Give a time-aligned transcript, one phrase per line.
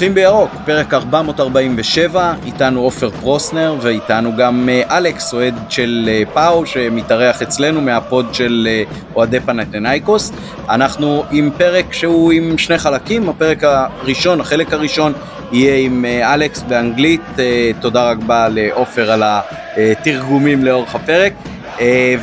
[0.00, 6.66] נובחים בירוק, פרק 447, איתנו עופר פרוסנר ואיתנו גם אה, אלכס, אוהד של אה, פאו
[6.66, 8.82] שמתארח אצלנו מהפוד של אה,
[9.14, 10.32] אוהדי פנתנאיקוס.
[10.68, 15.12] אנחנו עם פרק שהוא עם שני חלקים, הפרק הראשון, החלק הראשון
[15.52, 17.20] יהיה עם אלכס באנגלית,
[17.80, 19.22] תודה רבה לעופר על
[19.76, 21.32] התרגומים לאורך הפרק.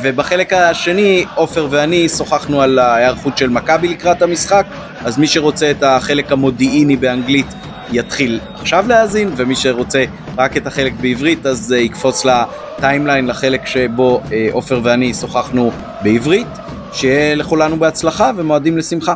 [0.02, 4.66] ובחלק השני, עופר ואני שוחחנו על ההיערכות של מכבי לקראת המשחק,
[5.04, 7.46] אז מי שרוצה את החלק המודיעיני באנגלית
[7.92, 10.04] יתחיל עכשיו להאזין, ומי שרוצה
[10.38, 15.70] רק את החלק בעברית אז uh, יקפוץ לטיימליין לחלק שבו uh, עופר ואני שוחחנו
[16.02, 16.46] בעברית.
[16.92, 19.14] שיהיה לכולנו בהצלחה ומועדים לשמחה.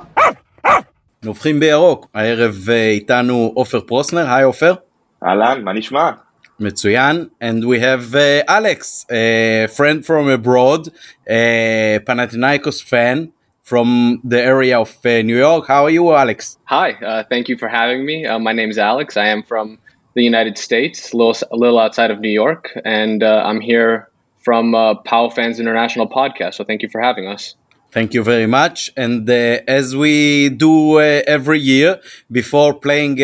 [1.22, 4.74] נובחים בירוק, הערב uh, איתנו עופר פרוסנר, היי עופר.
[5.26, 6.10] אהלן, מה נשמע?
[6.60, 10.88] מצוין, and we have uh, Alex, a friend from abroad,
[11.28, 13.28] a Panathinaikos fan.
[13.62, 15.68] From the area of uh, New York.
[15.68, 16.58] How are you, Alex?
[16.64, 18.26] Hi, uh, thank you for having me.
[18.26, 19.16] Uh, my name is Alex.
[19.16, 19.78] I am from
[20.14, 24.10] the United States, a little, a little outside of New York, and uh, I'm here
[24.40, 26.54] from uh, PAO Fans International podcast.
[26.54, 27.54] So thank you for having us.
[27.92, 28.90] Thank you very much.
[28.96, 33.16] And uh, as we do uh, every year before playing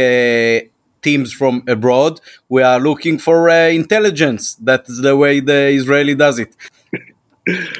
[1.02, 4.54] teams from abroad, we are looking for intelligence.
[4.54, 6.54] That's the way the Israeli does it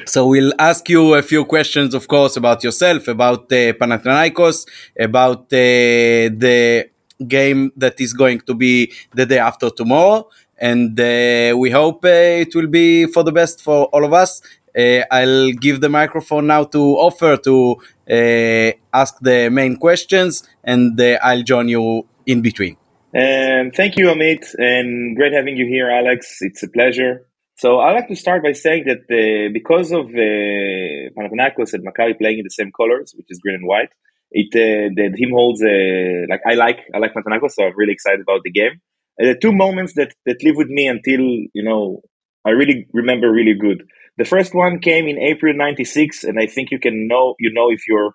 [0.05, 4.65] so we'll ask you a few questions, of course, about yourself, about uh, Panathinaikos,
[4.99, 6.89] about uh, the
[7.27, 12.43] game that is going to be the day after tomorrow, and uh, we hope uh,
[12.43, 14.41] it will be for the best for all of us.
[14.77, 17.77] Uh, I'll give the microphone now to Ofer to
[18.09, 22.77] uh, ask the main questions, and I'll join you in between.
[23.15, 26.37] Um, thank you, Amit, and great having you here, Alex.
[26.41, 27.25] It's a pleasure.
[27.61, 32.17] So I like to start by saying that uh, because of uh, Panathinaikos and Maccabi
[32.17, 33.89] playing in the same colors, which is green and white,
[34.31, 37.91] it uh, the team holds uh, like I like I like Panathinaikos, so I'm really
[37.91, 38.79] excited about the game.
[39.17, 41.99] And the two moments that that live with me until you know
[42.45, 43.83] I really remember really good.
[44.17, 47.69] The first one came in April '96, and I think you can know you know
[47.69, 48.11] if you're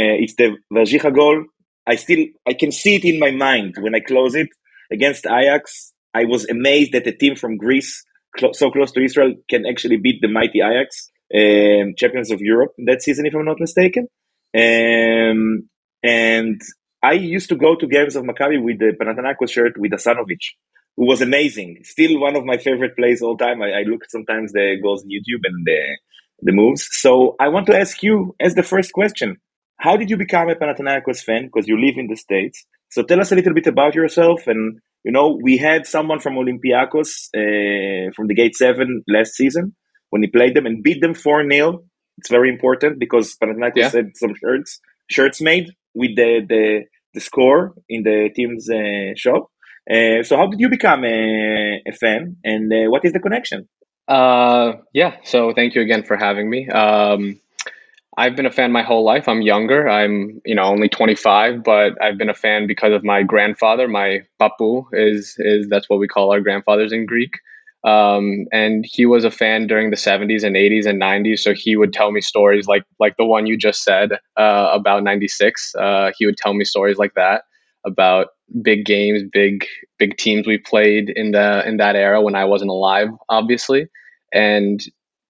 [0.00, 1.44] uh, it's the Warzycha goal.
[1.86, 4.48] I still I can see it in my mind when I close it
[4.90, 5.92] against Ajax.
[6.14, 8.04] I was amazed that a team from Greece
[8.38, 12.72] cl- so close to Israel can actually beat the mighty Ajax, um, champions of Europe
[12.86, 14.08] that season, if I'm not mistaken.
[14.54, 15.68] Um,
[16.02, 16.60] and
[17.02, 20.40] I used to go to games of Maccabi with the Panathinaikos shirt with Asanovic,
[20.96, 21.78] who was amazing.
[21.84, 23.62] Still one of my favorite plays all time.
[23.62, 25.80] I, I look sometimes the goals on YouTube and the
[26.40, 26.88] the moves.
[26.92, 29.36] So I want to ask you as the first question:
[29.78, 31.46] How did you become a Panathinaikos fan?
[31.46, 32.64] Because you live in the states.
[32.90, 36.34] So tell us a little bit about yourself and you know, we had someone from
[36.34, 39.74] Olympiacos uh, from the Gate 7 last season
[40.10, 41.84] when he played them and beat them 4 0.
[42.18, 43.90] It's very important because Panathinaikos yeah.
[43.90, 49.50] had some shirts shirts made with the, the, the score in the team's uh, shop.
[49.90, 53.68] Uh, so, how did you become a, a fan and uh, what is the connection?
[54.06, 56.68] Uh, yeah, so thank you again for having me.
[56.68, 57.40] Um,
[58.18, 59.28] I've been a fan my whole life.
[59.28, 59.88] I'm younger.
[59.88, 63.86] I'm, you know, only 25, but I've been a fan because of my grandfather.
[63.86, 67.30] My papu is is that's what we call our grandfathers in Greek.
[67.84, 71.44] Um, and he was a fan during the 70s and 80s and 90s.
[71.44, 75.04] So he would tell me stories like like the one you just said uh, about
[75.04, 75.74] 96.
[75.78, 77.44] Uh, he would tell me stories like that
[77.86, 78.30] about
[78.62, 79.64] big games, big
[79.96, 83.86] big teams we played in the in that era when I wasn't alive, obviously.
[84.32, 84.80] And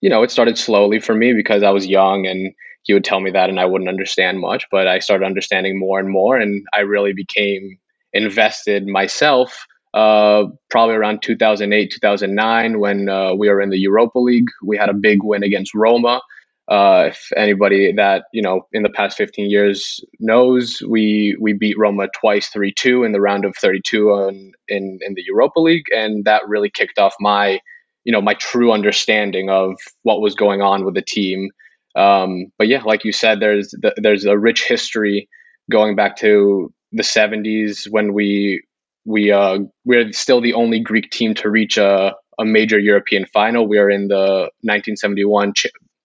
[0.00, 2.54] you know, it started slowly for me because I was young and
[2.88, 6.00] he would tell me that and I wouldn't understand much, but I started understanding more
[6.00, 7.78] and more, and I really became
[8.14, 9.66] invested myself.
[9.92, 14.88] Uh, probably around 2008, 2009, when uh, we were in the Europa League, we had
[14.88, 16.22] a big win against Roma.
[16.68, 21.78] Uh, if anybody that you know in the past 15 years knows, we we beat
[21.78, 25.86] Roma twice, three two in the round of 32 on, in in the Europa League,
[25.94, 27.60] and that really kicked off my
[28.04, 29.74] you know my true understanding of
[30.04, 31.50] what was going on with the team
[31.96, 35.28] um, but yeah, like you said, there's the, there's a rich history
[35.70, 38.62] going back to the 70s when we
[39.04, 43.66] we uh, we're still the only Greek team to reach a, a major European final.
[43.66, 45.54] We are in the 1971,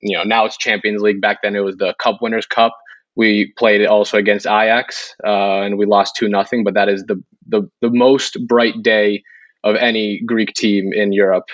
[0.02, 1.22] you know, now it's Champions League.
[1.22, 2.74] Back then it was the Cup Winners' Cup.
[3.16, 6.64] We played also against Ajax uh, and we lost two nothing.
[6.64, 9.24] But that is the, the the most bright day
[9.64, 11.50] of any Greek team in Europe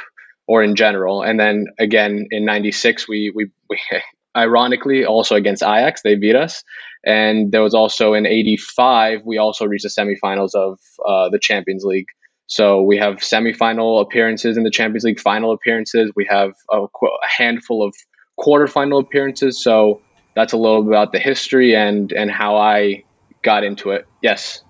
[0.47, 1.21] or in general.
[1.21, 3.79] And then again in '96, we we, we
[4.35, 6.01] ironically, also against Ajax.
[6.01, 6.63] They beat us.
[7.05, 11.83] And there was also in 85, we also reached the semifinals of uh, the Champions
[11.83, 12.07] League.
[12.47, 16.11] So we have semifinal appearances in the Champions League, final appearances.
[16.15, 17.95] We have a, a handful of
[18.39, 19.61] quarterfinal appearances.
[19.61, 20.01] So
[20.35, 23.03] that's a little about the history and, and how I
[23.43, 24.07] got into it.
[24.21, 24.63] Yes.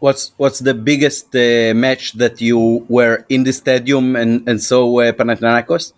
[0.00, 4.84] What's what's the biggest uh, match that you were in the stadium and and saw
[5.00, 5.92] uh, Panathinaikos?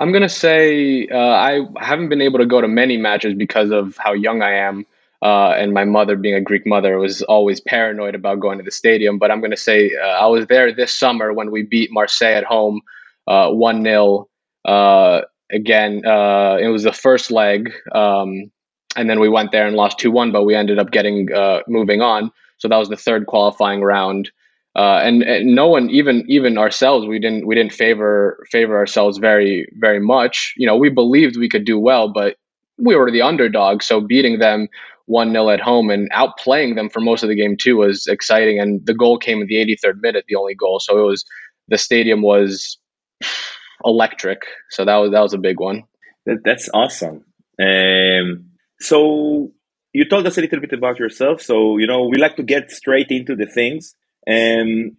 [0.00, 3.98] I'm gonna say uh, I haven't been able to go to many matches because of
[3.98, 4.86] how young I am,
[5.20, 8.70] uh, and my mother, being a Greek mother, was always paranoid about going to the
[8.70, 9.18] stadium.
[9.18, 12.44] But I'm gonna say uh, I was there this summer when we beat Marseille at
[12.44, 12.80] home,
[13.28, 14.26] uh, one 0
[14.64, 15.20] uh,
[15.52, 18.50] Again, uh, it was the first leg, um,
[18.96, 21.28] and then we went there and lost two one, but we ended up getting
[21.68, 22.30] moving on.
[22.56, 24.30] So that was the third qualifying round.
[24.76, 29.18] Uh, and, and, no one even even ourselves we didn't we didn't favor favor ourselves
[29.18, 30.54] very very much.
[30.56, 32.36] You know we believed we could do well but
[32.78, 33.82] we were the underdog.
[33.82, 34.68] So beating them
[35.08, 38.60] 1-0 at home and outplaying them for most of the game too was exciting.
[38.60, 40.80] And the goal came in the 83rd minute the only goal.
[40.80, 41.24] So it was
[41.68, 42.78] the stadium was
[43.84, 44.42] electric.
[44.70, 45.84] So that was that was a big one.
[46.26, 47.24] That, that's awesome.
[47.60, 48.46] Um,
[48.80, 49.50] so
[49.92, 51.42] you told us a little bit about yourself.
[51.42, 53.94] So you know we like to get straight into the things
[54.28, 54.96] um,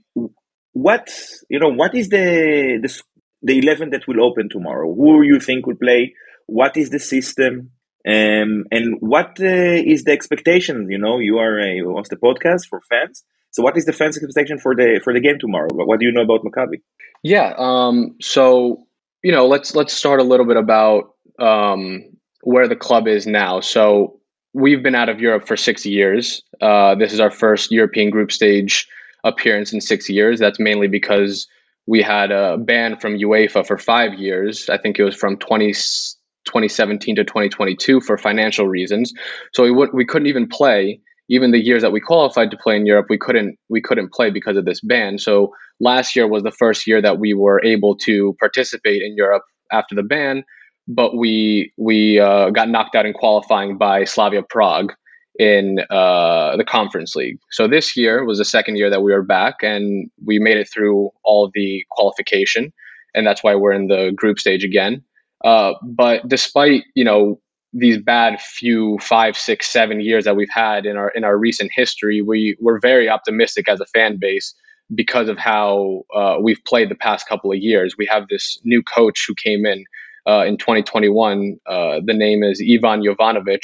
[0.74, 1.10] what
[1.50, 1.70] you know?
[1.70, 3.02] What is the, the
[3.42, 4.94] the eleven that will open tomorrow?
[4.94, 6.14] Who you think will play?
[6.48, 7.72] What is the system?
[8.08, 10.88] Um, and what uh, is the expectation?
[10.90, 13.24] You know, you are a host the podcast for fans.
[13.52, 15.70] So, what is the fans' expectation for the for the game tomorrow?
[15.72, 16.82] What do you know about Maccabi?
[17.22, 17.54] Yeah.
[17.58, 18.86] Um, so,
[19.24, 22.04] you know, let's let's start a little bit about um,
[22.44, 23.60] where the club is now.
[23.60, 24.20] So,
[24.54, 26.42] we've been out of Europe for six years.
[26.60, 28.88] Uh, this is our first European group stage
[29.24, 30.40] appearance in six years.
[30.40, 31.48] That's mainly because
[31.88, 34.70] we had a ban from UEFA for five years.
[34.70, 39.14] I think it was from 20, 2017 to 2022 for financial reasons.
[39.54, 42.76] So we would we couldn't even play even the years that we qualified to play
[42.76, 43.08] in Europe.
[43.10, 45.18] We couldn't we couldn't play because of this ban.
[45.18, 49.44] So last year was the first year that we were able to participate in Europe
[49.72, 50.44] after the ban.
[50.88, 54.94] But we we uh, got knocked out in qualifying by Slavia Prague
[55.40, 57.40] in uh, the conference league.
[57.52, 60.70] So this year was the second year that we were back, and we made it
[60.70, 62.74] through all the qualification,
[63.16, 65.04] and that's why we're in the group stage again.
[65.44, 67.40] Uh, but despite you know
[67.74, 71.72] these bad few five, six, seven years that we've had in our in our recent
[71.74, 74.54] history, we we're very optimistic as a fan base
[74.94, 77.96] because of how uh, we've played the past couple of years.
[77.98, 79.86] We have this new coach who came in
[80.28, 81.58] uh, in 2021.
[81.66, 83.62] Uh, the name is Ivan Jovanovic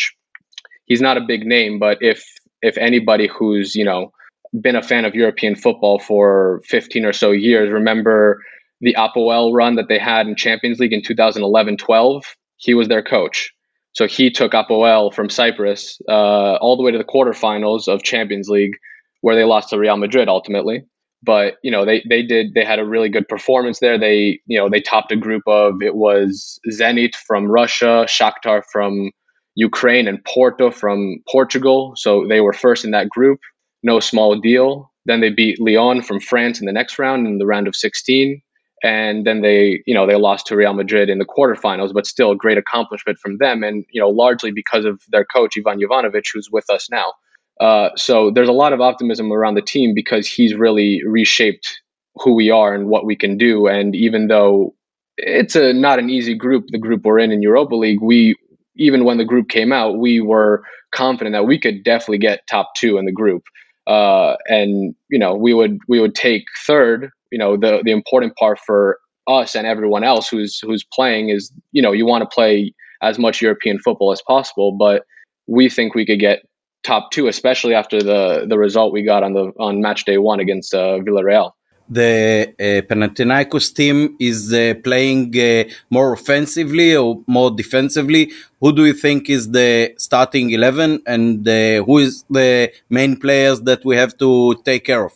[0.87, 2.25] he's not a big name, but if
[2.61, 4.11] if anybody who's you know
[4.59, 8.41] been a fan of European football for 15 or so years, remember
[8.81, 12.23] the Apoel run that they had in Champions League in 2011-12.
[12.57, 13.51] He was their coach.
[13.93, 18.47] So he took Apoel from Cyprus uh, all the way to the quarterfinals of Champions
[18.47, 18.77] League,
[19.21, 20.83] where they lost to Real Madrid ultimately.
[21.23, 23.97] But you know they they did they had a really good performance there.
[23.97, 29.11] They you know they topped a group of it was Zenit from Russia, Shakhtar from
[29.57, 31.93] Ukraine and Porto from Portugal.
[31.95, 33.39] So they were first in that group.
[33.81, 34.91] No small deal.
[35.07, 38.39] Then they beat Lyon from France in the next round in the round of 16.
[38.83, 42.31] And then they, you know, they lost to Real Madrid in the quarterfinals, but still
[42.31, 43.63] a great accomplishment from them.
[43.63, 47.13] And, you know, largely because of their coach, Ivan Jovanovic, who's with us now.
[47.59, 51.81] Uh, so there's a lot of optimism around the team because he's really reshaped
[52.17, 53.65] who we are and what we can do.
[53.65, 54.75] And even though
[55.17, 58.35] it's a not an easy group, the group we're in in Europa League, we
[58.77, 62.71] even when the group came out, we were confident that we could definitely get top
[62.75, 63.43] two in the group.
[63.85, 67.09] Uh, and you know, we would we would take third.
[67.31, 71.51] You know, the the important part for us and everyone else who's who's playing is
[71.71, 75.03] you know you want to play as much European football as possible, but
[75.47, 76.43] we think we could get
[76.83, 80.39] top two, especially after the the result we got on the on match day one
[80.39, 81.51] against uh, Villarreal
[81.89, 88.31] the uh, Panathinaikos team is uh, playing uh, more offensively or more defensively?
[88.61, 93.61] Who do you think is the starting 11 and uh, who is the main players
[93.61, 95.13] that we have to take care of?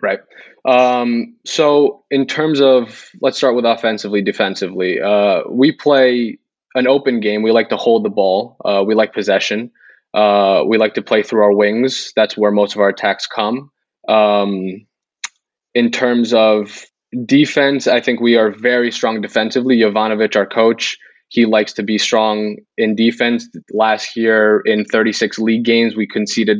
[0.00, 0.20] Right.
[0.64, 5.00] Um, so, in terms of, let's start with offensively, defensively.
[5.00, 6.38] Uh, we play
[6.74, 7.42] an open game.
[7.42, 9.70] We like to hold the ball, uh, we like possession.
[10.14, 12.12] we like to play through our wings.
[12.14, 13.70] That's where most of our attacks come.
[14.08, 14.86] Um,
[15.74, 16.84] in terms of
[17.24, 19.78] defense, I think we are very strong defensively.
[19.78, 20.98] Jovanovic, our coach,
[21.28, 23.48] he likes to be strong in defense.
[23.72, 26.58] Last year, in 36 league games, we conceded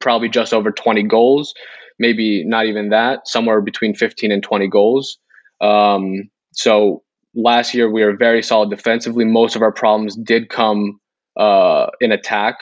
[0.00, 1.54] probably just over 20 goals,
[1.98, 5.18] maybe not even that, somewhere between 15 and 20 goals.
[5.60, 7.02] Um, so
[7.34, 9.24] last year, we were very solid defensively.
[9.24, 11.00] Most of our problems did come
[11.36, 12.58] uh, in attack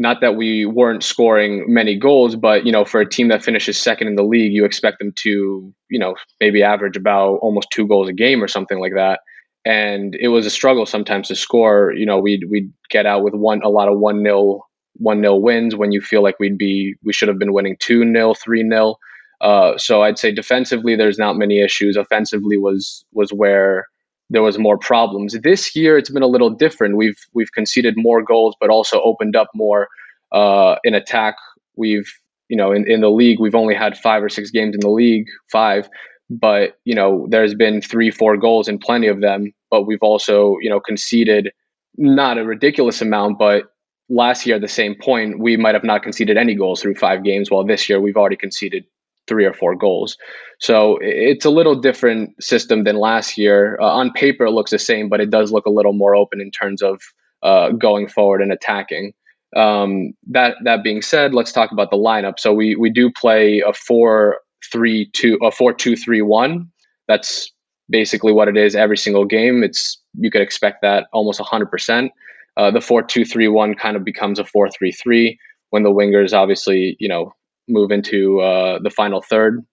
[0.00, 3.76] not that we weren't scoring many goals, but you know, for a team that finishes
[3.78, 7.86] second in the league, you expect them to, you know, maybe average about almost two
[7.86, 9.20] goals a game or something like that.
[9.66, 11.92] And it was a struggle sometimes to score.
[11.92, 14.64] You know, we'd we'd get out with one a lot of one nil
[14.94, 18.02] one nil wins when you feel like we'd be we should have been winning two
[18.04, 18.98] nil three nil.
[19.42, 21.96] uh, so I'd say defensively there's not many issues.
[21.96, 23.86] Offensively was was where
[24.30, 25.36] there was more problems.
[25.42, 26.96] This year it's been a little different.
[26.96, 29.88] We've we've conceded more goals, but also opened up more
[30.32, 31.34] uh, in attack.
[31.76, 32.10] We've
[32.48, 34.90] you know in, in the league we've only had five or six games in the
[34.90, 35.88] league, five,
[36.30, 39.52] but you know there's been three four goals in plenty of them.
[39.70, 41.50] But we've also you know conceded
[41.96, 43.64] not a ridiculous amount, but
[44.08, 47.24] last year at the same point we might have not conceded any goals through five
[47.24, 48.84] games, while this year we've already conceded
[49.26, 50.16] three or four goals.
[50.58, 53.78] So it's a little different system than last year.
[53.80, 56.40] Uh, on paper, it looks the same, but it does look a little more open
[56.40, 57.00] in terms of
[57.42, 59.12] uh, going forward and attacking.
[59.56, 62.38] Um, that that being said, let's talk about the lineup.
[62.38, 64.38] So we we do play a four
[64.70, 66.70] three two a four two three one.
[67.08, 67.50] That's
[67.88, 69.64] basically what it is every single game.
[69.64, 72.12] It's you could expect that almost hundred uh, percent.
[72.56, 75.38] The four two three one kind of becomes a four three three
[75.70, 77.34] when the wingers obviously you know
[77.70, 79.64] move into uh, the final third.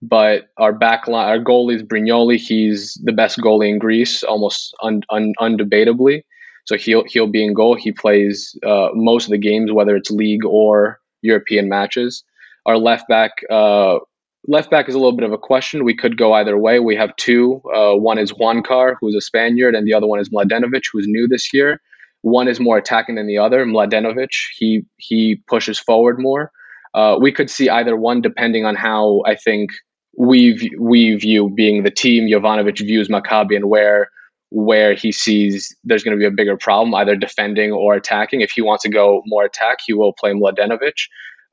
[0.00, 2.36] But our back line, our goalie is Brignoli.
[2.36, 6.22] He's the best goalie in Greece, almost un, un, undebatably.
[6.66, 7.74] So he'll he'll be in goal.
[7.74, 12.22] He plays uh, most of the games, whether it's league or European matches.
[12.66, 13.98] Our left back, uh,
[14.46, 15.84] left back is a little bit of a question.
[15.84, 16.78] We could go either way.
[16.78, 17.62] We have two.
[17.74, 21.26] Uh, one is Juankar, who's a Spaniard, and the other one is Mladenovic, who's new
[21.26, 21.80] this year.
[22.22, 23.64] One is more attacking than the other.
[23.64, 26.52] Mladenovic, he he pushes forward more.
[26.98, 29.70] Uh, we could see either one depending on how I think
[30.16, 32.24] we we view being the team.
[32.26, 34.10] Jovanovic views Maccabi and where
[34.50, 38.40] where he sees there's going to be a bigger problem, either defending or attacking.
[38.40, 40.98] If he wants to go more attack, he will play Mladenovic.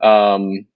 [0.02, 0.66] Um,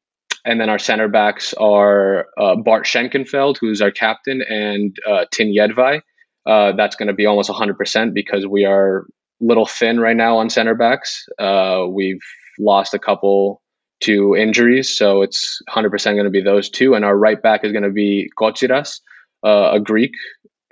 [0.45, 5.53] and then our center backs are uh, Bart Schenkenfeld, who's our captain, and uh, Tin
[5.53, 6.01] Jedvaj.
[6.47, 9.05] Uh, that's going to be almost 100% because we are
[9.41, 11.27] little thin right now on center backs.
[11.39, 12.23] Uh, we've
[12.59, 13.61] lost a couple
[14.01, 14.95] to injuries.
[14.95, 16.95] So it's 100% going to be those two.
[16.95, 19.01] And our right back is going to be Kotsiras,
[19.45, 20.13] uh, a Greek.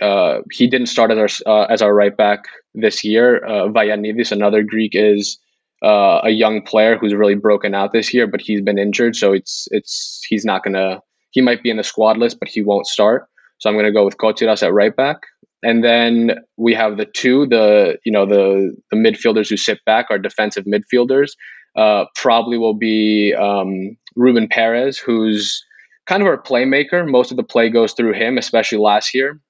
[0.01, 2.45] Uh, he didn't start as our, uh, as our right back
[2.75, 3.45] this year.
[3.45, 5.39] Uh, Vagiannidis, another Greek, is
[5.83, 9.17] uh, a young player who's really broken out this year, but he's been injured.
[9.17, 12.49] So it's, it's, he's not going to, he might be in the squad list, but
[12.49, 13.29] he won't start.
[13.59, 15.19] So I'm going to go with Kotsiras at right back.
[15.63, 20.07] And then we have the two, the you know the the midfielders who sit back,
[20.09, 21.33] are defensive midfielders
[21.77, 25.65] uh, probably will be um, Ruben Perez, who's
[26.07, 27.09] kind of our playmaker.
[27.09, 29.41] Most of the play goes through him, especially last year.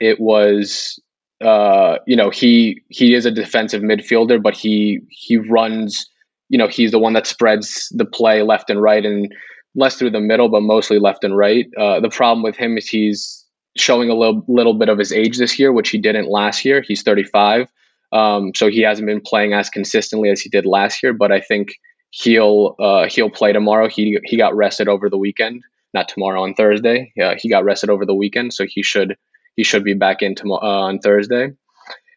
[0.00, 1.00] It was,
[1.40, 6.06] uh, you know, he he is a defensive midfielder, but he he runs.
[6.50, 9.32] You know, he's the one that spreads the play left and right, and
[9.74, 11.66] less through the middle, but mostly left and right.
[11.78, 13.44] Uh, the problem with him is he's
[13.76, 16.82] showing a little little bit of his age this year, which he didn't last year.
[16.86, 17.68] He's 35.
[18.14, 21.40] Um, so he hasn't been playing as consistently as he did last year, but I
[21.40, 21.74] think
[22.10, 23.88] he'll uh, he'll play tomorrow.
[23.88, 27.12] He he got rested over the weekend, not tomorrow on Thursday.
[27.16, 29.16] Yeah, he got rested over the weekend, so he should
[29.56, 31.48] he should be back in tomorrow uh, on Thursday.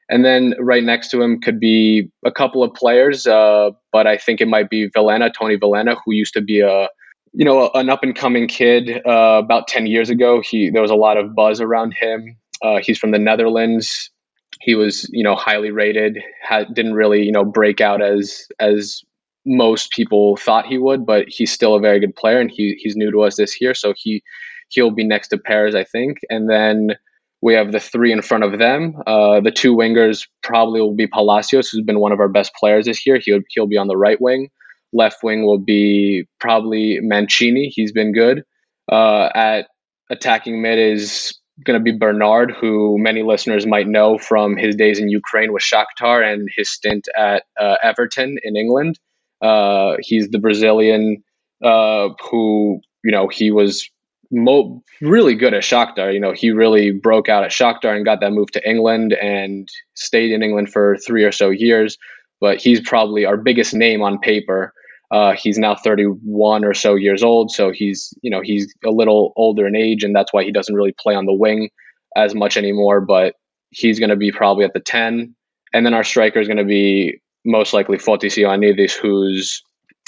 [0.10, 4.18] And then right next to him could be a couple of players, uh, but I
[4.18, 6.88] think it might be Vilhena, Tony Vilhena, who used to be a
[7.34, 10.44] you know an up and coming kid uh, about ten years ago.
[10.48, 12.38] He there was a lot of buzz around him.
[12.62, 14.12] Uh, he's from the Netherlands
[14.62, 19.02] he was you know highly rated had, didn't really you know break out as as
[19.46, 22.96] most people thought he would but he's still a very good player and he he's
[22.96, 23.74] new to us this year.
[23.74, 24.24] So he
[24.70, 26.20] he'll be next to Perez I think.
[26.30, 26.96] And then
[27.42, 28.96] we have the three in front of them.
[29.06, 32.86] Uh, the two wingers probably will be Palacios who's been one of our best players
[32.86, 33.20] this year.
[33.24, 34.50] He'll he'll be on the right wing.
[34.94, 37.70] Left wing will be probably Mancini.
[37.70, 38.44] He's been good.
[38.92, 39.68] Uh, at
[40.10, 45.00] attacking mid is going to be Bernard, who many listeners might know from his days
[45.00, 49.00] in Ukraine with Shakhtar and his stint at uh, Everton in England.
[49.42, 51.24] Uh, he's the Brazilian
[51.64, 53.90] uh, who, you know, he was
[54.32, 56.14] mo- really good at Shakhtar.
[56.14, 59.68] You know, he really broke out at Shakhtar and got that move to England and
[59.96, 61.98] stayed in England for three or so years.
[62.40, 64.74] But he's probably our biggest name on paper
[65.12, 69.34] uh, he's now 31 or so years old, so he's you know he's a little
[69.36, 71.70] older in age, and that's why he doesn't really play on the wing
[72.16, 73.00] as much anymore.
[73.02, 73.36] But
[73.72, 75.34] he's going to be probably at the 10,
[75.74, 79.64] and then our striker is going to be most likely Fotis Ioannidis, who's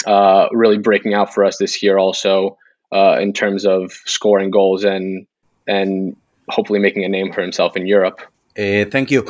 [0.06, 2.58] uh, really breaking out for us this year, also
[2.92, 5.26] uh, in terms of scoring goals and
[5.66, 6.14] and
[6.50, 8.20] hopefully making a name for himself in Europe.
[8.58, 9.26] Uh, thank you.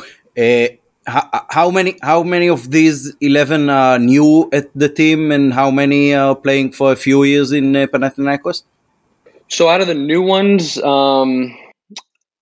[1.07, 5.71] How, how many how many of these 11 are new at the team and how
[5.71, 8.63] many are playing for a few years in uh, Panathinaikos?
[9.47, 11.57] So out of the new ones, um,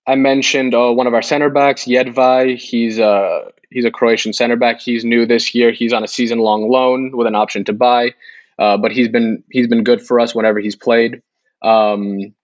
[0.06, 2.58] I mentioned uh, one of our center backs, Jedvaj.
[2.58, 4.80] He's uh, He's a Croatian center back.
[4.80, 5.70] He's new this year.
[5.70, 8.14] He's on a season long loan with an option to buy.
[8.58, 11.22] Uh, but he's been he's been good for us whenever he's played.
[11.62, 12.34] Um,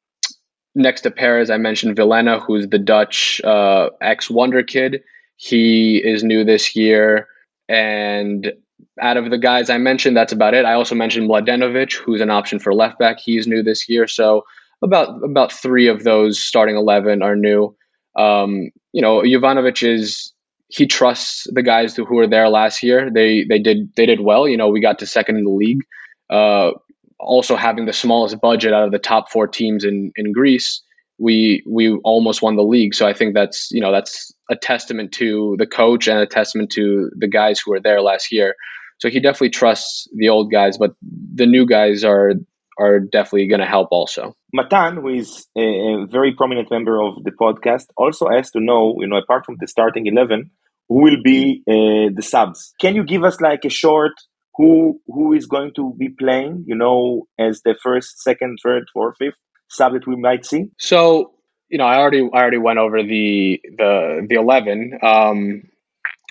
[0.74, 5.02] next to Perez, I mentioned Vilhena, who's the Dutch uh, ex Wonder Kid.
[5.36, 7.28] He is new this year,
[7.68, 8.52] and
[9.00, 10.64] out of the guys I mentioned, that's about it.
[10.64, 13.18] I also mentioned Mladenovic, who's an option for left back.
[13.20, 14.44] He's new this year, so
[14.82, 17.76] about about three of those starting eleven are new.
[18.16, 20.32] Um, you know, Jovanovic is
[20.68, 23.10] he trusts the guys who, who were there last year.
[23.10, 24.48] They they did they did well.
[24.48, 25.82] You know, we got to second in the league.
[26.30, 26.72] Uh,
[27.18, 30.82] also having the smallest budget out of the top four teams in in Greece,
[31.18, 32.94] we we almost won the league.
[32.94, 36.70] So I think that's you know that's a testament to the coach and a testament
[36.72, 38.54] to the guys who were there last year.
[38.98, 42.32] So he definitely trusts the old guys, but the new guys are
[42.78, 44.34] are definitely going to help also.
[44.52, 48.96] Matan, who is a, a, very prominent member of the podcast, also has to know,
[48.98, 50.50] you know, apart from the starting 11,
[50.90, 52.74] who will be uh, the subs.
[52.78, 54.12] Can you give us like a short
[54.56, 59.16] who who is going to be playing, you know, as the first, second, third, fourth,
[59.18, 59.34] fifth
[59.68, 60.70] sub that we might see?
[60.78, 61.32] So,
[61.68, 64.98] you know, I already I already went over the the the 11.
[65.02, 65.62] Um,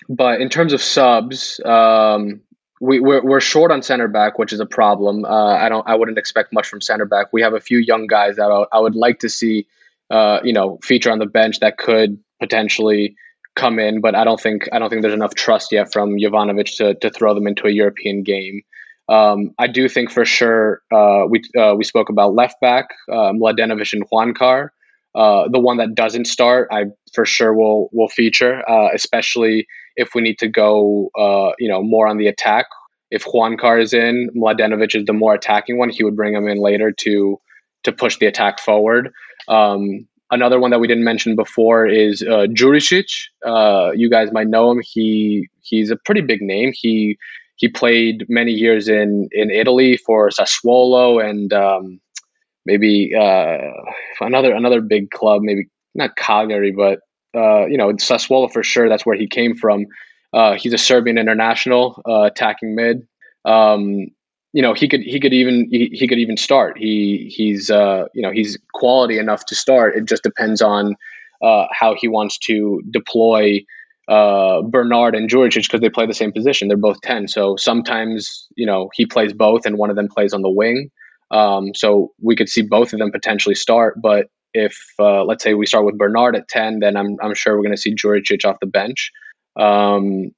[0.08, 2.40] but in terms of subs, um,
[2.80, 5.24] we, we're, we're short on center back, which is a problem.
[5.24, 7.32] Uh, I don't I wouldn't expect much from center back.
[7.32, 9.66] We have a few young guys that I, I would like to see,
[10.10, 13.16] uh, you know, feature on the bench that could potentially
[13.54, 16.76] come in, but I don't think I don't think there's enough trust yet from Jovanovic
[16.76, 18.62] to to throw them into a European game.
[19.08, 23.92] Um, I do think for sure uh, we uh, we spoke about left back Mladenovic
[23.92, 24.70] and Juankar.
[25.16, 26.84] Uh, the one that doesn't start, I
[27.14, 31.82] for sure will will feature, uh, especially if we need to go, uh, you know,
[31.82, 32.66] more on the attack.
[33.10, 35.88] If Juankar is in, Mladenovic is the more attacking one.
[35.88, 37.40] He would bring him in later to
[37.84, 39.10] to push the attack forward.
[39.48, 43.06] Um, another one that we didn't mention before is uh, Juricic.
[43.46, 44.80] Uh, you guys might know him.
[44.82, 46.72] He he's a pretty big name.
[46.74, 47.16] He
[47.56, 52.00] he played many years in in Italy for Sassuolo and um,
[52.64, 53.58] maybe uh,
[54.20, 57.00] another another big club, maybe not Cagliari, but
[57.34, 58.88] uh, you know Sassuolo for sure.
[58.88, 59.86] That's where he came from.
[60.32, 63.06] Uh, he's a Serbian international, uh, attacking mid.
[63.44, 64.08] Um,
[64.52, 66.78] you know he could he could even he, he could even start.
[66.78, 69.96] He he's uh, you know he's quality enough to start.
[69.96, 70.96] It just depends on
[71.42, 73.64] uh, how he wants to deploy
[74.08, 76.68] uh, Bernard and Juricic because they play the same position.
[76.68, 77.28] They're both ten.
[77.28, 80.90] So sometimes you know he plays both, and one of them plays on the wing.
[81.30, 84.00] Um, so we could see both of them potentially start.
[84.00, 87.56] But if uh, let's say we start with Bernard at ten, then I'm I'm sure
[87.56, 89.10] we're going to see Juricic off the bench.
[89.58, 90.30] Um,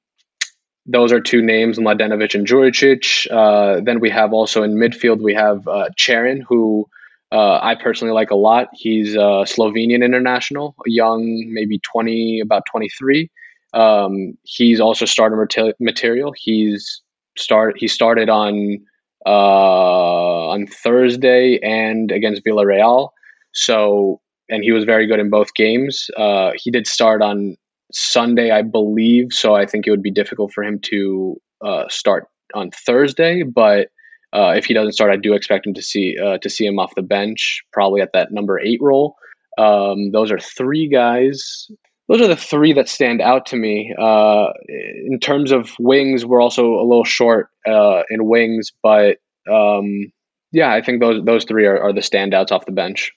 [0.85, 3.27] those are two names, Mladenovic and Juricic.
[3.29, 6.87] Uh, then we have also in midfield we have uh, Cerin, who
[7.31, 8.69] uh, I personally like a lot.
[8.73, 13.29] He's a Slovenian international, young, maybe twenty, about twenty three.
[13.73, 15.47] Um, he's also starter
[15.79, 16.33] material.
[16.35, 17.01] He's
[17.37, 18.79] start he started on
[19.25, 23.09] uh, on Thursday and against Villarreal.
[23.53, 26.09] So, and he was very good in both games.
[26.17, 27.57] Uh, he did start on
[27.91, 29.33] Sunday, I believe.
[29.33, 33.43] So I think it would be difficult for him to uh, start on Thursday.
[33.43, 33.89] But
[34.33, 36.79] uh, if he doesn't start, I do expect him to see uh, to see him
[36.79, 39.15] off the bench, probably at that number eight role.
[39.57, 41.69] Um, those are three guys.
[42.09, 43.93] Those are the three that stand out to me.
[43.97, 49.17] Uh, in terms of wings, we're also a little short uh, in wings, but
[49.49, 50.11] um,
[50.51, 53.11] yeah, I think those those three are, are the standouts off the bench.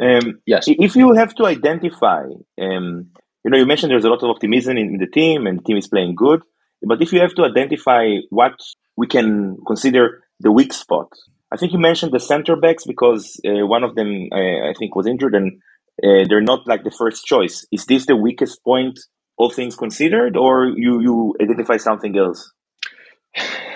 [0.00, 0.64] Um, yes.
[0.66, 2.24] If you have to identify,
[2.60, 3.10] um,
[3.44, 5.62] you know, you mentioned there's a lot of optimism in, in the team and the
[5.62, 6.42] team is playing good.
[6.86, 8.60] But if you have to identify what
[8.96, 11.08] we can consider the weak spot,
[11.52, 14.94] I think you mentioned the center backs because uh, one of them, uh, I think,
[14.96, 15.62] was injured and
[16.02, 17.66] uh, they're not like the first choice.
[17.70, 18.98] Is this the weakest point,
[19.36, 22.52] all things considered, or you you identify something else?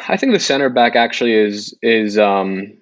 [0.08, 2.72] I think the center back actually is is um,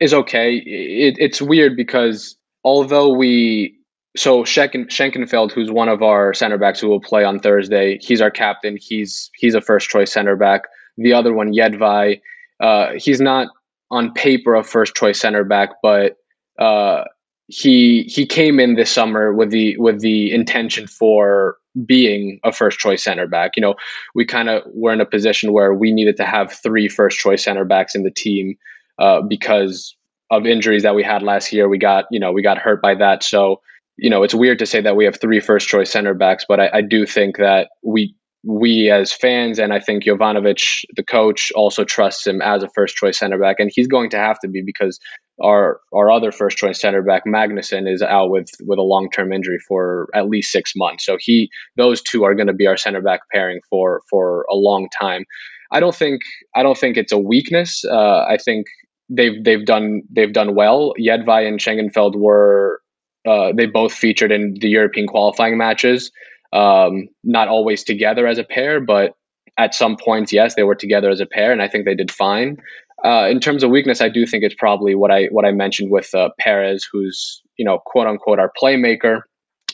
[0.00, 0.56] is okay.
[0.56, 3.78] It, it's weird because although we
[4.16, 8.20] so Schenken, Schenkenfeld, who's one of our center backs who will play on Thursday, he's
[8.20, 8.76] our captain.
[8.78, 10.62] He's he's a first choice center back.
[10.98, 12.20] The other one, Jedvaj,
[12.60, 13.48] uh, he's not
[13.90, 16.16] on paper a first choice center back, but
[16.58, 17.04] uh,
[17.52, 22.78] he he came in this summer with the with the intention for being a first
[22.78, 23.52] choice center back.
[23.56, 23.74] You know,
[24.14, 27.44] we kind of were in a position where we needed to have three first choice
[27.44, 28.54] center backs in the team
[28.98, 29.94] uh, because
[30.30, 31.68] of injuries that we had last year.
[31.68, 33.22] We got you know we got hurt by that.
[33.22, 33.60] So
[33.98, 36.58] you know it's weird to say that we have three first choice center backs, but
[36.58, 41.52] I, I do think that we we as fans and I think Jovanovic, the coach,
[41.54, 44.48] also trusts him as a first choice center back, and he's going to have to
[44.48, 44.98] be because
[45.40, 49.32] our our other first choice center back Magnusson is out with with a long term
[49.32, 51.04] injury for at least six months.
[51.06, 54.54] So he those two are going to be our center back pairing for for a
[54.54, 55.24] long time.
[55.72, 56.20] I don't think
[56.54, 57.84] I don't think it's a weakness.
[57.84, 58.66] Uh, I think
[59.08, 60.92] they've they've done they've done well.
[60.98, 62.80] Jedvaj and Schengenfeld were
[63.26, 66.10] uh, they both featured in the European qualifying matches.
[66.52, 69.14] Um, not always together as a pair, but
[69.58, 72.10] at some points, yes, they were together as a pair, and I think they did
[72.10, 72.58] fine.
[73.04, 75.90] Uh, in terms of weakness, I do think it's probably what I what I mentioned
[75.90, 79.22] with uh, Perez, who's you know quote unquote our playmaker,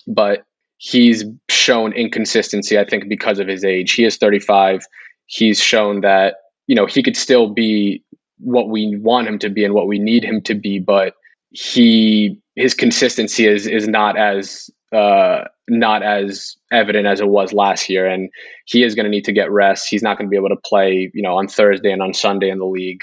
[0.07, 0.45] but
[0.79, 2.79] he's shown inconsistency.
[2.79, 4.81] I think because of his age, he is 35.
[5.27, 6.37] He's shown that
[6.67, 8.03] you know he could still be
[8.39, 11.15] what we want him to be and what we need him to be, but
[11.51, 17.89] he his consistency is is not as uh, not as evident as it was last
[17.89, 18.31] year, and
[18.65, 19.89] he is going to need to get rest.
[19.89, 22.49] He's not going to be able to play, you know, on Thursday and on Sunday
[22.49, 23.01] in the league,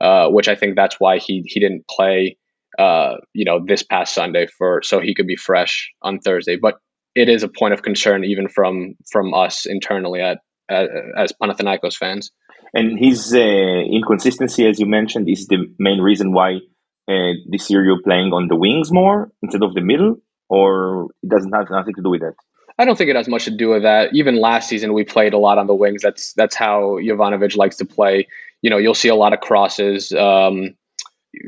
[0.00, 2.36] uh, which I think that's why he he didn't play,
[2.78, 6.56] uh, you know, this past Sunday for so he could be fresh on Thursday.
[6.56, 6.78] But
[7.14, 10.38] it is a point of concern even from from us internally at,
[10.70, 12.30] at as Panathinaikos fans.
[12.74, 16.60] And his uh, inconsistency, as you mentioned, is the main reason why
[17.08, 20.16] uh, this year you're playing on the wings more instead of the middle,
[20.50, 22.34] or it doesn't have nothing to do with that?
[22.78, 24.14] I don't think it has much to do with that.
[24.14, 26.02] Even last season, we played a lot on the wings.
[26.02, 28.28] That's that's how Jovanovic likes to play.
[28.62, 30.12] You know, you'll see a lot of crosses.
[30.12, 30.74] Um,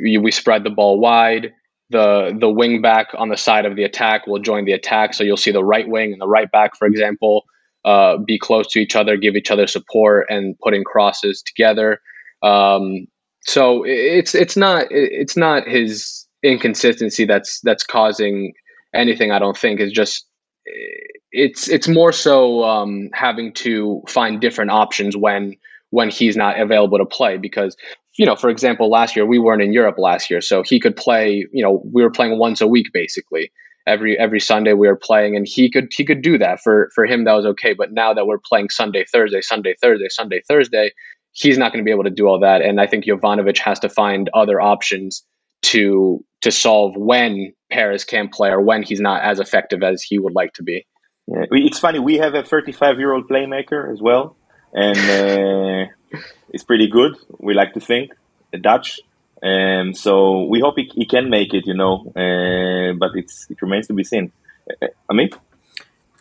[0.03, 1.53] we spread the ball wide.
[1.91, 5.13] The the wing back on the side of the attack will join the attack.
[5.15, 7.45] So you'll see the right wing and the right back, for example,
[7.85, 12.01] uh, be close to each other, give each other support, and putting crosses together.
[12.43, 13.07] Um,
[13.43, 18.53] so it's it's not it's not his inconsistency that's that's causing
[18.95, 19.33] anything.
[19.33, 20.27] I don't think is just
[21.33, 25.57] it's it's more so um, having to find different options when
[25.91, 27.77] when he's not available to play because
[28.17, 30.97] you know for example last year we weren't in Europe last year so he could
[30.97, 33.51] play you know we were playing once a week basically
[33.87, 37.05] every every Sunday we were playing and he could he could do that for for
[37.05, 40.93] him that was okay but now that we're playing Sunday Thursday Sunday Thursday Sunday Thursday
[41.33, 42.63] he's not going to be able to do all that.
[42.63, 45.25] And I think Jovanovic has to find other options
[45.63, 50.19] to to solve when Perez can't play or when he's not as effective as he
[50.19, 50.87] would like to be.
[51.27, 51.99] Yeah, it's funny.
[51.99, 54.37] We have a 35 year old playmaker as well,
[54.73, 56.19] and uh,
[56.51, 57.17] it's pretty good.
[57.39, 58.13] We like to think
[58.61, 59.01] Dutch.
[59.43, 63.61] Um, so we hope he, he can make it, you know, uh, but it's it
[63.63, 64.33] remains to be seen.
[64.71, 65.35] Uh, Amit?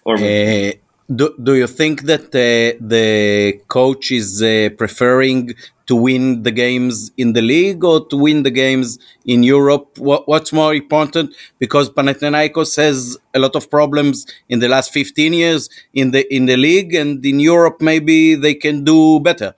[0.05, 0.71] Or uh,
[1.13, 5.53] do, do you think that uh, the coach is uh, preferring
[5.89, 9.97] to win the games in the league or to win the games in Europe?
[9.97, 11.33] What, what's more important?
[11.57, 16.45] Because Panathinaikos has a lot of problems in the last 15 years in the in
[16.45, 19.55] the league, and in Europe maybe they can do better.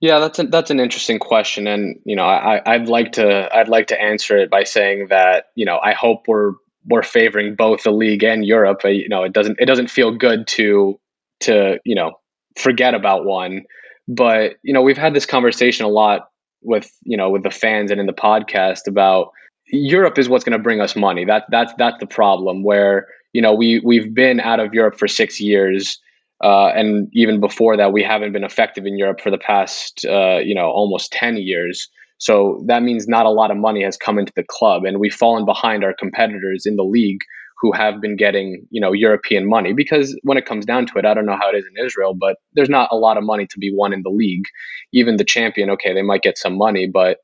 [0.00, 3.68] Yeah, that's a, that's an interesting question, and you know, I, I'd like to I'd
[3.68, 7.84] like to answer it by saying that you know I hope we're we're favoring both
[7.84, 8.80] the league and Europe.
[8.84, 10.98] Uh, you know, it doesn't it doesn't feel good to
[11.40, 12.18] to you know
[12.56, 13.66] forget about one.
[14.08, 16.30] But you know, we've had this conversation a lot
[16.62, 19.30] with you know with the fans and in the podcast about
[19.66, 21.24] Europe is what's going to bring us money.
[21.24, 22.64] That that's that's the problem.
[22.64, 26.00] Where you know we we've been out of Europe for six years.
[26.40, 30.38] Uh, and even before that, we haven't been effective in Europe for the past, uh,
[30.38, 31.88] you know, almost ten years.
[32.18, 35.14] So that means not a lot of money has come into the club, and we've
[35.14, 37.20] fallen behind our competitors in the league
[37.60, 41.04] who have been getting you know European money because when it comes down to it,
[41.04, 43.46] I don't know how it is in Israel, but there's not a lot of money
[43.46, 44.44] to be won in the league.
[44.92, 47.18] Even the champion, okay, they might get some money, but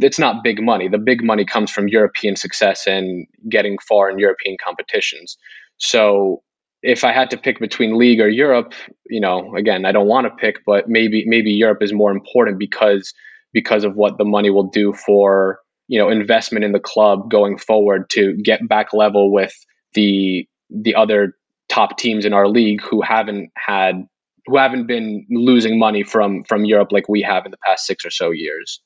[0.00, 0.88] it's not big money.
[0.88, 5.36] The big money comes from European success and getting far in European competitions.
[5.76, 6.42] So
[6.82, 8.72] if I had to pick between league or Europe,
[9.06, 12.58] you know, again, I don't want to pick, but maybe maybe Europe is more important
[12.58, 13.12] because
[13.52, 17.58] because of what the money will do for you know investment in the club going
[17.58, 19.54] forward to get back level with
[19.94, 21.36] the the other
[21.68, 24.06] top teams in our league who haven't had
[24.46, 28.04] who haven't been losing money from from Europe like we have in the past six
[28.04, 28.80] or so years.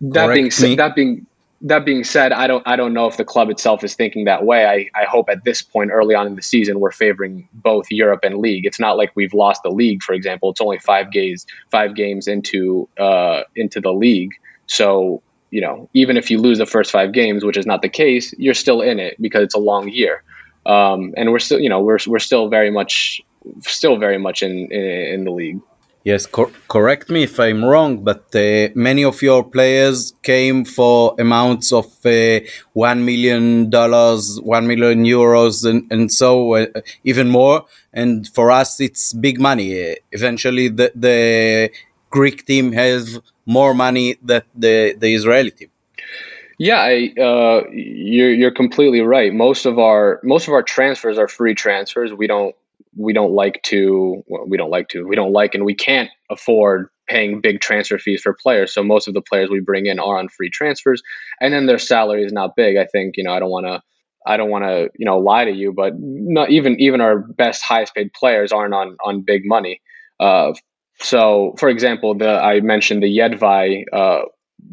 [0.00, 1.26] Correct that being said, that being
[1.62, 4.44] that being said, I don't I don't know if the club itself is thinking that
[4.44, 4.66] way.
[4.66, 8.20] I, I hope at this point early on in the season we're favoring both Europe
[8.24, 8.66] and league.
[8.66, 10.50] It's not like we've lost the league, for example.
[10.50, 14.32] It's only five games five games into uh, into the league.
[14.66, 17.88] So, you know, even if you lose the first five games, which is not the
[17.88, 20.22] case, you're still in it because it's a long year.
[20.64, 23.20] Um, and we're still, you know, we're we're still very much
[23.60, 24.84] still very much in, in,
[25.14, 25.60] in the league.
[26.04, 31.14] Yes, cor- correct me if I'm wrong, but uh, many of your players came for
[31.18, 32.40] amounts of uh,
[32.72, 36.66] one million dollars, one million euros, and and so uh,
[37.04, 37.66] even more.
[37.92, 39.96] And for us, it's big money.
[40.10, 41.70] eventually, the the
[42.12, 45.70] Greek team has more money than the the Israeli team.
[46.58, 49.32] Yeah, I, uh, you're you're completely right.
[49.34, 52.12] Most of our most of our transfers are free transfers.
[52.12, 52.54] We don't
[52.96, 56.10] we don't like to well, we don't like to we don't like and we can't
[56.30, 58.72] afford paying big transfer fees for players.
[58.72, 61.02] So most of the players we bring in are on free transfers,
[61.40, 62.76] and then their salary is not big.
[62.76, 63.82] I think you know I don't want to
[64.26, 67.62] I don't want to you know lie to you, but not even even our best
[67.64, 69.80] highest paid players aren't on on big money.
[70.20, 70.52] Uh,
[71.02, 74.22] so for example, the I mentioned the Jedvaj uh,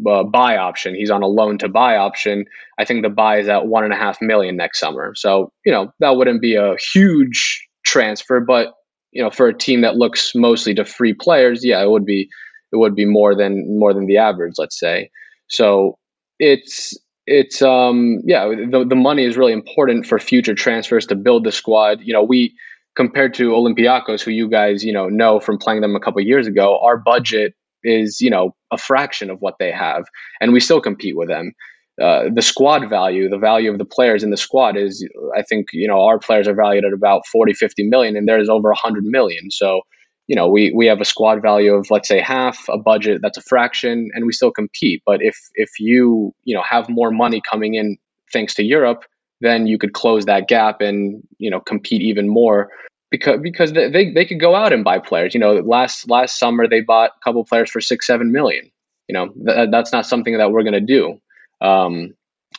[0.07, 0.95] uh, buy option.
[0.95, 2.45] He's on a loan to buy option.
[2.77, 5.13] I think the buy is at one and a half million next summer.
[5.15, 8.73] So you know that wouldn't be a huge transfer, but
[9.11, 12.29] you know for a team that looks mostly to free players, yeah, it would be
[12.71, 15.09] it would be more than more than the average, let's say.
[15.47, 15.97] So
[16.39, 16.95] it's
[17.29, 21.51] it's um yeah the, the money is really important for future transfers to build the
[21.51, 22.55] squad you know we
[22.95, 26.47] compared to olympiacos who you guys you know know from playing them a couple years
[26.47, 30.05] ago our budget is you know a fraction of what they have
[30.41, 31.53] and we still compete with them.
[32.01, 35.67] Uh, the squad value the value of the players in the squad is i think
[35.73, 39.03] you know our players are valued at about 40 50 million and there's over 100
[39.03, 39.51] million.
[39.51, 39.81] So
[40.27, 43.37] you know we we have a squad value of let's say half a budget that's
[43.37, 45.01] a fraction and we still compete.
[45.05, 47.97] But if if you you know have more money coming in
[48.31, 49.03] thanks to Europe
[49.41, 52.69] then you could close that gap and you know compete even more
[53.09, 55.33] because because they, they, they could go out and buy players.
[55.33, 58.69] You know last last summer they bought a couple players for 6 7 million.
[59.07, 61.19] You know th- that's not something that we're going to do.
[61.61, 62.13] Um,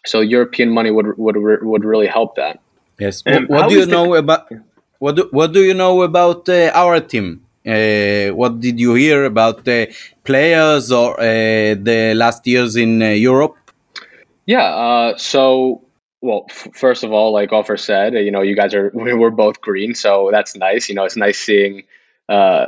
[0.06, 2.60] so European money would would would really help that.
[2.98, 3.22] Yes.
[3.24, 4.50] What, what do you know about
[4.98, 7.42] what do, what do you know about uh, our team?
[7.66, 13.08] Uh, what did you hear about the players or uh, the last years in uh,
[13.08, 13.56] Europe?
[14.46, 15.82] Yeah, uh, so
[16.22, 19.94] well, first of all, like Ofer said, you know, you guys are we're both green,
[19.94, 20.88] so that's nice.
[20.88, 21.84] You know, it's nice seeing
[22.28, 22.66] uh,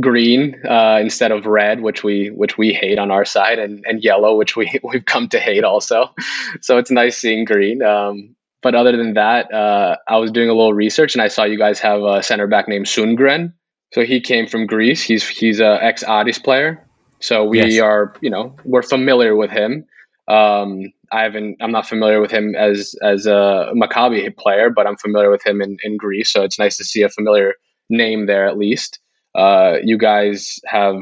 [0.00, 4.02] green uh, instead of red, which we which we hate on our side, and and
[4.02, 6.14] yellow, which we we've come to hate also.
[6.60, 7.82] So it's nice seeing green.
[7.82, 11.58] Um, but other than that, I was doing a little research, and I saw you
[11.58, 13.52] guys have a center back named Sundgren.
[13.92, 15.02] So he came from Greece.
[15.02, 16.84] He's he's a ex Aris player.
[17.20, 17.80] So we yes.
[17.80, 19.86] are, you know, we're familiar with him.
[20.28, 21.56] Um, I haven't.
[21.60, 25.60] I'm not familiar with him as as a Maccabi player, but I'm familiar with him
[25.60, 26.32] in, in Greece.
[26.32, 27.54] So it's nice to see a familiar
[27.90, 28.98] name there at least.
[29.34, 30.96] Uh, you guys have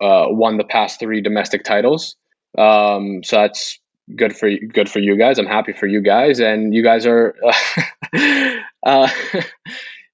[0.00, 2.16] uh, won the past three domestic titles,
[2.58, 3.78] um, so that's
[4.14, 5.38] good for good for you guys.
[5.38, 7.34] I'm happy for you guys, and you guys are.
[8.86, 9.08] Uh,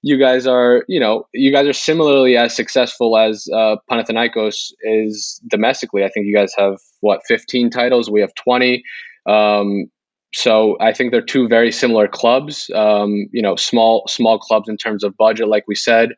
[0.03, 5.41] you guys are, you know, you guys are similarly as successful as uh, Panathinaikos is
[5.47, 6.03] domestically.
[6.03, 8.11] I think you guys have what 15 titles.
[8.11, 8.83] We have 20.
[9.27, 9.85] Um,
[10.33, 12.69] so I think they're two very similar clubs.
[12.75, 16.09] Um, you know, small small clubs in terms of budget, like we said.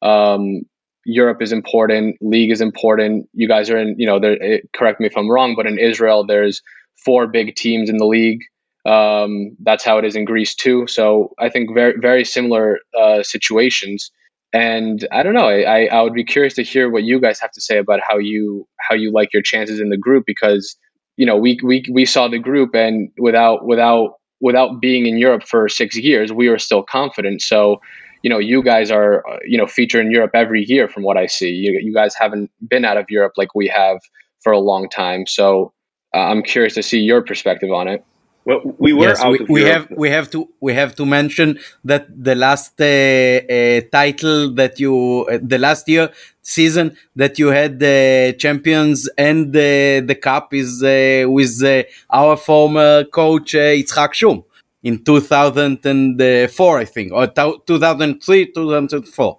[0.00, 0.62] Um,
[1.04, 2.16] Europe is important.
[2.22, 3.28] League is important.
[3.34, 3.94] You guys are in.
[3.98, 4.38] You know, there.
[4.74, 6.62] Correct me if I'm wrong, but in Israel, there's
[7.04, 8.40] four big teams in the league.
[8.86, 10.86] Um, that's how it is in Greece too.
[10.86, 14.10] So I think very very similar uh, situations.
[14.52, 15.48] And I don't know.
[15.48, 18.18] I, I would be curious to hear what you guys have to say about how
[18.18, 20.76] you how you like your chances in the group because
[21.16, 25.42] you know we we we saw the group and without without without being in Europe
[25.42, 27.40] for six years, we were still confident.
[27.42, 27.80] So
[28.22, 31.26] you know you guys are you know featured in Europe every year from what I
[31.26, 31.50] see.
[31.50, 33.98] You you guys haven't been out of Europe like we have
[34.42, 35.26] for a long time.
[35.26, 35.72] So
[36.14, 38.04] uh, I'm curious to see your perspective on it.
[38.46, 42.08] Well, we were yes, we, we have we have to we have to mention that
[42.22, 46.10] the last uh, uh, title that you uh, the last year
[46.42, 52.36] season that you had the champions and the the cup is uh, with uh, our
[52.36, 54.44] former coach uh, Yitzhak Shum
[54.82, 59.38] in 2004 I think or 2003 2004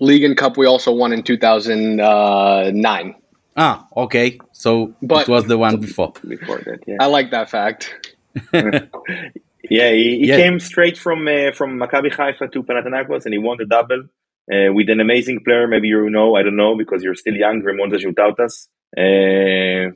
[0.00, 3.14] league and cup we also won in 2009
[3.58, 4.38] ah okay.
[4.52, 6.12] So but it was the one before.
[6.26, 6.96] Before that yeah.
[7.00, 8.07] I like that fact
[8.52, 10.36] yeah, he, he yeah.
[10.36, 14.04] came straight from uh, from Maccabi Haifa to Panathinaikos, and he won the double
[14.52, 15.66] uh, with an amazing player.
[15.66, 17.62] Maybe you know, I don't know, because you're still young.
[17.62, 19.92] Raimondas Žutautas, uh,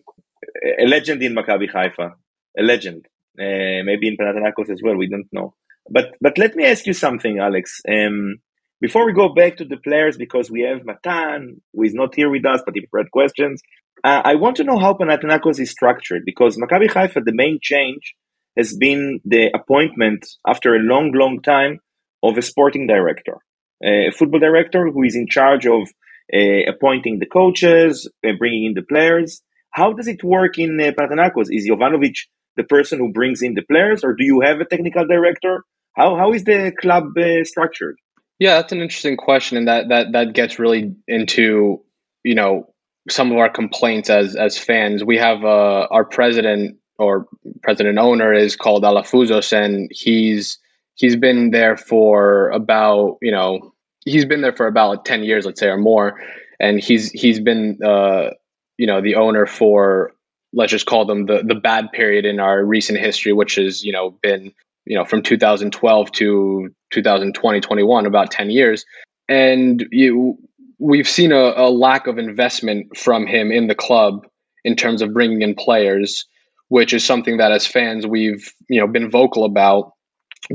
[0.79, 2.15] a legend in Maccabi Haifa,
[2.59, 3.07] a legend.
[3.39, 4.97] Uh, maybe in Panathinaikos as well.
[4.97, 5.55] We don't know.
[5.89, 7.81] But but let me ask you something, Alex.
[7.89, 8.37] Um,
[8.81, 12.29] before we go back to the players, because we have Matan, who is not here
[12.29, 13.63] with us, but he prepared questions.
[14.05, 18.15] Uh, I want to know how Panathinaikos is structured because Maccabi Haifa, the main change
[18.57, 21.81] has been the appointment after a long, long time
[22.23, 23.39] of a sporting director,
[23.83, 25.89] a football director who is in charge of
[26.33, 29.43] uh, appointing the coaches, uh, bringing in the players.
[29.71, 31.49] How does it work in uh, Panathinaikos?
[31.51, 32.17] Is Jovanovic
[32.57, 35.65] the person who brings in the players, or do you have a technical director?
[35.95, 37.97] How how is the club uh, structured?
[38.39, 41.83] Yeah, that's an interesting question, and that that that gets really into
[42.23, 42.73] you know
[43.09, 45.05] some of our complaints as as fans.
[45.05, 47.27] We have uh, our president or
[47.63, 50.59] president owner is called Alafouzos, and he's
[50.95, 53.75] he's been there for about you know
[54.05, 56.21] he's been there for about ten years, let's say, or more,
[56.61, 58.31] and he's he's been uh,
[58.79, 60.13] you know the owner for
[60.53, 63.93] let's just call them the the bad period in our recent history, which has you
[63.93, 64.53] know been
[64.85, 68.85] you know from 2012 to 2020 21 about 10 years.
[69.29, 70.39] And you
[70.79, 74.27] we've seen a, a lack of investment from him in the club
[74.65, 76.27] in terms of bringing in players
[76.73, 79.93] which is something that as fans we've you know been vocal about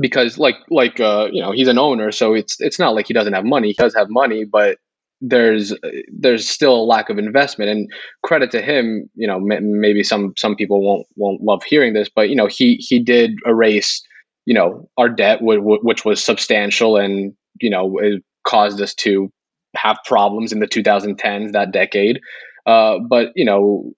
[0.00, 3.14] because like like uh, you know he's an owner so it's it's not like he
[3.14, 3.68] doesn't have money.
[3.68, 4.78] He does have money but
[5.20, 5.72] there's
[6.12, 7.70] there's still a lack of investment.
[7.70, 7.88] And
[8.24, 12.28] credit to him you know maybe some some people won't won't love hearing this but
[12.30, 14.02] you know he he did erase
[14.44, 18.92] you know our debt w- w- which was substantial and you know it caused us
[19.06, 19.30] to
[19.76, 22.18] have problems in the 2010s that decade.
[22.66, 23.92] Uh, but you know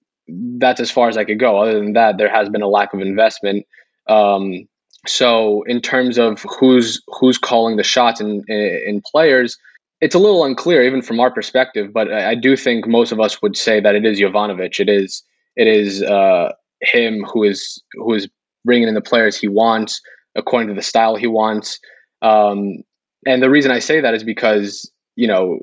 [0.58, 1.58] that's as far as I could go.
[1.58, 3.66] Other than that, there has been a lack of investment.
[4.08, 4.68] Um,
[5.06, 9.56] so in terms of who's who's calling the shots in, in, in players,
[10.00, 11.92] it's a little unclear even from our perspective.
[11.92, 14.78] But I, I, do think most of us would say that it is Jovanovic.
[14.78, 15.22] It is
[15.56, 18.28] it is uh, him who is who is
[18.64, 20.00] bringing in the players he wants
[20.36, 21.78] according to the style he wants.
[22.22, 22.82] Um,
[23.26, 25.60] and the reason I say that is because you know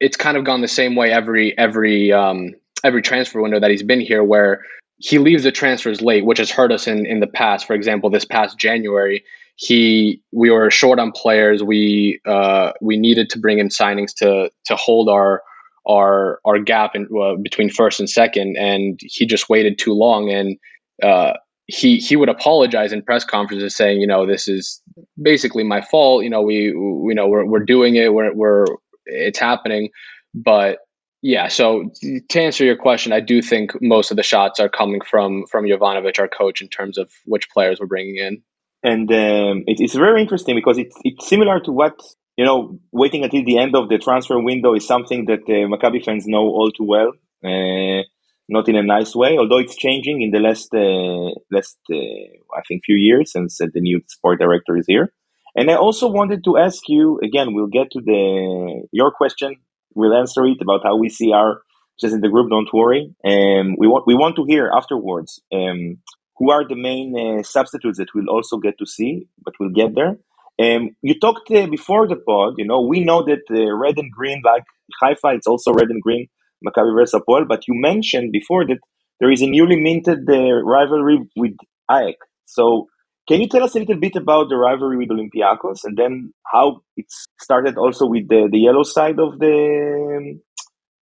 [0.00, 3.82] it's kind of gone the same way every every um, every transfer window that he's
[3.82, 4.62] been here where
[4.98, 7.66] he leaves the transfers late, which has hurt us in, in the past.
[7.66, 9.24] For example, this past January,
[9.56, 11.62] he we were short on players.
[11.62, 15.42] We uh, we needed to bring in signings to to hold our
[15.88, 20.30] our our gap in, uh, between first and second, and he just waited too long.
[20.30, 20.58] And
[21.02, 21.34] uh,
[21.66, 24.80] he he would apologize in press conferences, saying, you know, this is
[25.20, 26.24] basically my fault.
[26.24, 28.12] You know, we, we you know we're we're doing it.
[28.12, 28.66] We're we're
[29.06, 29.90] it's happening,
[30.34, 30.78] but
[31.22, 31.48] yeah.
[31.48, 31.90] So
[32.30, 35.64] to answer your question, I do think most of the shots are coming from from
[35.64, 38.42] Jovanovic, our coach, in terms of which players we're bringing in.
[38.82, 42.00] And um, it, it's very interesting because it's it's similar to what
[42.36, 42.78] you know.
[42.92, 46.44] Waiting until the end of the transfer window is something that uh, Maccabi fans know
[46.44, 47.12] all too well.
[47.44, 48.02] Uh,
[48.48, 52.62] not in a nice way, although it's changing in the last uh, last uh, I
[52.66, 55.12] think few years since the new sport director is here.
[55.54, 57.52] And I also wanted to ask you again.
[57.52, 59.56] We'll get to the your question
[59.94, 61.62] we'll answer it about how we see our
[62.00, 62.50] just in the group.
[62.50, 63.14] Don't worry.
[63.24, 65.98] Um, we want we want to hear afterwards um,
[66.36, 69.94] who are the main uh, substitutes that we'll also get to see, but we'll get
[69.94, 70.16] there.
[70.60, 72.54] Um, you talked uh, before the pod.
[72.58, 74.64] You know, we know that uh, red and green, like
[75.02, 76.28] Haifa, it's also red and green,
[76.66, 77.46] Maccabi versus Hapoel.
[77.48, 78.78] But you mentioned before that
[79.20, 81.56] there is a newly minted uh, rivalry with
[81.90, 82.16] AEK.
[82.46, 82.88] So
[83.28, 86.82] can you tell us a little bit about the rivalry with Olympiacos and then how
[86.96, 87.06] it
[87.40, 90.38] started also with the, the yellow side of the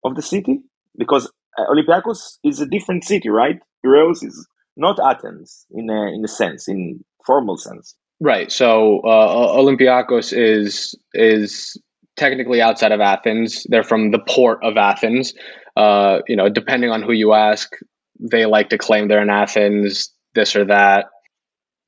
[0.04, 0.60] of the city?
[0.96, 3.58] Because uh, Olympiacos is a different city, right?
[3.82, 7.94] Piraeus is not Athens in a, in a sense, in formal sense.
[8.20, 8.50] Right.
[8.50, 11.80] So uh, Olympiacos is is
[12.16, 13.64] technically outside of Athens.
[13.68, 15.34] They're from the port of Athens.
[15.76, 17.70] Uh, you know, depending on who you ask,
[18.18, 21.06] they like to claim they're in Athens, this or that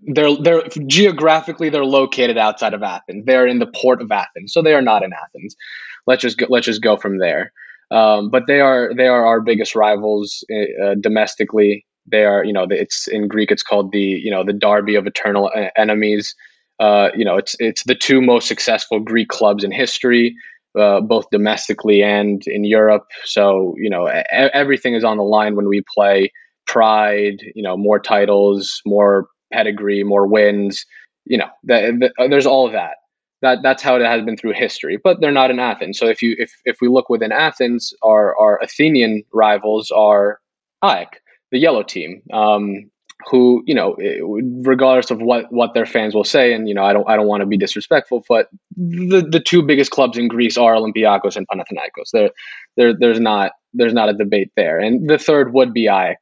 [0.08, 3.24] they're they're geographically they're located outside of Athens.
[3.26, 5.56] They're in the port of Athens, so they are not in Athens.
[6.06, 7.52] Let's just go, let's just go from there.
[7.90, 11.84] Um, but they are they are our biggest rivals uh, domestically.
[12.10, 15.06] They are you know it's in Greek it's called the you know the derby of
[15.06, 16.34] eternal enemies.
[16.78, 20.34] Uh, you know it's it's the two most successful Greek clubs in history,
[20.78, 23.06] uh, both domestically and in Europe.
[23.24, 26.32] So you know everything is on the line when we play.
[26.66, 30.84] Pride, you know, more titles, more pedigree, more wins.
[31.26, 32.96] You know, the, the, uh, there's all of that.
[33.42, 34.98] That that's how it has been through history.
[35.02, 35.98] But they're not in Athens.
[35.98, 40.40] So if you if if we look within Athens, our our Athenian rivals are
[40.82, 42.22] AEK, the yellow team.
[42.32, 42.90] Um,
[43.28, 43.96] who you know
[44.62, 47.26] regardless of what what their fans will say and you know I don't I don't
[47.26, 51.46] want to be disrespectful but the the two biggest clubs in Greece are Olympiacos and
[51.48, 52.30] Panathinaikos there
[52.76, 56.16] there there's not there's not a debate there and the third would be AEK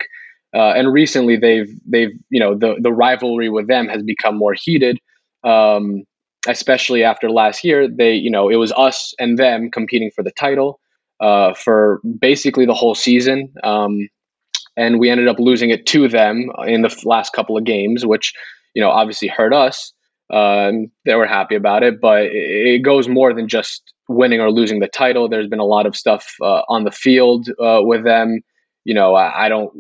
[0.55, 4.55] uh, and recently, they've they've you know the the rivalry with them has become more
[4.55, 4.99] heated,
[5.44, 6.05] um,
[6.46, 7.87] especially after last year.
[7.88, 10.81] They you know it was us and them competing for the title
[11.21, 14.09] uh, for basically the whole season, um,
[14.77, 18.33] and we ended up losing it to them in the last couple of games, which
[18.75, 19.92] you know obviously hurt us.
[20.33, 24.51] Um, they were happy about it, but it, it, goes more than just winning or
[24.51, 25.27] losing the title.
[25.27, 28.40] There's been a lot of stuff uh, on the field uh, with them.
[28.85, 29.73] You know, I, I don't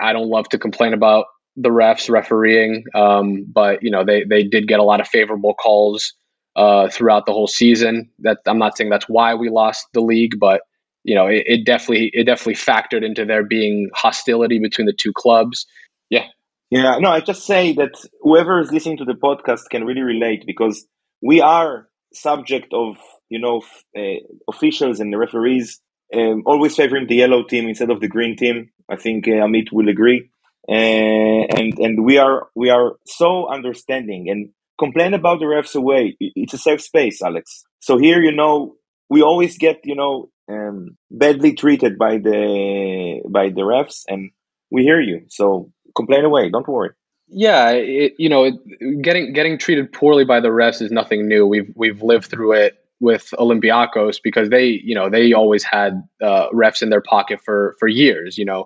[0.00, 4.42] I, don't love to complain about the refs refereeing, um, but you know they they
[4.42, 6.12] did get a lot of favorable calls
[6.56, 8.10] uh, throughout the whole season.
[8.20, 10.62] That I'm not saying that's why we lost the league, but
[11.04, 15.12] you know it, it definitely it definitely factored into there being hostility between the two
[15.12, 15.66] clubs.
[16.10, 16.26] Yeah.
[16.70, 20.44] Yeah, no, I just say that whoever is listening to the podcast can really relate
[20.44, 20.84] because
[21.22, 22.96] we are subject of
[23.28, 23.62] you know
[23.96, 25.80] uh, officials and the referees
[26.12, 28.70] um, always favoring the yellow team instead of the green team.
[28.88, 30.30] I think uh, Amit will agree,
[30.68, 36.16] uh, and and we are we are so understanding and complain about the refs away.
[36.20, 37.64] It's a safe space, Alex.
[37.80, 38.74] So here, you know,
[39.08, 44.30] we always get you know um, badly treated by the by the refs, and
[44.70, 45.22] we hear you.
[45.28, 46.50] So complain away.
[46.50, 46.90] Don't worry.
[47.26, 48.54] Yeah, it, you know, it,
[49.02, 51.46] getting getting treated poorly by the refs is nothing new.
[51.46, 56.48] We've we've lived through it with Olympiacos because they, you know, they always had uh,
[56.50, 58.38] refs in their pocket for for years.
[58.38, 58.64] You know,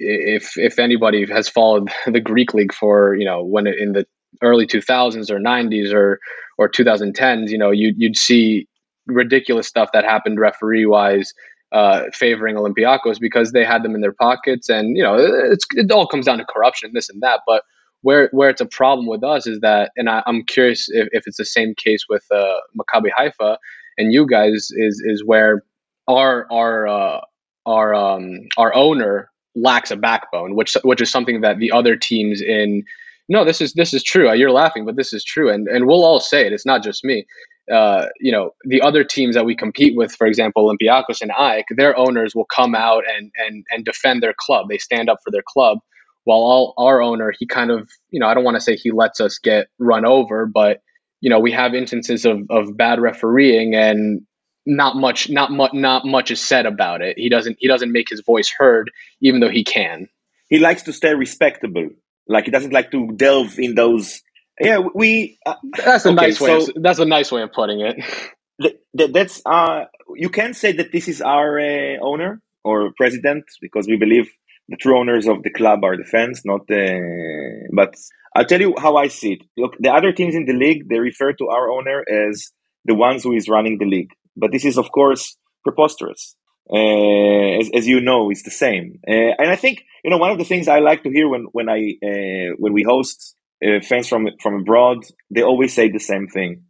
[0.00, 4.06] if if anybody has followed the Greek league for you know when in the
[4.42, 6.18] early 2000s or 90s or
[6.58, 8.66] or 2010s, you know, you you'd see
[9.06, 11.32] ridiculous stuff that happened referee wise
[11.72, 15.90] uh, favoring Olympiacos because they had them in their pockets, and you know it's it
[15.90, 17.40] all comes down to corruption, this and that.
[17.46, 17.62] But
[18.02, 21.26] where where it's a problem with us is that, and I, am curious if, if
[21.26, 23.58] it's the same case with uh, Maccabi Haifa
[23.98, 25.62] and you guys is is where
[26.08, 27.20] our our uh,
[27.66, 32.40] our um, our owner lacks a backbone, which which is something that the other teams
[32.40, 32.84] in
[33.28, 34.32] no, this is this is true.
[34.34, 36.52] You're laughing, but this is true, and and we'll all say it.
[36.52, 37.26] It's not just me
[37.72, 41.64] uh, you know, the other teams that we compete with, for example, Olympiacos and AEK,
[41.76, 44.66] their owners will come out and and and defend their club.
[44.68, 45.78] They stand up for their club.
[46.26, 48.90] While all, our owner, he kind of, you know, I don't want to say he
[48.90, 50.82] lets us get run over, but
[51.20, 54.22] you know, we have instances of of bad refereeing and
[54.66, 57.16] not much not much not much is said about it.
[57.16, 58.90] He doesn't he doesn't make his voice heard
[59.22, 60.08] even though he can.
[60.48, 61.88] He likes to stay respectable.
[62.28, 64.20] Like he doesn't like to delve in those
[64.60, 65.38] yeah, we.
[65.44, 66.60] Uh, that's a okay, nice way.
[66.60, 68.80] So of, that's a nice way of putting it.
[69.12, 73.96] that's uh, you can say that this is our uh, owner or president because we
[73.96, 74.30] believe
[74.68, 77.68] the true owners of the club are the fans, not the.
[77.72, 77.94] But
[78.34, 79.42] I'll tell you how I see it.
[79.56, 82.52] Look, the other teams in the league they refer to our owner as
[82.84, 86.36] the ones who is running the league, but this is of course preposterous.
[86.68, 88.98] Uh, as, as you know, it's the same.
[89.08, 91.46] Uh, and I think you know one of the things I like to hear when
[91.52, 94.98] when I uh, when we host uh, fans from from abroad,
[95.30, 96.64] they always say the same thing,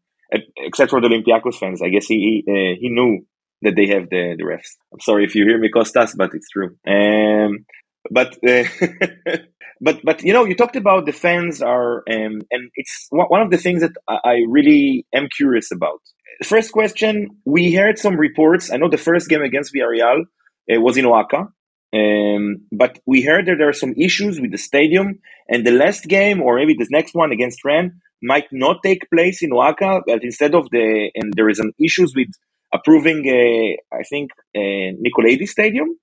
[0.58, 1.80] except for the Olympiacos fans.
[1.82, 3.26] I guess he he, uh, he knew
[3.62, 4.76] that they have the the refs.
[4.92, 6.76] I'm sorry if you hear me, Costas, but it's true.
[6.86, 7.64] Um,
[8.10, 8.64] but uh,
[9.80, 13.50] but but you know, you talked about the fans are, um, and it's one of
[13.50, 16.00] the things that I really am curious about.
[16.44, 18.70] First question: We heard some reports.
[18.72, 20.22] I know the first game against Villarreal
[20.70, 21.48] uh, was in OAKA,
[21.94, 26.04] um, but we heard that there are some issues with the stadium, and the last
[26.04, 27.92] game, or maybe the next one against Rennes,
[28.22, 32.14] might not take place in OAKA, but instead of the, and there is an issues
[32.14, 32.28] with
[32.72, 35.96] approving, uh, I think, uh, Nikolaidis Stadium.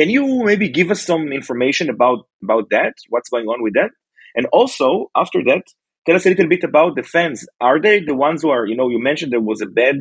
[0.00, 2.94] Can you maybe give us some information about about that?
[3.10, 3.90] What's going on with that?
[4.34, 5.64] And also, after that,
[6.06, 7.46] tell us a little bit about the fans.
[7.60, 9.96] Are they the ones who are, you know, you mentioned there was a bad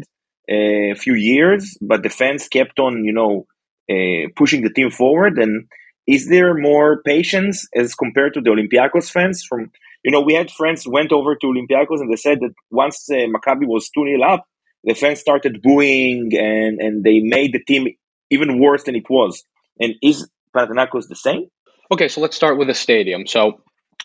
[0.50, 3.46] uh, few years, but the fans kept on, you know,
[3.92, 5.38] uh, pushing the team forward?
[5.38, 5.68] And
[6.08, 9.44] is there more patience as compared to the Olympiacos fans?
[9.44, 9.70] From
[10.06, 13.28] you know, we had friends went over to Olympiacos and they said that once uh,
[13.34, 14.46] Maccabi was two 0 up,
[14.86, 17.84] the fans started booing and and they made the team
[18.30, 19.44] even worse than it was.
[19.80, 21.48] And is Panathinaikos the same?
[21.92, 23.26] Okay, so let's start with the stadium.
[23.26, 23.62] So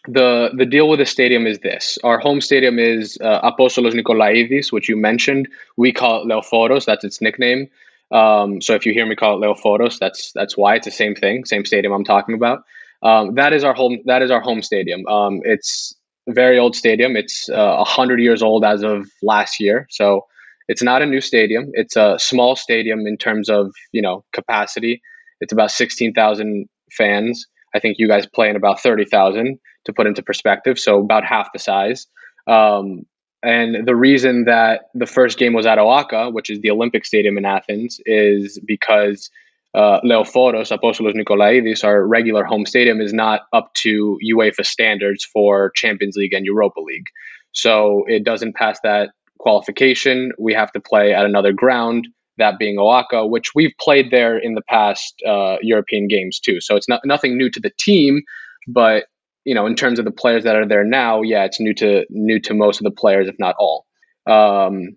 [0.06, 4.72] the the deal with the stadium is this: our home stadium is uh, Apostolos Nikolaidis,
[4.72, 5.48] which you mentioned.
[5.76, 6.84] We call it Leoforos.
[6.84, 7.68] That's its nickname.
[8.10, 11.14] Um, so if you hear me call it Leoforos, that's that's why it's the same
[11.14, 12.64] thing, same stadium I'm talking about.
[13.02, 13.98] Um, that is our home.
[14.04, 15.06] That is our home stadium.
[15.06, 15.94] Um, it's
[16.28, 17.16] a very old stadium.
[17.16, 19.86] It's uh, hundred years old as of last year.
[19.90, 20.26] So
[20.68, 21.70] it's not a new stadium.
[21.74, 25.02] It's a small stadium in terms of you know capacity.
[25.40, 27.46] It's about sixteen thousand fans.
[27.74, 30.78] I think you guys play in about thirty thousand to put into perspective.
[30.78, 32.06] So about half the size.
[32.46, 33.04] Um,
[33.42, 37.36] and the reason that the first game was at OAKA, which is the Olympic Stadium
[37.36, 39.28] in Athens, is because
[39.74, 45.72] uh, Leoforos, Apostolos Nikolaidis, our regular home stadium, is not up to UEFA standards for
[45.74, 47.06] Champions League and Europa League.
[47.52, 50.32] So it doesn't pass that qualification.
[50.38, 52.08] We have to play at another ground,
[52.38, 56.60] that being OAKA, which we've played there in the past uh, European games too.
[56.60, 58.22] So it's not nothing new to the team,
[58.68, 59.04] but
[59.44, 62.06] you know, in terms of the players that are there now, yeah, it's new to
[62.10, 63.86] new to most of the players, if not all.
[64.26, 64.96] Um,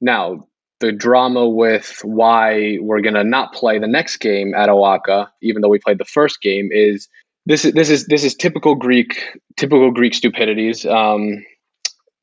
[0.00, 0.48] now,
[0.80, 5.68] the drama with why we're gonna not play the next game at OAKA, even though
[5.68, 7.08] we played the first game, is
[7.46, 10.86] this is this is this is typical Greek typical Greek stupidities.
[10.86, 11.44] Um,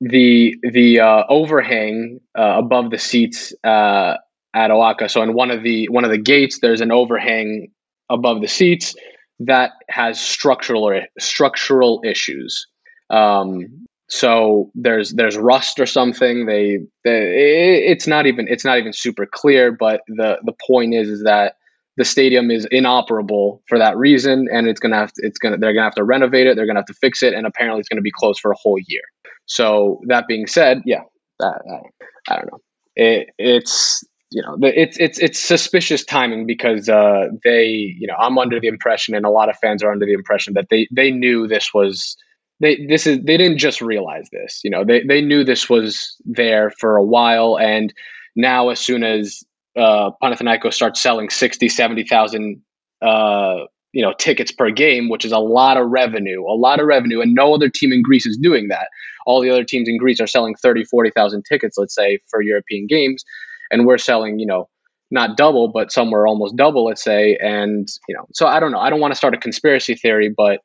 [0.01, 4.15] the the uh, overhang uh, above the seats uh,
[4.53, 5.09] at OAKA.
[5.09, 7.71] So in one of the one of the gates, there's an overhang
[8.09, 8.95] above the seats
[9.39, 12.67] that has structural structural issues.
[13.09, 16.45] Um, so there's there's rust or something.
[16.47, 19.71] They, they it's not even it's not even super clear.
[19.71, 21.55] But the the point is is that
[21.97, 25.73] the stadium is inoperable for that reason, and it's gonna have to, it's gonna they're
[25.73, 26.55] gonna have to renovate it.
[26.55, 28.79] They're gonna have to fix it, and apparently it's gonna be closed for a whole
[28.87, 29.03] year.
[29.45, 31.01] So that being said, yeah,
[31.39, 32.59] that, I, I don't know.
[32.95, 38.37] It, it's you know it's it's it's suspicious timing because uh, they you know I'm
[38.37, 41.11] under the impression, and a lot of fans are under the impression that they they
[41.11, 42.15] knew this was
[42.59, 44.61] they this is they didn't just realize this.
[44.63, 47.93] You know, they they knew this was there for a while, and
[48.35, 49.43] now as soon as
[49.75, 52.61] uh, Panathinaikos starts selling 60, 70,000
[53.01, 53.55] uh,
[53.93, 57.21] you know tickets per game, which is a lot of revenue, a lot of revenue,
[57.21, 58.89] and no other team in Greece is doing that.
[59.25, 62.87] All the other teams in Greece are selling 30, 40,000 tickets, let's say, for European
[62.87, 63.23] games,
[63.71, 64.69] and we're selling, you know,
[65.11, 67.37] not double, but somewhere almost double, let's say.
[67.41, 68.79] And you know, so I don't know.
[68.79, 70.59] I don't want to start a conspiracy theory, but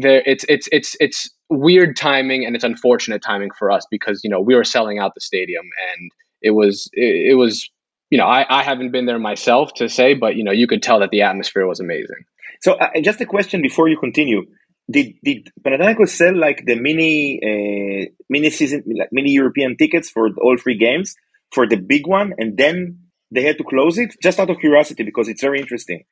[0.00, 4.30] there it's it's it's it's weird timing and it's unfortunate timing for us because you
[4.30, 6.10] know we were selling out the stadium and
[6.42, 7.68] it was it, it was
[8.10, 10.82] you know I, I haven't been there myself to say but you know you could
[10.82, 12.24] tell that the atmosphere was amazing
[12.60, 14.42] so uh, just a question before you continue
[14.90, 20.28] did did Panathinaikos sell like the mini uh, mini season like mini European tickets for
[20.42, 21.16] all three games
[21.52, 22.98] for the big one and then
[23.30, 26.04] they had to close it just out of curiosity because it's very interesting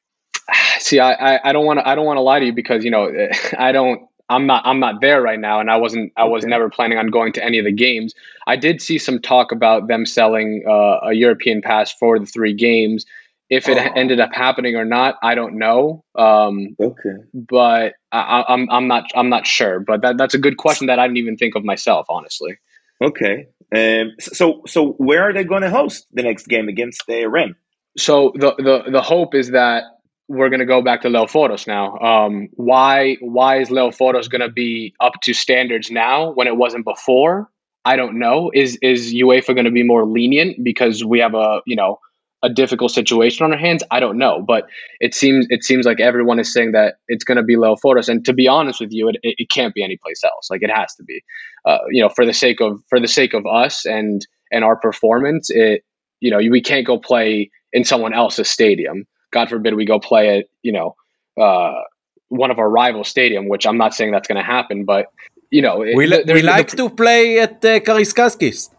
[0.78, 2.90] See, I, I don't want to I don't want to lie to you because you
[2.90, 3.10] know
[3.58, 6.68] I don't I'm not I'm not there right now, and I wasn't I was never
[6.68, 8.14] planning on going to any of the games.
[8.46, 12.54] I did see some talk about them selling uh, a European pass for the three
[12.54, 13.06] games.
[13.48, 13.92] If it oh.
[13.94, 16.02] ended up happening or not, I don't know.
[16.16, 19.78] Um, okay, but I, I'm I'm not I'm not sure.
[19.78, 22.58] But that, that's a good question that I didn't even think of myself, honestly.
[23.00, 27.26] Okay, um, so so where are they going to host the next game against the
[27.26, 27.56] Rennes?
[27.96, 29.84] So the the the hope is that
[30.28, 31.96] we're going to go back to Leoforos now.
[31.98, 36.84] Um, why why is Leoforos going to be up to standards now when it wasn't
[36.84, 37.50] before?
[37.84, 38.50] I don't know.
[38.54, 41.98] Is is UEFA going to be more lenient because we have a you know
[42.46, 43.82] a difficult situation on our hands?
[43.90, 44.66] I don't know, but
[45.00, 48.24] it seems it seems like everyone is saying that it's going to be Leoforos, and
[48.24, 50.48] to be honest with you, it, it can't be anyplace else.
[50.50, 51.22] Like it has to be,
[51.64, 54.76] uh, you know, for the sake of for the sake of us and and our
[54.76, 55.50] performance.
[55.50, 55.84] It
[56.20, 60.38] you know we can't go play in someone else's stadium God forbid we go play
[60.38, 60.96] at, you know,
[61.40, 61.82] uh,
[62.28, 65.06] one of our rival stadium, which I'm not saying that's going to happen, but
[65.50, 68.70] you know, it, we, we like the, to play at uh, Karaiskakis.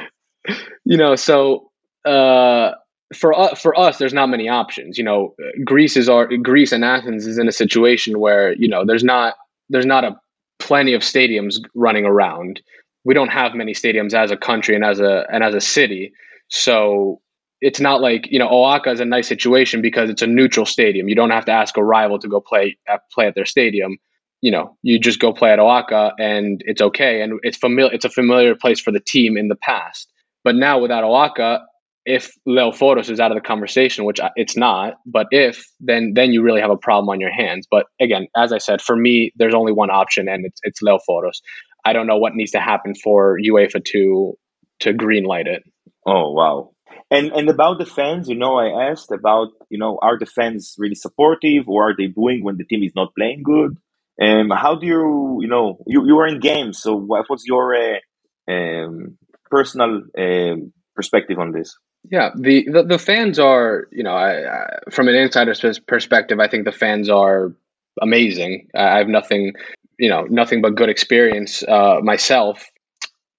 [0.85, 1.71] you know, so
[2.05, 2.73] uh,
[3.15, 4.99] for uh, for us, there's not many options.
[4.99, 5.35] You know,
[5.65, 9.35] Greece is our Greece and Athens is in a situation where you know there's not
[9.69, 10.17] there's not a
[10.59, 12.61] plenty of stadiums running around.
[13.05, 16.13] We don't have many stadiums as a country and as a and as a city.
[16.49, 17.21] So
[17.61, 21.09] it's not like you know OAKA is a nice situation because it's a neutral stadium.
[21.09, 23.99] You don't have to ask a rival to go play at, play at their stadium.
[24.41, 27.93] You know, you just go play at OAKA and it's okay, and it's familiar.
[27.93, 30.11] It's a familiar place for the team in the past.
[30.45, 31.61] But now without OAKA,
[32.07, 36.43] if Leoforos is out of the conversation, which it's not, but if then then you
[36.43, 37.67] really have a problem on your hands.
[37.71, 41.41] But again, as I said, for me, there's only one option, and it's it's Leoforos.
[41.85, 44.35] I don't know what needs to happen for UEFA to
[44.81, 45.63] to greenlight it.
[46.07, 46.73] Oh wow,
[47.11, 50.75] and and about the fans, you know, I asked about you know are the fans
[50.77, 53.79] really supportive or are they booing when the team is not playing good?
[54.21, 57.75] Um, how do you you know you you are in games, so what was your
[57.75, 59.17] uh, um,
[59.57, 61.77] personal um, perspective on this?
[62.11, 66.49] Yeah, the, the, the fans are you know I, I, from an insider's perspective, I
[66.49, 67.55] think the fans are
[68.03, 68.69] amazing.
[68.75, 69.53] I have nothing
[69.99, 72.67] you know nothing but good experience uh, myself,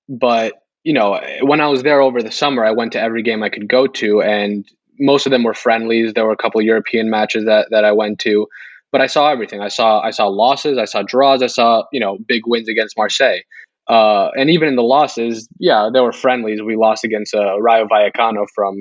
[0.10, 0.54] but
[0.86, 3.50] you know, when I was there over the summer, I went to every game I
[3.50, 4.64] could go to, and
[5.00, 6.14] most of them were friendlies.
[6.14, 8.48] There were a couple European matches that that I went to,
[8.92, 9.62] but I saw everything.
[9.62, 12.96] I saw I saw losses, I saw draws, I saw you know big wins against
[12.98, 13.42] Marseille,
[13.88, 16.62] uh, and even in the losses, yeah, there were friendlies.
[16.62, 18.76] We lost against uh, Rayo Vallecano from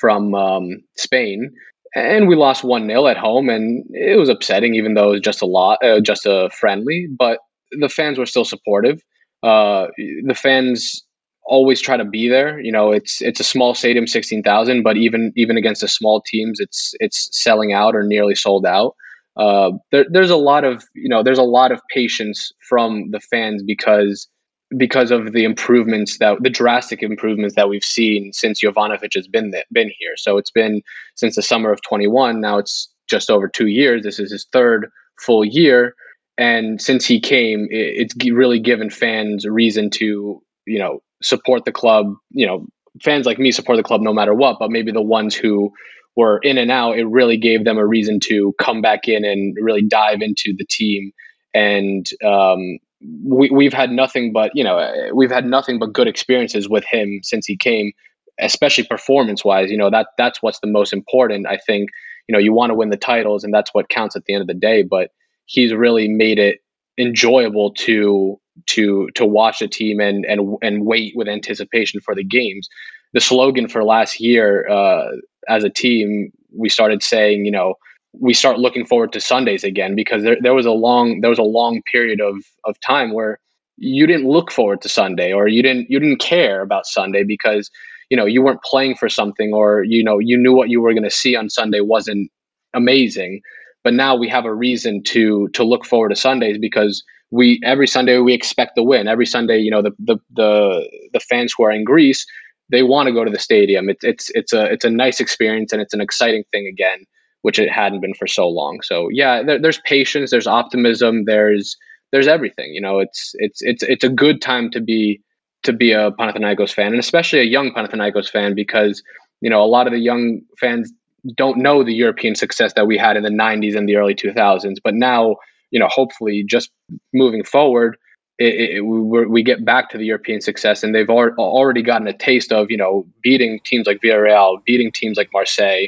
[0.00, 1.50] from um, Spain,
[1.94, 5.20] and we lost one 0 at home, and it was upsetting, even though it was
[5.20, 7.06] just a lot, uh, just a friendly.
[7.16, 7.38] But
[7.78, 9.00] the fans were still supportive.
[9.42, 9.86] Uh,
[10.26, 11.04] the fans
[11.44, 12.60] always try to be there.
[12.60, 16.22] You know, it's it's a small stadium, sixteen thousand, but even even against the small
[16.26, 18.94] teams, it's it's selling out or nearly sold out.
[19.36, 23.20] Uh, there, there's a lot of you know there's a lot of patience from the
[23.20, 24.28] fans because
[24.76, 29.52] because of the improvements that the drastic improvements that we've seen since Jovanovic has been
[29.52, 30.16] th- been here.
[30.16, 30.82] So it's been
[31.16, 32.40] since the summer of 21.
[32.40, 34.02] Now it's just over two years.
[34.02, 35.94] This is his third full year,
[36.38, 41.64] and since he came, it, it's really given fans a reason to you know support
[41.64, 42.14] the club.
[42.30, 42.66] You know,
[43.02, 45.72] fans like me support the club no matter what, but maybe the ones who
[46.16, 49.56] were in and out, it really gave them a reason to come back in and
[49.60, 51.12] really dive into the team.
[51.54, 56.68] And um, we, we've had nothing but you know we've had nothing but good experiences
[56.68, 57.92] with him since he came,
[58.38, 59.70] especially performance wise.
[59.70, 61.46] You know that that's what's the most important.
[61.46, 61.90] I think
[62.28, 64.42] you know you want to win the titles, and that's what counts at the end
[64.42, 64.82] of the day.
[64.82, 65.10] But
[65.46, 66.58] he's really made it
[66.98, 72.24] enjoyable to to to watch the team and and and wait with anticipation for the
[72.24, 72.68] games.
[73.12, 75.08] The slogan for last year uh,
[75.48, 77.74] as a team, we started saying, you know,
[78.12, 81.38] we start looking forward to Sundays again because there, there was a long there was
[81.38, 83.38] a long period of of time where
[83.76, 87.70] you didn't look forward to Sunday or you didn't you didn't care about Sunday because
[88.10, 90.92] you know you weren't playing for something or you know you knew what you were
[90.92, 92.30] going to see on Sunday wasn't
[92.74, 93.40] amazing.
[93.82, 97.86] But now we have a reason to to look forward to Sundays because we every
[97.86, 99.08] Sunday we expect to win.
[99.08, 102.26] Every Sunday you know the the the, the fans who are in Greece
[102.72, 103.88] they want to go to the stadium.
[103.88, 107.06] It's it's it's a it's a nice experience and it's an exciting thing again
[107.42, 108.80] which it hadn't been for so long.
[108.82, 111.76] So yeah, there, there's patience, there's optimism, there's
[112.12, 112.72] there's everything.
[112.72, 115.20] You know, it's it's it's it's a good time to be
[115.62, 119.02] to be a Panathinaikos fan, and especially a young Panathinaikos fan, because
[119.40, 120.92] you know a lot of the young fans
[121.36, 124.76] don't know the European success that we had in the '90s and the early 2000s.
[124.82, 125.36] But now,
[125.70, 126.70] you know, hopefully, just
[127.12, 127.96] moving forward,
[128.38, 132.06] it, it, we, we get back to the European success, and they've al- already gotten
[132.08, 135.86] a taste of you know beating teams like Villarreal, beating teams like Marseille.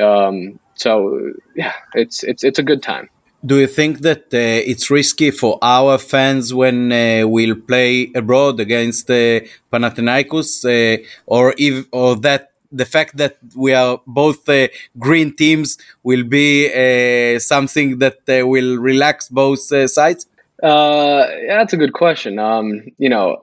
[0.00, 3.08] Um, so yeah, it's it's it's a good time.
[3.44, 8.60] Do you think that uh, it's risky for our fans when uh, we'll play abroad
[8.60, 9.40] against uh,
[9.72, 14.68] Panathinaikos, uh, or if or that the fact that we are both uh,
[14.98, 19.60] green teams will be uh, something that will relax both
[19.90, 20.26] sides?
[20.62, 22.38] yeah, that's a good question.
[22.38, 23.42] Um, you know,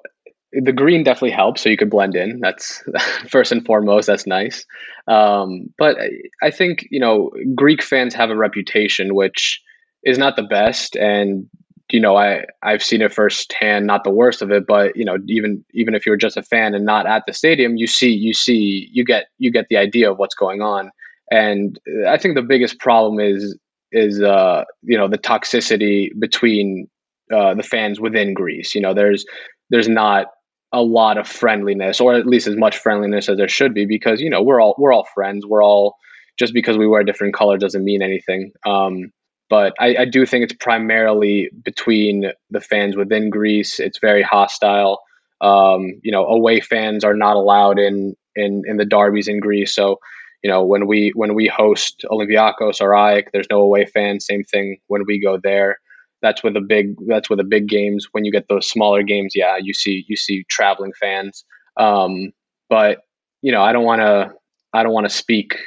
[0.51, 2.39] the green definitely helps so you could blend in.
[2.39, 2.83] That's
[3.29, 4.65] first and foremost that's nice.
[5.07, 5.97] Um, but
[6.43, 9.59] i think you know greek fans have a reputation which
[10.03, 11.47] is not the best and
[11.89, 15.17] you know i i've seen it firsthand not the worst of it but you know
[15.27, 18.33] even even if you're just a fan and not at the stadium you see you
[18.33, 20.91] see you get you get the idea of what's going on.
[21.31, 23.57] And i think the biggest problem is
[23.91, 26.87] is uh you know the toxicity between
[27.31, 28.73] uh, the fans within Greece.
[28.73, 29.25] You know, there's
[29.69, 30.27] there's not
[30.72, 34.22] a lot of friendliness or at least as much friendliness as there should be because
[34.22, 35.45] you know we're all we're all friends.
[35.45, 35.97] We're all
[36.38, 38.51] just because we wear different color doesn't mean anything.
[38.65, 39.11] Um,
[39.49, 43.80] but I, I, do think it's primarily between the fans within greece.
[43.80, 44.99] It's very hostile.
[45.41, 49.74] Um, you know away fans are not allowed in in in the derbies in greece.
[49.74, 49.99] So
[50.43, 54.26] you know when we when we host olympiacos or AEK, there's no away fans.
[54.26, 55.80] Same thing when we go there
[56.22, 59.34] that's where the big that's where the big games when you get those smaller games
[59.36, 61.45] yeah you see you see traveling fans
[61.78, 62.32] um,
[62.70, 62.99] but
[63.41, 64.32] you know i don't want to
[64.74, 65.57] i don't want to speak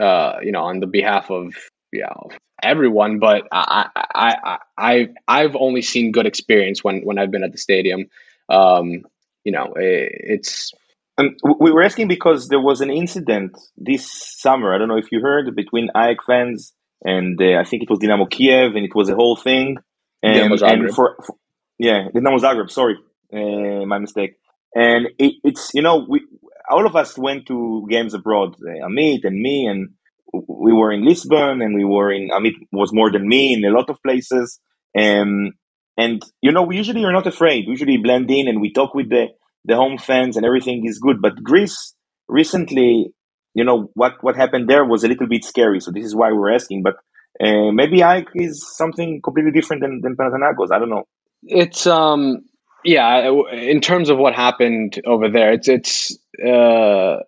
[0.00, 1.54] uh, you know on the behalf of
[1.92, 2.12] yeah
[2.62, 7.52] everyone but I, I i i've only seen good experience when when i've been at
[7.52, 8.06] the stadium
[8.48, 9.02] um,
[9.44, 10.72] you know it, it's
[11.18, 15.12] um, we were asking because there was an incident this summer i don't know if
[15.12, 16.72] you heard between AEK fans
[17.04, 19.76] and uh, I think it was Dynamo Kiev, and it was a whole thing.
[20.24, 21.36] Um, and for, for
[21.78, 22.70] yeah, Dinamo Zagreb.
[22.70, 22.96] Sorry,
[23.32, 24.34] uh, my mistake.
[24.74, 26.26] And it, it's you know we
[26.68, 28.56] all of us went to games abroad.
[28.60, 29.90] Uh, Amit and me, and
[30.32, 33.70] we were in Lisbon, and we were in Amit was more than me in a
[33.70, 34.60] lot of places.
[34.98, 35.52] Um,
[35.96, 37.64] and you know, we usually are not afraid.
[37.66, 39.28] We usually blend in and we talk with the
[39.64, 41.20] the home fans, and everything is good.
[41.20, 41.94] But Greece
[42.28, 43.12] recently,
[43.54, 45.80] you know, what what happened there was a little bit scary.
[45.80, 46.82] So this is why we're asking.
[46.82, 46.96] But
[47.40, 50.72] uh, maybe AEK is something completely different than, than Panathinaikos.
[50.72, 51.04] I don't know.
[51.42, 52.44] It's um
[52.84, 53.30] yeah.
[53.52, 57.18] In terms of what happened over there, it's it's uh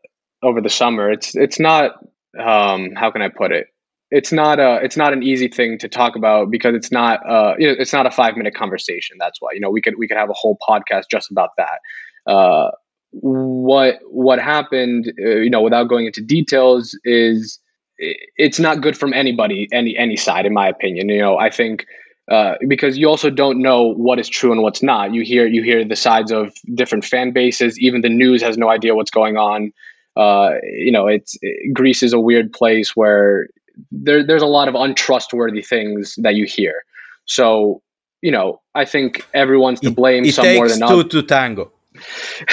[0.43, 1.11] over the summer.
[1.11, 1.93] It's it's not
[2.39, 3.69] um how can I put it?
[4.11, 7.55] It's not a it's not an easy thing to talk about because it's not uh
[7.59, 9.17] you know, it's not a five minute conversation.
[9.21, 11.79] That's why you know we could we could have a whole podcast just about that.
[12.27, 12.71] Uh,
[13.13, 15.13] what what happened?
[15.25, 17.60] Uh, you know, without going into details, is
[18.01, 21.09] it's not good from anybody, any any side, in my opinion.
[21.09, 21.87] You know, I think
[22.31, 25.13] uh, because you also don't know what is true and what's not.
[25.13, 27.79] You hear you hear the sides of different fan bases.
[27.79, 29.73] Even the news has no idea what's going on.
[30.17, 33.49] Uh, you know, it's it, Greece is a weird place where
[33.91, 36.85] there, there's a lot of untrustworthy things that you hear.
[37.25, 37.83] So,
[38.23, 40.25] you know, I think everyone's to blame.
[40.25, 41.73] It, it some more than two to tango.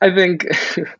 [0.00, 0.46] I think,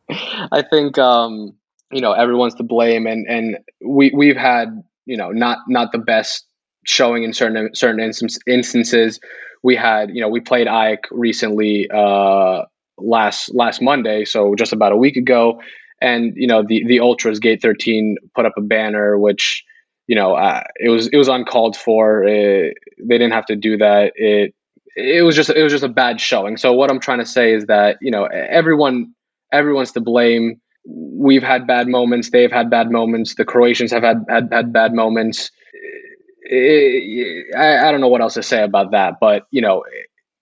[0.53, 1.55] I think, um,
[1.93, 5.99] you know everyone's to blame and and we we've had you know not not the
[5.99, 6.47] best
[6.85, 9.21] showing in certain certain instance, instances.
[9.63, 12.63] We had you know we played AEK recently uh
[12.99, 15.61] last last Monday so just about a week ago
[16.01, 19.65] and you know the the ultras gate 13 put up a banner which
[20.07, 23.77] you know uh, it was it was uncalled for it, they didn't have to do
[23.77, 24.13] that.
[24.15, 24.55] It
[24.97, 26.57] it was just it was just a bad showing.
[26.57, 29.15] So what i'm trying to say is that you know everyone
[29.53, 34.25] everyone's to blame we've had bad moments they've had bad moments the croatians have had
[34.29, 35.51] had, had bad moments
[36.51, 39.85] I, I don't know what else to say about that but you know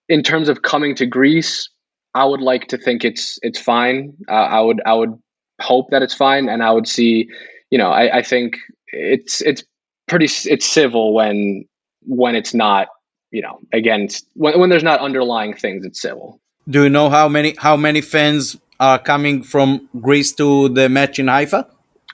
[0.09, 1.69] in terms of coming to greece
[2.15, 5.19] i would like to think it's it's fine uh, i would i would
[5.61, 7.29] hope that it's fine, and I would see,
[7.71, 8.57] you know, I, I think
[8.89, 9.63] it's it's
[10.07, 11.65] pretty it's civil when
[12.03, 12.89] when it's not,
[13.31, 16.41] you know, against when when there's not underlying things, it's civil.
[16.69, 18.57] Do you know how many how many fans
[18.99, 21.67] coming from Greece to the match in Haifa?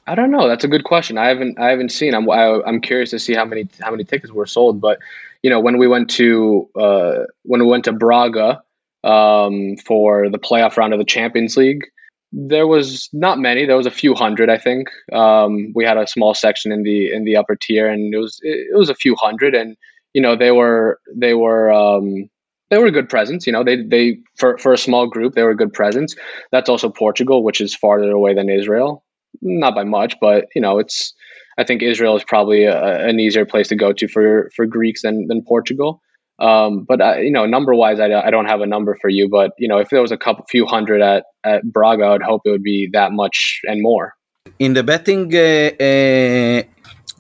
[0.07, 0.49] I don't know.
[0.49, 1.19] That's a good question.
[1.19, 2.15] I haven't I haven't seen.
[2.15, 4.81] I'm I, am i am curious to see how many how many tickets were sold.
[4.81, 4.99] But
[5.43, 8.63] you know, when we went to uh, when we went to Braga
[9.05, 11.85] um, for the playoff round of the Champions League,
[12.33, 13.67] there was not many.
[13.67, 14.89] There was a few hundred, I think.
[15.13, 18.41] Um, we had a small section in the in the upper tier, and it was
[18.43, 19.55] it, it was a few hundred.
[19.55, 19.77] And
[20.15, 22.29] you know, they were they were um,
[22.71, 23.47] they were a good presence.
[23.47, 26.15] You know, they they for for a small group, they were a good presence.
[26.53, 29.05] That's also Portugal, which is farther away than Israel,
[29.43, 31.13] not by much, but you know, it's.
[31.59, 35.03] I think Israel is probably a, an easier place to go to for for Greeks
[35.03, 36.01] than than Portugal.
[36.39, 39.29] Um, but uh, you know, number wise, I, I don't have a number for you.
[39.29, 42.23] But you know, if there was a couple few hundred at at Braga, I would
[42.23, 44.15] hope it would be that much and more.
[44.59, 46.63] In the betting uh, uh,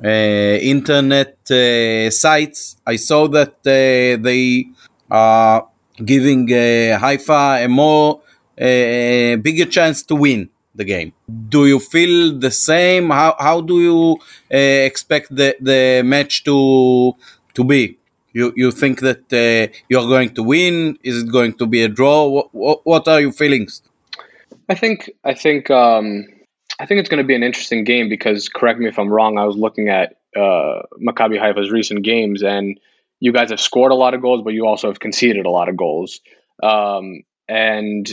[0.02, 4.66] uh internet uh, sites, I saw that uh, they
[5.10, 5.68] are
[6.04, 8.22] giving Haifa a more
[8.58, 11.12] a bigger chance to win the game.
[11.48, 13.10] Do you feel the same?
[13.10, 14.18] How how do you
[14.50, 17.16] expect the the match to
[17.54, 17.98] to be?
[18.32, 20.98] You you think that uh, you're going to win?
[21.02, 22.28] Is it going to be a draw?
[22.28, 23.82] What, what, what are your feelings?
[24.68, 26.26] I think I think um,
[26.78, 29.38] I think it's going to be an interesting game because correct me if I'm wrong.
[29.38, 32.78] I was looking at uh, Maccabi Haifa's recent games, and
[33.20, 35.68] you guys have scored a lot of goals, but you also have conceded a lot
[35.68, 36.20] of goals.
[36.62, 38.08] Um, and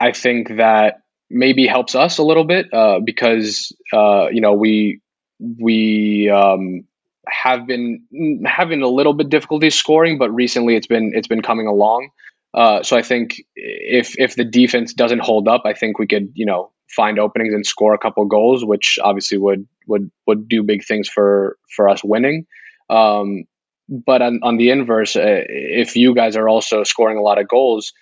[0.00, 5.00] I think that maybe helps us a little bit uh, because uh, you know we
[5.40, 6.84] we um,
[7.28, 8.02] have been
[8.46, 12.10] having a little bit difficulty scoring, but recently it's been it's been coming along.
[12.54, 16.32] Uh, so I think if if the defense doesn't hold up, I think we could
[16.34, 20.62] you know find openings and score a couple goals, which obviously would would would do
[20.62, 22.46] big things for for us winning.
[22.90, 23.44] Um,
[23.88, 27.48] but on, on the inverse, uh, if you guys are also scoring a lot of
[27.48, 27.92] goals,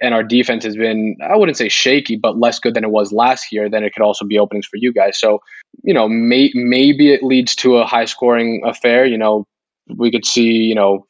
[0.00, 3.12] and our defense has been I wouldn't say shaky, but less good than it was
[3.12, 5.18] last year, then it could also be openings for you guys.
[5.18, 5.40] So,
[5.82, 9.04] you know, may, maybe it leads to a high scoring affair.
[9.04, 9.46] You know,
[9.96, 11.06] we could see, you know,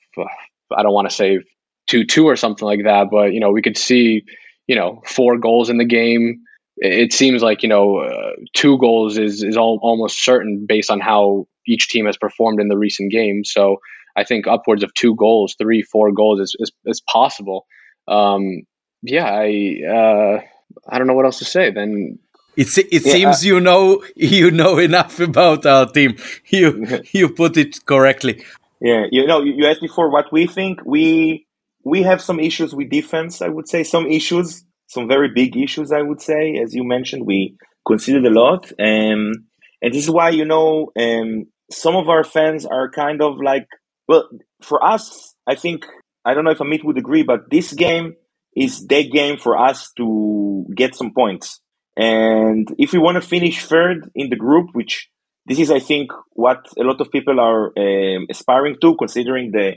[0.77, 1.39] I don't want to say
[1.87, 4.25] 2 2 or something like that, but, you know, we could see,
[4.67, 6.41] you know, four goals in the game.
[6.79, 11.01] It seems like, you know, uh, two goals is, is all, almost certain based on
[11.01, 13.51] how each team has performed in the recent games.
[13.53, 13.79] So
[14.17, 17.67] I think upwards of two goals, three, four goals is, is, is possible
[18.09, 18.63] um,
[19.03, 20.41] yeah, I uh,
[20.89, 21.71] I don't know what else to say.
[21.71, 22.19] Then
[22.57, 26.17] it it yeah, seems uh, you know you know enough about our team.
[26.51, 28.45] You you put it correctly.
[28.81, 30.81] Yeah, you know, you asked before what we think.
[30.85, 31.47] We
[31.85, 33.43] we have some issues with defense.
[33.43, 35.93] I would say some issues, some very big issues.
[35.93, 37.57] I would say, as you mentioned, we
[37.87, 39.47] considered a lot, um,
[39.83, 43.67] and this is why you know um, some of our fans are kind of like,
[44.09, 44.29] well,
[44.63, 45.87] for us, I think
[46.25, 48.15] I don't know if Amit would agree, but this game
[48.57, 51.61] is the game for us to get some points.
[51.97, 55.09] And if we want to finish third in the group, which
[55.47, 59.77] this is, I think, what a lot of people are um, aspiring to, considering the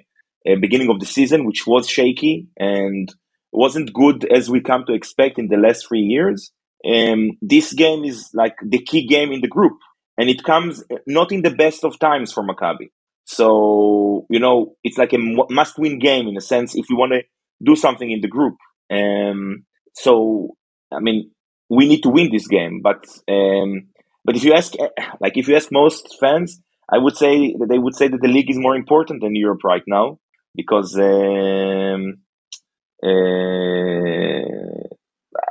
[0.50, 3.14] uh, beginning of the season, which was shaky and
[3.52, 6.52] wasn't good as we come to expect in the last three years.
[6.90, 9.78] Um, this game is like the key game in the group,
[10.20, 12.90] and it comes not in the best of times for Maccabi.
[13.24, 17.14] So, you know, it's like a must win game in a sense if you want
[17.14, 17.22] to
[17.64, 18.56] do something in the group.
[18.92, 19.66] Um,
[19.96, 20.58] so,
[20.92, 21.32] I mean,
[21.70, 22.82] we need to win this game.
[22.84, 23.88] But, um,
[24.26, 24.74] but if you ask,
[25.22, 26.60] like, if you ask most fans,
[26.92, 29.64] I would say that they would say that the league is more important than Europe
[29.64, 30.20] right now
[30.54, 32.18] because, um,
[33.02, 34.44] uh,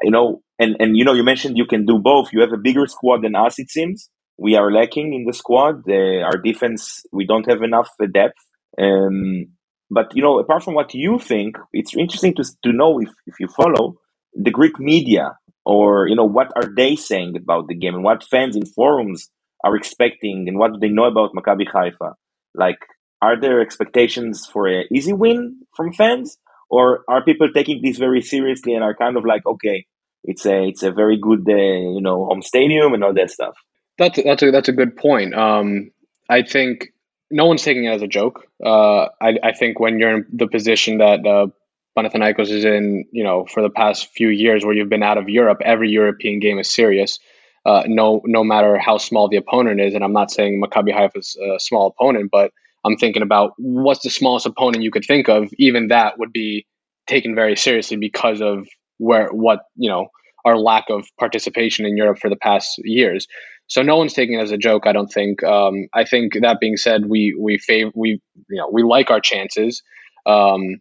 [0.03, 2.35] you know, and, and, you know, you mentioned you can do both.
[2.35, 5.83] You have a bigger squad than us, it seems we are lacking in the squad.
[5.89, 8.39] Uh, our defense, we don't have enough depth.
[8.81, 9.49] Um,
[9.91, 13.35] but you know, apart from what you think, it's interesting to to know if if
[13.41, 13.97] you follow
[14.35, 18.25] the Greek media or you know what are they saying about the game and what
[18.25, 19.29] fans in forums
[19.65, 22.15] are expecting and what do they know about Maccabi Haifa.
[22.55, 22.79] Like,
[23.21, 26.39] are there expectations for an easy win from fans,
[26.71, 29.87] or are people taking this very seriously and are kind of like, okay,
[30.25, 31.55] it's a it's a very good uh,
[31.97, 33.57] you know home stadium and all that stuff.
[33.99, 35.35] That's that's a that's a good point.
[35.35, 35.91] Um,
[36.29, 36.93] I think
[37.31, 38.45] no one's taking it as a joke.
[38.65, 41.49] Uh, I I think when you're in the position that uh,
[41.97, 45.29] Panathinaikos is in, you know, for the past few years where you've been out of
[45.29, 47.19] Europe, every European game is serious.
[47.67, 51.19] Uh, no, no matter how small the opponent is, and I'm not saying Maccabi Haifa
[51.19, 52.53] is a small opponent, but
[52.85, 55.51] I'm thinking about what's the smallest opponent you could think of.
[55.59, 56.67] Even that would be
[57.09, 58.67] taken very seriously because of
[58.99, 60.09] where what you know
[60.45, 63.27] our lack of participation in Europe for the past years.
[63.69, 64.87] So no one's taking it as a joke.
[64.87, 65.43] I don't think.
[65.45, 69.21] Um, I think that being said, we we favor we you know we like our
[69.21, 69.83] chances,
[70.27, 70.81] um,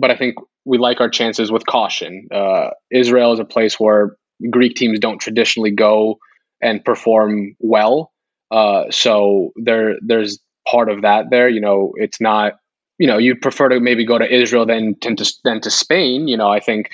[0.00, 2.28] but I think we like our chances with caution.
[2.32, 4.16] Uh, Israel is a place where
[4.48, 6.18] Greek teams don't traditionally go
[6.62, 8.12] and perform well.
[8.50, 11.48] Uh, so there there's part of that there.
[11.48, 12.54] You know, it's not.
[12.98, 16.28] You know, you'd prefer to maybe go to Israel than than to, than to Spain.
[16.28, 16.90] You know, I think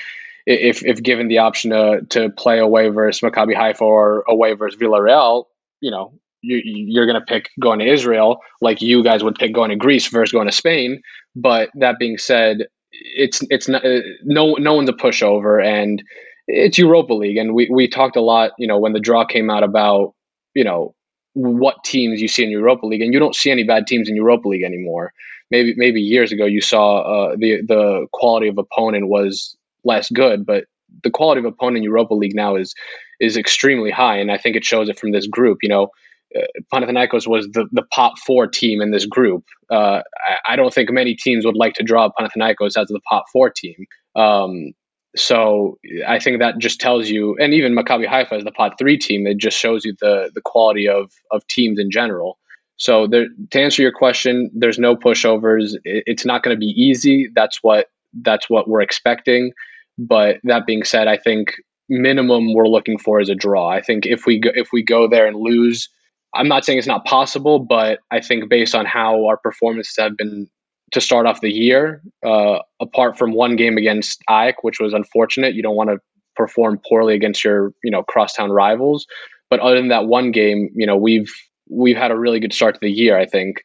[0.46, 4.80] if if given the option to to play away versus Maccabi Haifa or away versus
[4.80, 5.44] Villarreal,
[5.80, 9.52] you know, you, you're going to pick going to Israel like you guys would pick
[9.52, 11.02] going to Greece versus going to Spain.
[11.34, 13.82] But that being said, it's it's not
[14.22, 16.02] no no one's a pushover, and
[16.46, 19.50] it's Europa League, and we we talked a lot, you know, when the draw came
[19.50, 20.14] out about
[20.54, 20.94] you know
[21.34, 24.16] what teams you see in Europa League, and you don't see any bad teams in
[24.16, 25.12] Europa League anymore.
[25.50, 29.55] Maybe maybe years ago you saw uh, the the quality of opponent was
[29.86, 30.64] less good, but
[31.02, 32.74] the quality of opponent in Europa League now is
[33.20, 35.58] is extremely high, and I think it shows it from this group.
[35.62, 35.88] You know,
[36.36, 36.40] uh,
[36.72, 39.44] Panathinaikos was the the pot four team in this group.
[39.70, 43.24] Uh, I, I, don't think many teams would like to draw Panathinaikos as the pot
[43.32, 43.86] four team.
[44.14, 44.72] Um,
[45.16, 48.98] so I think that just tells you, and even Maccabi Haifa as the pot three
[48.98, 52.38] team, it just shows you the the quality of of teams in general.
[52.78, 55.74] So there, to answer your question, there's no pushovers.
[55.84, 57.28] It, it's not going to be easy.
[57.34, 57.86] That's what
[58.22, 59.52] that's what we're expecting.
[59.98, 61.54] But that being said, I think
[61.88, 63.68] minimum we're looking for is a draw.
[63.68, 65.88] I think if we go, if we go there and lose,
[66.34, 70.16] I'm not saying it's not possible, but I think based on how our performances have
[70.16, 70.48] been
[70.92, 75.54] to start off the year, uh, apart from one game against AEK, which was unfortunate,
[75.54, 75.98] you don't want to
[76.36, 79.06] perform poorly against your you know crosstown rivals.
[79.48, 81.32] But other than that one game, you know we've
[81.68, 83.18] we've had a really good start to the year.
[83.18, 83.62] I think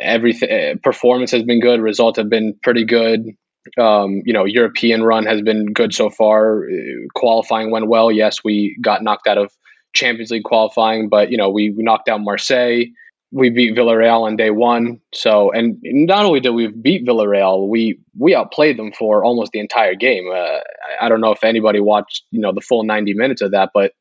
[0.00, 3.26] everything performance has been good, results have been pretty good.
[3.78, 6.66] Um, you know, European run has been good so far.
[7.14, 8.12] Qualifying went well.
[8.12, 9.52] Yes, we got knocked out of
[9.94, 12.84] Champions League qualifying, but you know, we, we knocked out Marseille.
[13.32, 15.00] We beat Villarreal on day one.
[15.12, 19.58] So, and not only did we beat Villarreal, we we outplayed them for almost the
[19.58, 20.30] entire game.
[20.32, 20.58] Uh,
[21.00, 23.92] I don't know if anybody watched, you know, the full ninety minutes of that, but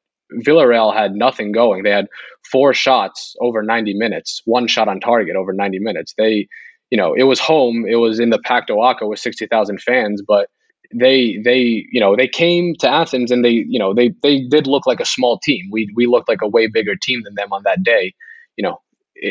[0.45, 1.83] Villarreal had nothing going.
[1.83, 2.07] They had
[2.51, 6.13] four shots over 90 minutes, one shot on target over 90 minutes.
[6.17, 6.47] They
[6.93, 7.87] you know, it was home.
[7.89, 10.47] It was in the Packed OAKA with sixty thousand fans, but
[10.93, 14.67] they they you know they came to Athens and they you know they they did
[14.67, 15.69] look like a small team.
[15.71, 18.13] We we looked like a way bigger team than them on that day.
[18.57, 18.81] You know,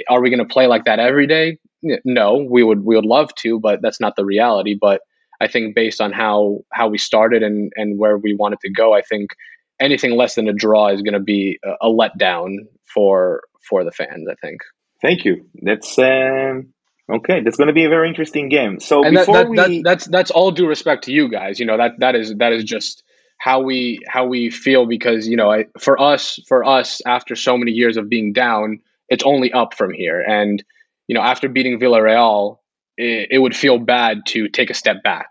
[0.09, 1.59] are we going to play like that every day?
[2.05, 4.75] No, we would we would love to, but that's not the reality.
[4.75, 5.03] But
[5.41, 8.93] I think based on how how we started and and where we wanted to go,
[8.93, 9.37] I think
[9.79, 12.57] anything less than a draw is going to be a, a letdown
[12.93, 14.27] for for the fans.
[14.29, 14.63] I think.
[15.01, 15.47] Thank you.
[15.63, 16.73] That's um,
[17.13, 18.81] Okay, that's going to be a very interesting game.
[18.81, 19.83] So and before that, that, we...
[19.83, 21.61] that, that's that's all due respect to you guys.
[21.61, 23.03] You know that that is that is just
[23.39, 27.59] how we how we feel because you know I, for us for us after so
[27.59, 30.21] many years of being down, it's only up from here.
[30.21, 30.63] And
[31.07, 32.59] you know after beating Villarreal,
[32.97, 35.29] it, it would feel bad to take a step back.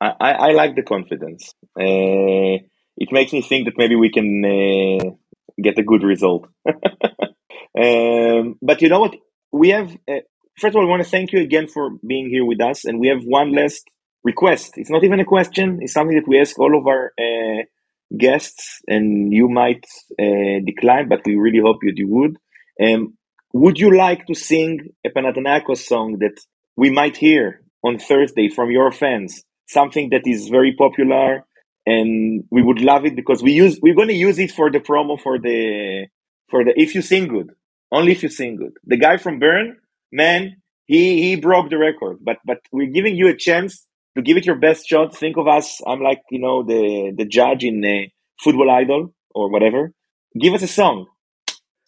[0.00, 1.54] I, I like the confidence.
[1.78, 2.62] Uh,
[2.96, 5.10] it makes me think that maybe we can uh,
[5.60, 6.48] get a good result.
[6.68, 9.16] um, but you know what?
[9.50, 10.20] We have uh,
[10.58, 12.84] first of all, I want to thank you again for being here with us.
[12.84, 13.84] And we have one last
[14.24, 14.72] request.
[14.76, 15.78] It's not even a question.
[15.80, 17.62] It's something that we ask all of our uh,
[18.16, 19.84] guests, and you might
[20.20, 22.36] uh, decline, but we really hope you, you would.
[22.82, 23.16] Um,
[23.52, 26.38] would you like to sing a Panathinaikos song that
[26.76, 29.42] we might hear on Thursday from your fans?
[29.66, 31.44] Something that is very popular,
[31.86, 34.80] and we would love it because we use we're going to use it for the
[34.80, 36.06] promo for the
[36.48, 37.50] for the if you sing good,
[37.92, 38.72] only if you sing good.
[38.84, 39.76] The guy from Bern
[40.12, 40.56] man,
[40.86, 42.18] he he broke the record.
[42.20, 43.86] But but we're giving you a chance
[44.16, 45.16] to give it your best shot.
[45.16, 45.80] Think of us.
[45.86, 49.92] I'm like you know the the judge in a Football Idol or whatever.
[50.38, 51.06] Give us a song.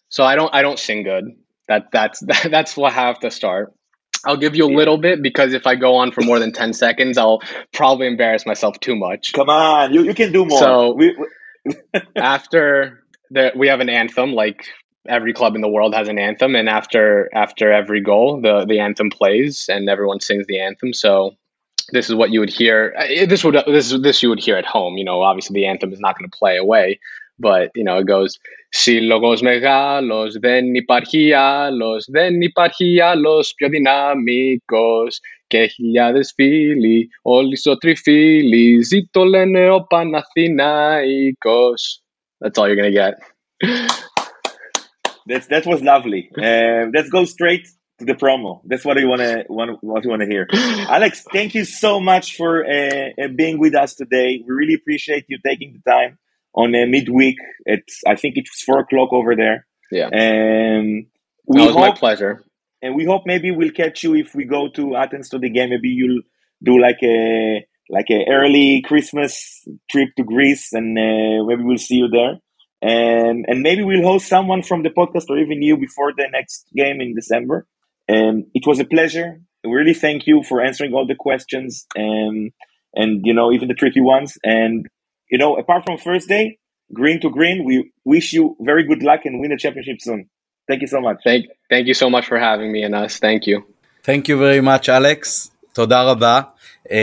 [0.09, 1.25] So I don't I don't sing good.
[1.67, 3.73] That that's that, that's what I have to start.
[4.25, 6.73] I'll give you a little bit because if I go on for more than 10
[6.73, 7.41] seconds, I'll
[7.73, 9.33] probably embarrass myself too much.
[9.33, 10.59] Come on, you, you can do more.
[10.59, 11.15] So we,
[11.65, 14.65] we after the, we have an anthem like
[15.08, 18.80] every club in the world has an anthem and after after every goal the the
[18.80, 21.32] anthem plays and everyone sings the anthem so
[21.92, 22.94] this is what you would hear.
[22.98, 24.96] Uh, this would this this you would hear at home.
[24.96, 26.98] You know, obviously the anthem is not going to play away,
[27.38, 28.38] but you know it goes
[28.68, 38.82] Σύλλογος μεγάλος δεν υπάρχει άλλος, δεν υπάρχει άλλος πιο δυναμικός και χιλιάδες φίλοι, όλοι σωτριφίλοι,
[38.82, 42.02] ζήτω λένε ο Παναθηναϊκός.
[42.44, 43.14] That's all you're gonna get.
[45.27, 46.29] That's, that was lovely.
[46.37, 47.67] Uh, let's go straight
[47.99, 48.61] to the promo.
[48.65, 50.47] That's what I want to want what you want to hear.
[50.89, 54.43] Alex, thank you so much for uh, being with us today.
[54.45, 56.17] We really appreciate you taking the time
[56.53, 57.37] on a midweek.
[57.65, 59.65] It's I think it's four o'clock over there.
[59.91, 60.09] Yeah.
[60.11, 61.07] And
[61.45, 62.43] we hope, my pleasure.
[62.81, 65.69] And we hope maybe we'll catch you if we go to Athens to the game.
[65.69, 66.21] Maybe you'll
[66.63, 71.95] do like a like a early Christmas trip to Greece, and uh, maybe we'll see
[71.95, 72.39] you there.
[72.82, 76.66] And and maybe we'll host someone from the podcast or even you before the next
[76.74, 77.66] game in December.
[78.06, 79.40] And it was a pleasure.
[79.64, 82.52] We really thank you for answering all the questions and
[82.94, 84.38] and you know even the tricky ones.
[84.44, 84.86] And
[85.30, 86.58] you know, apart from first day,
[86.92, 90.28] green to green, we wish you very good luck and win the championship soon.
[90.68, 91.18] Thank you so much.
[91.24, 93.18] Thank, thank you so much for having me and us.
[93.18, 93.64] Thank you.
[94.02, 95.50] Thank you very much, Alex.
[95.72, 96.40] תודה רבה.
[96.87, 96.93] Uh,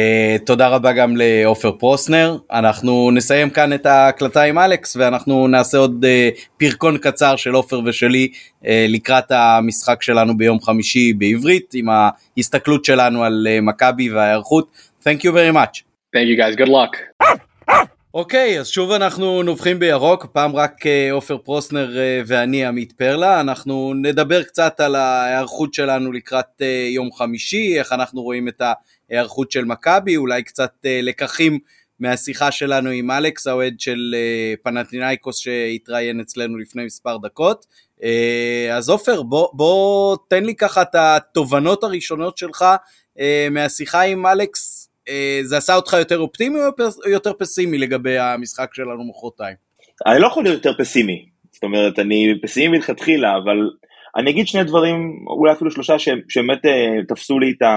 [0.46, 2.38] תודה רבה גם לעופר פרוסנר.
[2.52, 7.80] אנחנו נסיים כאן את ההקלטה עם אלכס ואנחנו נעשה עוד uh, פרקון קצר של עופר
[7.84, 8.28] ושלי
[8.62, 14.68] uh, לקראת המשחק שלנו ביום חמישי בעברית עם ההסתכלות שלנו על uh, מכבי וההיערכות.
[15.02, 15.82] Thank you very much.
[16.16, 16.56] Thank you guys.
[16.56, 17.24] Good luck.
[18.14, 23.40] אוקיי, אז שוב אנחנו נובחים בירוק, פעם רק אה, עופר פרוסנר אה, ואני עמית פרלה,
[23.40, 28.62] אנחנו נדבר קצת על ההיערכות שלנו לקראת אה, יום חמישי, איך אנחנו רואים את
[29.10, 31.58] ההיערכות של מכבי, אולי קצת לקחים
[32.00, 34.14] מהשיחה שלנו עם אלכס, האוהד של
[34.62, 37.66] פנטינאיקוס שהתראיין אצלנו לפני מספר דקות.
[38.72, 42.64] אז עופר, בוא, בוא תן לי ככה את התובנות הראשונות שלך
[43.50, 46.58] מהשיחה עם אלכס אה, זה עשה אותך יותר אופטימי
[47.04, 49.56] או יותר פסימי לגבי המשחק שלנו מחרתיים?
[50.06, 53.70] אני לא יכול להיות יותר פסימי, זאת אומרת, אני פסימי מלכתחילה, אבל
[54.16, 57.74] אני אגיד שני דברים, אולי אפילו שלושה, שבאמת אה, תפסו לי את ה...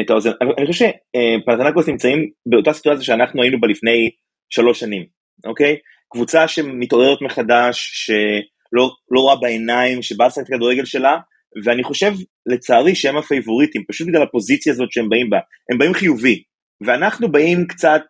[0.00, 0.30] את האוזן.
[0.58, 4.10] אני חושב שפנתנקוס נמצאים באותה סיטואציה שאנחנו היינו בה לפני
[4.50, 5.06] שלוש שנים,
[5.46, 5.76] אוקיי?
[6.12, 11.16] קבוצה שמתעוררת מחדש, שלא לא רואה בעיניים, שבאה לשחק את הכדורגל שלה,
[11.64, 12.12] ואני חושב,
[12.46, 15.38] לצערי, שהם הפייבוריטים, פשוט בגלל הפוזיציה הזאת שהם באים בה.
[15.72, 16.42] הם באים חיובי,
[16.86, 18.02] ואנחנו באים קצת,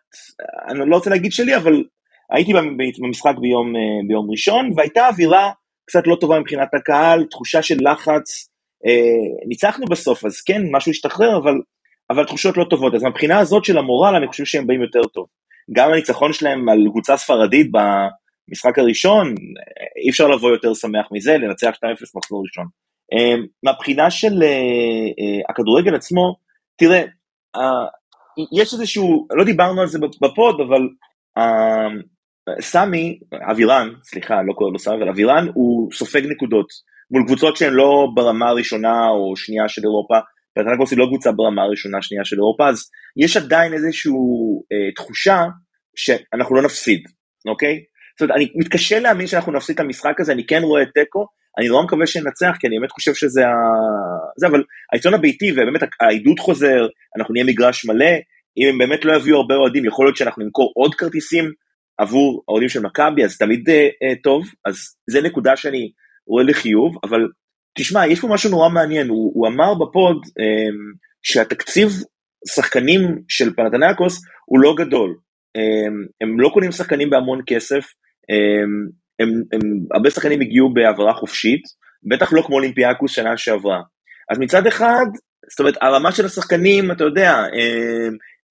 [0.69, 1.83] אני לא רוצה להגיד שלי, אבל
[2.31, 2.53] הייתי
[3.01, 5.51] במשחק ביום, אה, ביום ראשון, והייתה אווירה
[5.87, 8.49] קצת לא טובה מבחינת הקהל, תחושה של לחץ.
[8.85, 11.53] אה, ניצחנו בסוף, אז כן, משהו השתחרר, אבל,
[12.09, 12.95] אבל תחושות לא טובות.
[12.95, 15.25] אז מבחינה הזאת של המורל, אני חושב שהם באים יותר טוב.
[15.71, 19.35] גם הניצחון שלהם על קבוצה ספרדית במשחק הראשון,
[20.03, 21.81] אי אפשר לבוא יותר שמח מזה, לנצח 2-0
[22.15, 22.65] מחזור ראשון.
[23.13, 26.35] אמ, מהבחינה של אה, אה, הכדורגל עצמו,
[26.75, 27.03] תראה,
[28.61, 30.81] יש איזשהו, לא דיברנו על זה בפוד, אבל
[32.61, 33.19] סמי,
[33.51, 36.67] אבירן, סליחה, לא קורא לו סמי, אבל אבירן הוא סופג נקודות
[37.11, 40.17] מול קבוצות שהן לא ברמה הראשונה או שנייה של אירופה,
[40.63, 44.11] פנתנקוס היא לא קבוצה ברמה הראשונה שנייה של אירופה, אז יש עדיין איזושהי
[44.71, 45.45] אה, תחושה
[45.95, 47.01] שאנחנו לא נפסיד,
[47.47, 47.79] אוקיי?
[48.19, 51.25] זאת אומרת, אני מתקשה להאמין שאנחנו נפסיד את המשחק הזה, אני כן רואה תיקו,
[51.57, 53.53] אני נורא מקווה שננצח, כי אני באמת חושב שזה ה...
[54.37, 56.87] זה, אבל העיתון הביתי, ובאמת העידוד חוזר,
[57.17, 58.15] אנחנו נהיה מגרש מלא,
[58.57, 61.51] אם הם באמת לא יביאו הרבה אוהדים, יכול להיות שאנחנו נמכור עוד כרטיסים
[61.97, 64.75] עבור האוהדים של מכבי, אז תמיד אה, אה, טוב, אז
[65.09, 65.91] זה נקודה שאני
[66.27, 67.27] רואה לחיוב, אבל
[67.77, 70.69] תשמע, יש פה משהו נורא מעניין, הוא, הוא אמר בפוד אה,
[71.23, 71.89] שהתקציב
[72.47, 75.15] שחקנים של פנתנקוס הוא לא גדול,
[75.57, 75.87] אה,
[76.21, 77.85] הם לא קונים שחקנים בהמון כסף,
[78.29, 78.63] אה,
[79.19, 79.61] הם, הם,
[79.93, 81.61] הרבה שחקנים הגיעו בהעברה חופשית,
[82.09, 83.81] בטח לא כמו אולימפיאקוס שנה שעברה.
[84.31, 85.05] אז מצד אחד,
[85.49, 88.07] זאת אומרת, הרמה של השחקנים, אתה יודע, אה,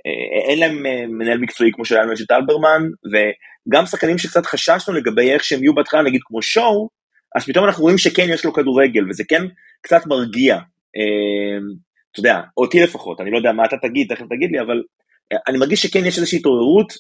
[0.07, 4.95] אה, אין להם אה, מנהל מקצועי כמו שלנו יש את אלברמן, וגם שחקנים שקצת חששנו
[4.95, 6.89] לגבי איך שהם יהיו בהתחלה, נגיד כמו שואו,
[7.37, 9.43] אז פתאום אנחנו רואים שכן יש לו כדורגל, וזה כן
[9.81, 10.57] קצת מרגיע.
[12.13, 14.83] אתה יודע, אותי לפחות, אני לא יודע מה אתה תגיד, תכף תגיד לי, אבל
[15.49, 16.93] אני מרגיש שכן יש איזושהי התעוררות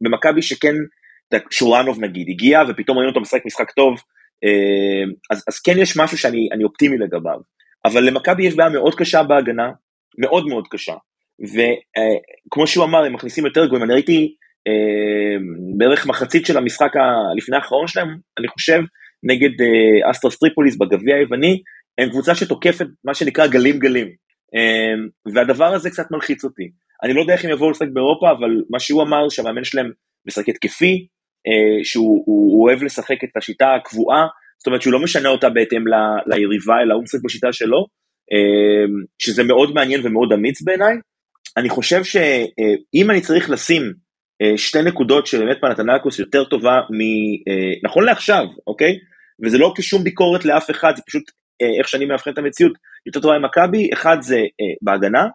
[0.00, 0.74] במכבי שכן
[1.50, 3.94] שורנוב נגיד הגיע ופתאום ראינו אותו משחק משחק טוב,
[4.44, 7.38] אה, אז, אז כן יש משהו שאני אופטימי לגביו,
[7.84, 9.70] אבל למכבי יש בעיה מאוד קשה בהגנה,
[10.18, 10.94] מאוד מאוד קשה,
[11.40, 14.34] וכמו אה, שהוא אמר הם מכניסים יותר גויים, אני ראיתי
[14.68, 15.36] אה,
[15.76, 16.92] בערך מחצית של המשחק
[17.36, 18.08] לפני האחרון שלהם,
[18.38, 18.80] אני חושב,
[19.26, 19.50] נגד
[20.10, 21.62] אסטרס טריפוליס בגביע היווני,
[21.98, 24.08] הם קבוצה שתוקפת מה שנקרא גלים גלים,
[25.34, 26.70] והדבר הזה קצת מלחיץ אותי.
[27.02, 29.90] אני לא יודע איך הם יבואו לשחק באירופה, אבל מה שהוא אמר שהמאמן שלהם
[30.26, 31.06] משחק התקפי,
[31.46, 34.26] אה, שהוא אוהב לשחק את השיטה הקבועה,
[34.58, 35.94] זאת אומרת שהוא לא משנה אותה בהתאם ל,
[36.26, 37.86] ליריבה, אלא הוא משחק בשיטה שלו,
[38.32, 38.86] אה,
[39.18, 40.94] שזה מאוד מעניין ומאוד אמיץ בעיניי,
[41.56, 44.06] אני חושב שאם אני צריך לשים
[44.56, 47.00] שתי נקודות שבאמת פנתנקוס יותר טובה מ...
[47.84, 48.98] נכון לעכשיו, אוקיי?
[49.44, 51.22] וזה לא כשום ביקורת לאף אחד, זה פשוט
[51.78, 52.72] איך שאני מאבחן את המציאות,
[53.06, 54.40] יותר טובה ממכבי, אחד זה
[54.82, 55.26] בהגנה,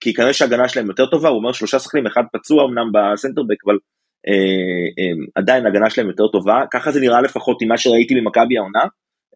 [0.00, 3.78] כי כנראה שההגנה שלהם יותר טובה, הוא אומר שלושה שחקנים, אחד פצוע אמנם בסנטרבק, אבל
[4.28, 4.32] אה,
[4.98, 8.82] אה, עדיין ההגנה שלהם יותר טובה, ככה זה נראה לפחות עם מה שראיתי ממכבי העונה,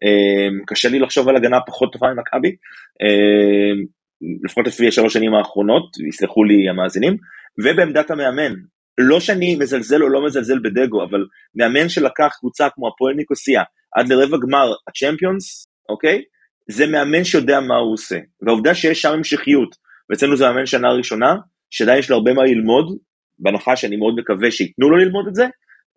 [0.03, 2.55] אה, קשה לי לחשוב על הגנה פחות טובה ממכבי,
[3.01, 3.83] אה,
[4.43, 7.17] לפחות לפי השלוש שנים האחרונות, יסלחו לי המאזינים,
[7.63, 8.53] ובעמדת המאמן,
[8.97, 13.63] לא שאני מזלזל או לא מזלזל בדגו, אבל מאמן שלקח קבוצה כמו הפועל ניקוסיה
[13.95, 16.21] עד לרבע גמר הצ'מפיונס, אוקיי?
[16.69, 18.19] זה מאמן שיודע מה הוא עושה.
[18.41, 19.75] והעובדה שיש שם המשכיות,
[20.09, 21.35] ואצלנו זה מאמן שנה ראשונה,
[21.69, 22.97] שעדיין יש לו הרבה מה ללמוד,
[23.39, 25.43] בהנחה שאני מאוד מקווה שייתנו לו ללמוד את זה,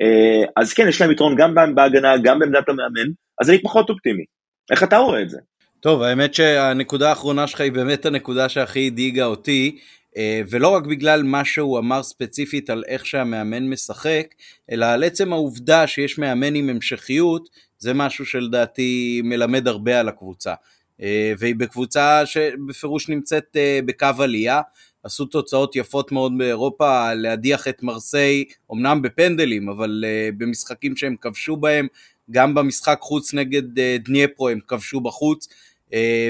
[0.03, 4.25] אה, אז כן, יש להם יתרון גם בהגנה, גם בעמדת המאמן, אז אני פחות אופטימי.
[4.71, 5.39] איך אתה רואה את זה?
[5.81, 9.79] טוב, האמת שהנקודה האחרונה שלך היא באמת הנקודה שהכי הדאיגה אותי,
[10.17, 14.27] אה, ולא רק בגלל מה שהוא אמר ספציפית על איך שהמאמן משחק,
[14.73, 17.49] אלא על עצם העובדה שיש מאמן עם המשכיות,
[17.79, 20.55] זה משהו שלדעתי מלמד הרבה על הקבוצה.
[21.03, 24.61] אה, והיא בקבוצה שבפירוש נמצאת בקו עלייה,
[25.03, 31.57] עשו תוצאות יפות מאוד באירופה, להדיח את מרסיי, אמנם בפנדלים, אבל uh, במשחקים שהם כבשו
[31.57, 31.87] בהם,
[32.31, 33.63] גם במשחק חוץ נגד
[33.99, 35.49] דניפרו הם כבשו בחוץ,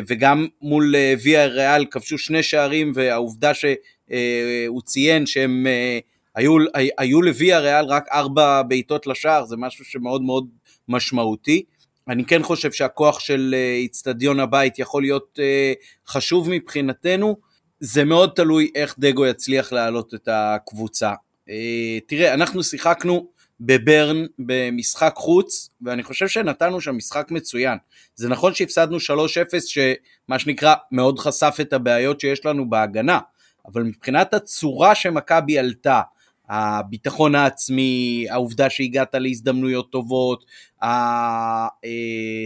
[0.09, 5.67] וגם מול ויה ריאל כבשו שני שערים, והעובדה שהוא ציין שהם
[6.35, 6.57] היו,
[6.99, 10.49] היו לוויה ריאל רק ארבע בעיטות לשער, זה משהו שמאוד מאוד
[10.89, 11.63] משמעותי.
[12.09, 15.39] אני כן חושב שהכוח של איצטדיון הבית יכול להיות
[16.07, 17.37] חשוב מבחינתנו,
[17.81, 21.13] זה מאוד תלוי איך דגו יצליח להעלות את הקבוצה.
[21.49, 23.29] אה, תראה, אנחנו שיחקנו
[23.61, 27.79] בברן במשחק חוץ, ואני חושב שנתנו שם משחק מצוין.
[28.15, 29.01] זה נכון שהפסדנו 3-0,
[29.67, 33.19] שמה שנקרא מאוד חשף את הבעיות שיש לנו בהגנה,
[33.67, 36.01] אבל מבחינת הצורה שמכבי עלתה,
[36.49, 40.45] הביטחון העצמי, העובדה שהגעת להזדמנויות טובות,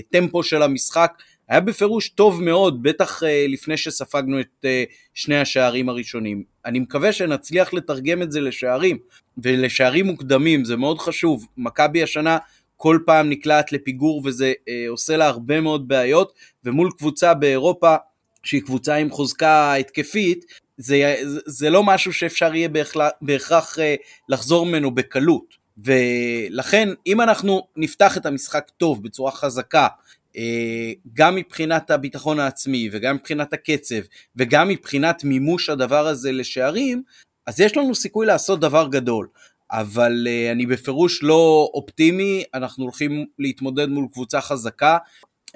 [0.09, 1.13] הטמפו של המשחק,
[1.49, 6.43] היה בפירוש טוב מאוד, בטח uh, לפני שספגנו את uh, שני השערים הראשונים.
[6.65, 8.99] אני מקווה שנצליח לתרגם את זה לשערים,
[9.39, 11.47] ולשערים מוקדמים, זה מאוד חשוב.
[11.57, 12.39] מכבי השנה
[12.77, 14.53] כל פעם נקלעת לפיגור וזה
[14.89, 16.33] עושה לה הרבה מאוד בעיות,
[16.65, 17.97] ומול קבוצה באירופה
[18.43, 20.45] שהיא קבוצה עם חוזקה התקפית,
[20.83, 21.17] זה,
[21.47, 23.83] זה, לא משהו שאפשר יהיה בהכרח, בהכרח uh,
[24.29, 25.63] לחזור ממנו בקלות.
[25.79, 29.89] ולכן אם אנחנו נפתח את המשחק טוב בצורה חזקה
[30.37, 34.01] אה, גם מבחינת הביטחון העצמי וגם מבחינת הקצב
[34.37, 37.03] וגם מבחינת מימוש הדבר הזה לשערים,
[37.47, 39.29] אז יש לנו סיכוי לעשות דבר גדול.
[39.71, 44.99] אבל uh, אני בפירוש לא אופטימי, אנחנו הולכים להתמודד מול קבוצה חזקה.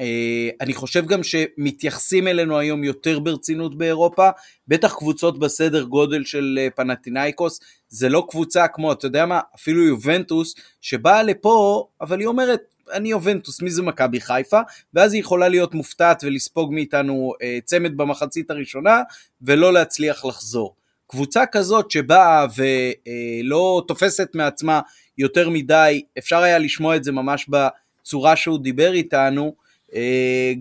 [0.01, 4.29] Uh, אני חושב גם שמתייחסים אלינו היום יותר ברצינות באירופה,
[4.69, 9.83] בטח קבוצות בסדר גודל של uh, פנטינאיקוס, זה לא קבוצה כמו, אתה יודע מה, אפילו
[9.83, 12.61] יובנטוס, שבאה לפה, אבל היא אומרת,
[12.93, 14.61] אני יובנטוס, מי זה מכבי חיפה?
[14.95, 19.03] ואז היא יכולה להיות מופתעת ולספוג מאיתנו אה, צמד במחצית הראשונה,
[19.43, 20.75] ולא להצליח לחזור.
[21.07, 24.81] קבוצה כזאת שבאה ולא אה, תופסת מעצמה
[25.19, 29.66] יותר מדי, אפשר היה לשמוע את זה ממש בצורה שהוא דיבר איתנו, אה,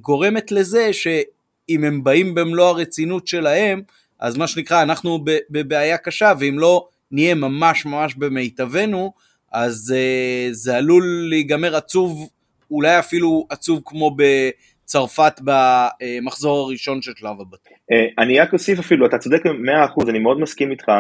[0.02, 3.82] גורמת לזה שאם הם באים במלוא הרצינות שלהם,
[4.20, 9.14] אז מה שנקרא, אנחנו בבעיה קשה, ואם לא נהיה ממש ממש במיטבנו,
[9.52, 12.30] אז uh, זה עלול להיגמר עצוב,
[12.72, 17.78] אולי אפילו עצוב כמו בצרפת במחזור הראשון של שלב הבתים.
[17.92, 20.92] Uh, אני רק אוסיף אפילו, אתה צודק מאה אחוז, אני מאוד מסכים איתך.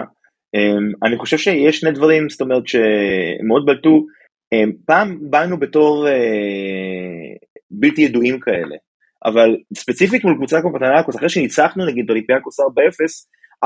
[1.04, 4.06] אני חושב שיש שני דברים, זאת אומרת, שמאוד בלטו.
[4.86, 6.08] פעם באנו בתור
[7.80, 8.76] בלתי ידועים כאלה,
[9.26, 12.64] אבל ספציפית מול קבוצה כמו פטנקוס, אחרי שניצחנו נגיד אולימפיאקוס 4-0,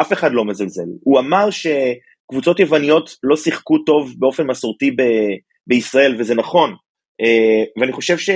[0.02, 0.90] אף אחד לא מזלזל.
[1.04, 1.68] הוא אמר ש...
[2.32, 5.38] קבוצות יווניות לא שיחקו טוב באופן מסורתי ב-
[5.68, 6.72] בישראל, וזה נכון.
[7.22, 8.30] Uh, ואני חושב ש...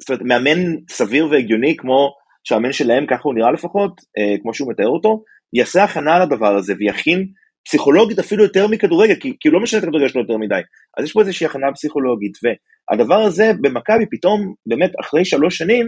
[0.00, 0.60] זאת אומרת, מאמן
[0.90, 2.10] סביר והגיוני, כמו
[2.44, 5.22] שהמאמן שלהם, ככה הוא נראה לפחות, uh, כמו שהוא מתאר אותו,
[5.52, 7.26] יעשה הכנה על הדבר הזה ויכין
[7.64, 10.60] פסיכולוגית אפילו יותר מכדורגל, כי, כי לא משנה את הכדורגל שלו יותר מדי.
[10.98, 15.86] אז יש פה איזושהי הכנה פסיכולוגית, והדבר הזה במכבי פתאום, באמת אחרי שלוש שנים,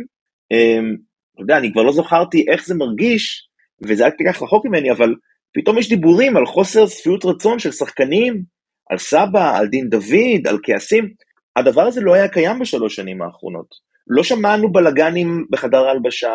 [0.53, 0.97] um,
[1.35, 3.49] אתה יודע, אני כבר לא זכרתי איך זה מרגיש,
[3.83, 5.15] וזה היה כל כך רחוק ממני, אבל
[5.55, 8.43] פתאום יש דיבורים על חוסר שביעות רצון של שחקנים,
[8.91, 11.09] על סבא, על דין דוד, על כעסים.
[11.57, 13.67] הדבר הזה לא היה קיים בשלוש שנים האחרונות.
[14.07, 16.33] לא שמענו בלאגנים בחדר ההלבשה,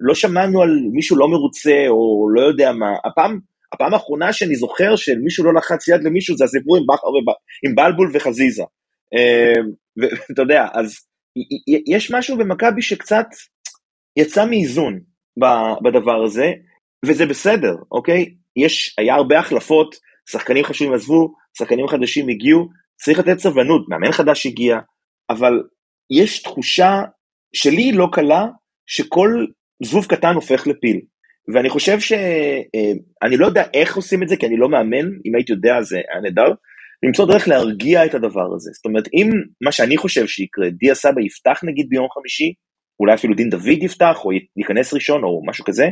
[0.00, 2.90] לא שמענו על מישהו לא מרוצה או לא יודע מה.
[3.04, 3.38] הפעם,
[3.72, 7.06] הפעם האחרונה שאני זוכר שמישהו לא לחץ יד למישהו זה הסיפור עם, בכר,
[7.66, 8.62] עם בלבול וחזיזה.
[9.14, 10.94] אמ, ואתה יודע, אז
[11.86, 13.26] יש משהו במכבי שקצת
[14.18, 15.00] יצא מאיזון
[15.82, 16.52] בדבר הזה,
[17.06, 18.34] וזה בסדר, אוקיי?
[18.56, 19.94] יש, היה הרבה החלפות,
[20.30, 24.78] שחקנים חשובים עזבו, שחקנים חדשים הגיעו, צריך לתת סבלנות, מאמן חדש הגיע,
[25.30, 25.62] אבל
[26.10, 27.02] יש תחושה
[27.54, 28.46] שלי לא קלה,
[28.86, 29.46] שכל
[29.82, 31.00] זבוב קטן הופך לפיל.
[31.54, 32.12] ואני חושב ש...
[32.12, 35.96] אה, לא יודע איך עושים את זה, כי אני לא מאמן, אם הייתי יודע זה
[35.96, 36.54] היה נהדר,
[37.02, 38.70] למצוא דרך להרגיע את הדבר הזה.
[38.74, 42.52] זאת אומרת, אם מה שאני חושב שיקרה, דיה סבא יפתח נגיד ביום חמישי,
[43.00, 45.88] אולי אפילו דין דוד יפתח, או ייכנס ראשון, או משהו כזה,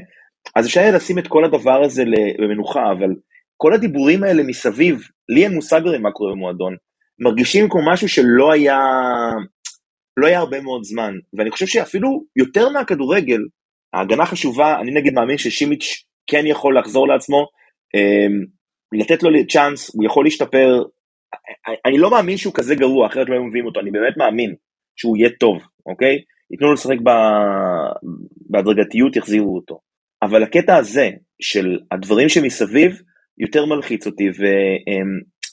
[0.56, 2.04] אז אפשר יהיה לשים את כל הדבר הזה
[2.38, 3.10] למנוחה, אבל
[3.56, 6.76] כל הדיבורים האלה מסביב, לי אין מושג הרי מה קורה במועדון,
[7.18, 8.78] מרגישים כמו משהו שלא היה,
[10.16, 13.40] לא היה הרבה מאוד זמן, ואני חושב שאפילו יותר מהכדורגל,
[13.94, 17.46] ההגנה חשובה, אני נגיד מאמין ששימיץ' כן יכול לחזור לעצמו,
[17.94, 18.44] אמ,
[18.92, 20.82] לתת לו צ'אנס, הוא יכול להשתפר,
[21.86, 24.54] אני לא מאמין שהוא כזה גרוע, אחרת לא היו מביאים אותו, אני באמת מאמין
[24.96, 26.18] שהוא יהיה טוב, אוקיי?
[26.50, 26.96] ייתנו לו לשחק
[28.50, 29.80] בהדרגתיות, יחזירו אותו.
[30.22, 31.10] אבל הקטע הזה
[31.42, 33.02] של הדברים שמסביב
[33.38, 34.24] יותר מלחיץ אותי,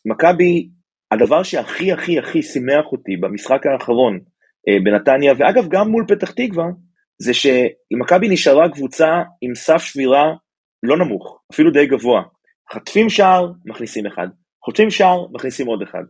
[0.06, 0.70] ומכבי,
[1.12, 4.20] הדבר שהכי הכי הכי שימח אותי במשחק האחרון
[4.68, 6.66] אה, בנתניה, ואגב גם מול פתח תקווה,
[7.20, 10.34] זה שמכבי נשארה קבוצה עם סף שבירה
[10.84, 12.22] לא נמוך, אפילו די גבוה.
[12.74, 14.28] חטפים שער, מכניסים אחד,
[14.66, 16.04] חוטפים שער, מכניסים עוד אחד.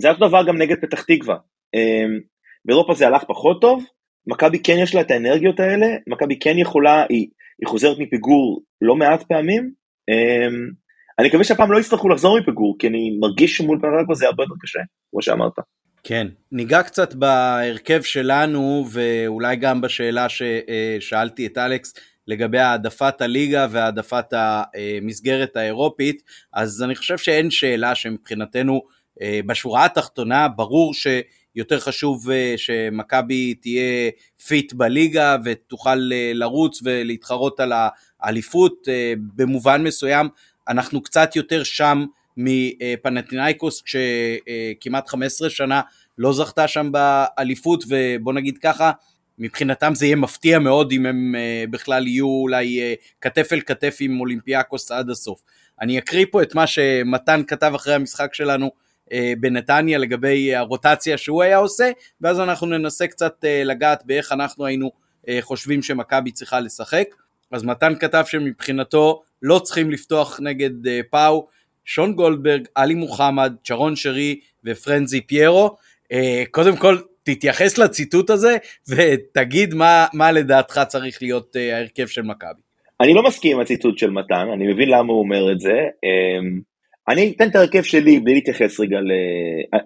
[0.00, 1.36] זה אותו דבר גם נגד פתח תקווה.
[1.74, 2.20] אמ,
[2.64, 3.84] באירופה זה הלך פחות טוב,
[4.26, 7.28] מכבי כן יש לה את האנרגיות האלה, מכבי כן יכולה, היא,
[7.60, 9.70] היא חוזרת מפיגור לא מעט פעמים.
[10.10, 10.70] אמ,
[11.18, 14.54] אני מקווה שהפעם לא יצטרכו לחזור מפיגור, כי אני מרגיש שמול תקווה זה הרבה יותר
[14.60, 14.80] קשה,
[15.10, 15.52] כמו שאמרת.
[16.04, 21.94] כן, ניגע קצת בהרכב שלנו ואולי גם בשאלה ששאלתי את אלכס
[22.26, 26.22] לגבי העדפת הליגה והעדפת המסגרת האירופית,
[26.52, 28.82] אז אני חושב שאין שאלה שמבחינתנו
[29.22, 34.10] אה, בשורה התחתונה ברור שיותר חשוב אה, שמכבי תהיה
[34.46, 37.72] פיט בליגה ותוכל אה, לרוץ ולהתחרות על
[38.20, 40.28] האליפות במובן מסוים.
[40.68, 42.04] אנחנו קצת יותר שם
[42.36, 45.80] מפנטינאיקוס שכמעט 15 שנה
[46.18, 48.90] לא זכתה שם באליפות ובוא נגיד ככה
[49.38, 53.96] מבחינתם זה יהיה מפתיע מאוד אם הם uh, בכלל יהיו אולי uh, כתף אל כתף
[54.00, 55.42] עם אולימפיאקוס עד הסוף.
[55.80, 58.70] אני אקריא פה את מה שמתן כתב אחרי המשחק שלנו
[59.40, 61.90] בנתניה לגבי הרוטציה שהוא היה עושה,
[62.20, 64.90] ואז אנחנו ננסה קצת לגעת באיך אנחנו היינו
[65.40, 67.04] חושבים שמכבי צריכה לשחק.
[67.50, 70.70] אז מתן כתב שמבחינתו לא צריכים לפתוח נגד
[71.10, 71.46] פאו,
[71.84, 75.76] שון גולדברג, עלי מוחמד, צ'רון שרי ופרנזי פיירו.
[76.12, 76.16] Uh,
[76.50, 78.56] קודם כל תתייחס לציטוט הזה
[78.88, 82.60] ותגיד מה, מה לדעתך צריך להיות uh, ההרכב של מכבי.
[83.00, 85.72] אני לא מסכים עם הציטוט של מתן, אני מבין למה הוא אומר את זה.
[85.72, 86.60] Um,
[87.08, 89.12] אני אתן את ההרכב שלי בלי להתייחס רגע ל...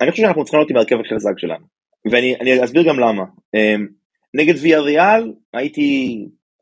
[0.02, 1.64] אני חושב שאנחנו צריכים להיות עם ההרכב החזק שלנו,
[2.10, 3.22] ואני אסביר גם למה.
[3.56, 3.80] Um,
[4.34, 6.18] נגד ויה ריאל הייתי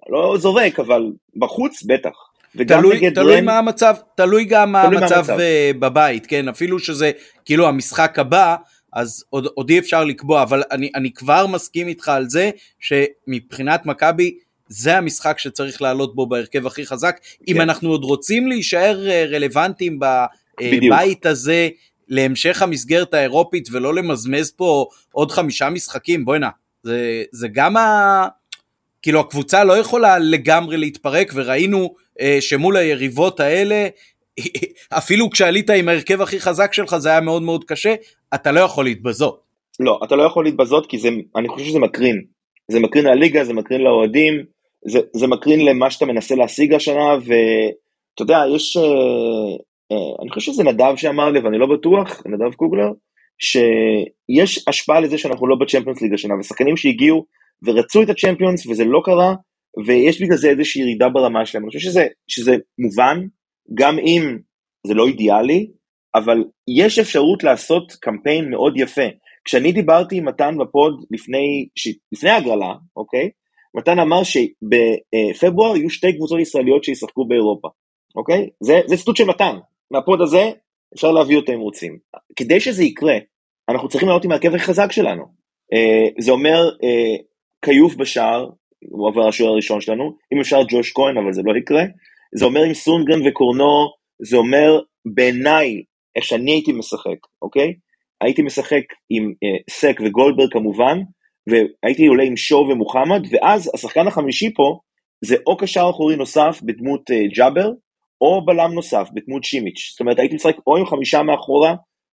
[0.09, 2.34] לא זורק, אבל בחוץ בטח.
[2.57, 3.45] תלוי, תלוי רן...
[3.45, 7.11] מה המצב, תלוי גם מה המצב אה, בבית, כן, אפילו שזה
[7.45, 8.57] כאילו המשחק הבא,
[8.93, 12.51] אז עוד, עוד אי אפשר לקבוע, אבל אני, אני כבר מסכים איתך על זה
[12.81, 17.17] שמבחינת מכבי זה המשחק שצריך לעלות בו בהרכב הכי חזק.
[17.23, 17.45] כן.
[17.49, 19.99] אם אנחנו עוד רוצים להישאר אה, רלוונטיים
[20.61, 21.69] בבית הזה
[22.09, 26.49] להמשך המסגרת האירופית ולא למזמז פה עוד חמישה משחקים, בוא'נה,
[26.83, 28.27] זה, זה גם ה...
[29.03, 32.04] כאילו הקבוצה לא יכולה לגמרי להתפרק וראינו אה,
[32.41, 33.89] שמול היריבות האלה
[34.99, 37.95] אפילו כשעלית עם ההרכב הכי חזק שלך זה היה מאוד מאוד קשה,
[38.35, 39.41] אתה לא יכול להתבזות.
[39.81, 42.23] לא, אתה לא יכול להתבזות כי זה, אני חושב שזה מקרין.
[42.69, 44.45] זה מקרין לליגה, זה מקרין לאוהדים,
[44.87, 48.83] זה, זה מקרין למה שאתה מנסה להשיג השנה, ואתה יודע, יש, אה,
[49.93, 52.89] אה, אני חושב שזה נדב שאמר לי, ואני לא בטוח, נדב קוגלר,
[53.39, 57.27] שיש השפעה לזה שאנחנו לא בצ'מפיונס ליג השנה, ושחקנים שהגיעו
[57.63, 59.35] ורצו את הצ'מפיונס וזה לא קרה,
[59.87, 61.65] ויש בגלל זה איזושהי ירידה ברמה שלהם.
[61.65, 63.27] אני חושב שזה, שזה מובן,
[63.75, 64.39] גם אם
[64.87, 65.67] זה לא אידיאלי,
[66.15, 69.07] אבל יש אפשרות לעשות קמפיין מאוד יפה.
[69.45, 71.89] כשאני דיברתי עם מתן בפוד לפני, ש...
[72.13, 73.31] לפני הגרלה, אוקיי?
[73.77, 77.69] מתן אמר שבפברואר יהיו שתי קבוצות ישראליות שישחקו באירופה,
[78.17, 78.49] אוקיי?
[78.61, 79.57] זה, זה ציטוט של מתן.
[79.91, 80.51] מהפוד הזה
[80.95, 81.99] אפשר להביא אותו אם רוצים.
[82.37, 83.17] כדי שזה יקרה,
[83.69, 85.25] אנחנו צריכים לעלות עם ההרכב הכי חזק שלנו.
[85.73, 87.17] אה, זה אומר אה,
[87.65, 88.49] כיוף בשער,
[88.91, 91.83] הוא עבר השוער הראשון שלנו, אם אפשר ג'וש כהן, אבל זה לא יקרה.
[92.35, 93.87] זה אומר עם סונגרן וקורנו,
[94.23, 94.81] זה אומר
[95.15, 95.83] בעיניי,
[96.17, 97.75] איך שאני הייתי משחק, אוקיי?
[98.21, 100.99] הייתי משחק עם אה, סק וגולדברג כמובן,
[101.47, 104.79] והייתי עולה עם שואו ומוחמד, ואז השחקן החמישי פה,
[105.25, 107.71] זה או קשר אחורי נוסף בדמות אה, ג'אבר,
[108.21, 109.91] או בלם נוסף בדמות שימיץ'.
[109.91, 111.75] זאת אומרת, הייתי משחק או עם חמישה מאחורה,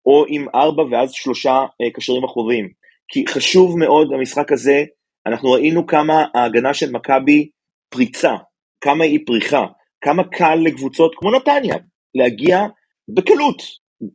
[0.06, 2.68] או עם ארבע ואז שלושה אה, קשרים אחוריים.
[3.09, 4.84] כי חשוב מאוד במשחק הזה,
[5.26, 7.48] אנחנו ראינו כמה ההגנה של מכבי
[7.88, 8.34] פריצה,
[8.80, 9.66] כמה היא פריחה.
[10.00, 11.76] כמה קל לקבוצות כמו נתניה
[12.14, 12.66] להגיע
[13.08, 13.62] בקלות,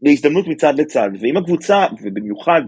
[0.01, 2.61] בהזדמנות מצד לצד, ואם הקבוצה, ובמיוחד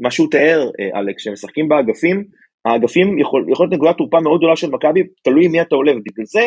[0.00, 2.24] מה שהוא תיאר, אה, אלכס, שהם משחקים באגפים,
[2.64, 6.24] האגפים יכול, יכול להיות נקודת תורפה מאוד גדולה של מכבי, תלוי מי אתה עולה, ובגלל
[6.24, 6.40] זה,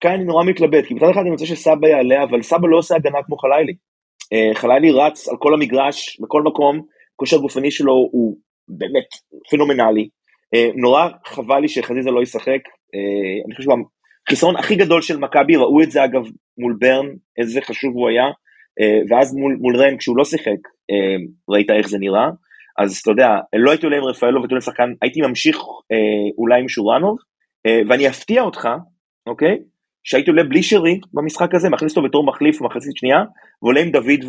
[0.00, 2.96] כאן אני נורא מתלבט, כי מצד אחד אני רוצה שסבא יעלה, אבל סבא לא עושה
[2.96, 3.74] הגנה כמו חלילי.
[4.32, 6.82] אה, חלילי רץ על כל המגרש, בכל מקום,
[7.16, 8.36] כושר גופני שלו הוא
[8.68, 9.08] באמת
[9.50, 10.08] פנומנלי.
[10.54, 12.60] אה, נורא חבל לי שחזיזה לא ישחק,
[13.46, 16.22] אני חושב שהחיסרון הכי גדול של מכבי, ראו את זה אגב
[16.58, 17.06] מול ברן,
[17.38, 18.24] איזה חשוב הוא היה,
[19.08, 20.58] ואז מול, מול רן כשהוא לא שיחק,
[21.48, 22.28] ראית איך זה נראה.
[22.78, 25.56] אז אתה יודע, לא הייתי עולה עם רפאלו והייתי עולה שחקן, הייתי ממשיך
[25.92, 27.16] אה, אולי עם שורנוב,
[27.66, 28.68] אה, ואני אפתיע אותך,
[29.26, 29.58] אוקיי?
[30.04, 33.22] שהייתי עולה בלי שרי במשחק הזה, מכניס אותו בתור מחליף במחצית שנייה,
[33.62, 34.24] ועולה עם דוד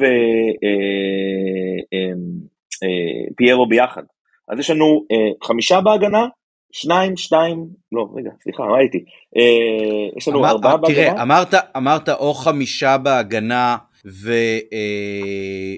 [3.38, 4.04] ופיירו אה, אה, אה, ביחד.
[4.50, 6.28] אז יש לנו אה, חמישה בהגנה,
[6.72, 9.04] שניים, שתיים, לא, רגע, סליחה, מה הייתי?
[9.38, 10.96] אה, יש לנו אמר, ארבעה בהגנה.
[10.96, 13.78] תראה, אמרת, אמרת או חמישה בהגנה,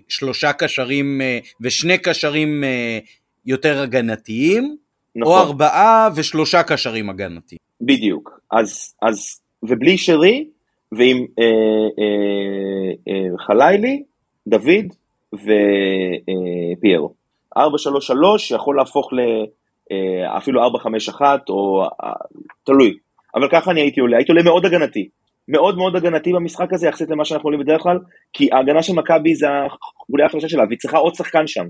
[0.08, 3.00] ושלושה קשרים אה, ושני קשרים אה,
[3.46, 4.76] יותר הגנתיים,
[5.16, 5.34] נכון.
[5.34, 7.60] או ארבעה ושלושה קשרים הגנתיים.
[7.82, 10.48] בדיוק, אז, אז ובלי שרי,
[10.92, 11.46] ועם אה,
[12.00, 14.04] אה, אה, חלילי,
[14.48, 14.86] דוד
[15.34, 17.14] ופיירו.
[17.58, 19.20] אה, 433 יכול להפוך ל...
[19.92, 22.12] אה, אפילו 451 או אה,
[22.64, 22.98] תלוי,
[23.36, 25.10] אבל ככה אני הייתי עולה, הייתי עולה מאוד הגנתי,
[25.48, 28.00] מאוד מאוד הגנתי במשחק הזה יחסית למה שאנחנו עולים בדרך כלל,
[28.34, 29.48] כי ההגנה של מכבי זה
[30.10, 31.66] אולי החלשה שלה, והיא צריכה עוד שחקן שם.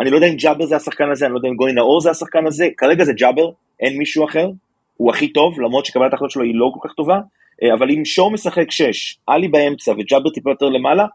[0.00, 2.10] אני לא יודע אם ג'אבר זה השחקן הזה, אני לא יודע אם גוני נאור זה
[2.10, 3.50] השחקן הזה, כרגע זה ג'אבר,
[3.80, 4.48] אין מישהו אחר,
[4.96, 7.18] הוא הכי טוב, למרות שקבלת ההחלטות שלו היא לא כל כך טובה,
[7.62, 11.06] אה, אבל אם שואו משחק 6, עלי באמצע וג'אבר טיפה יותר למעלה,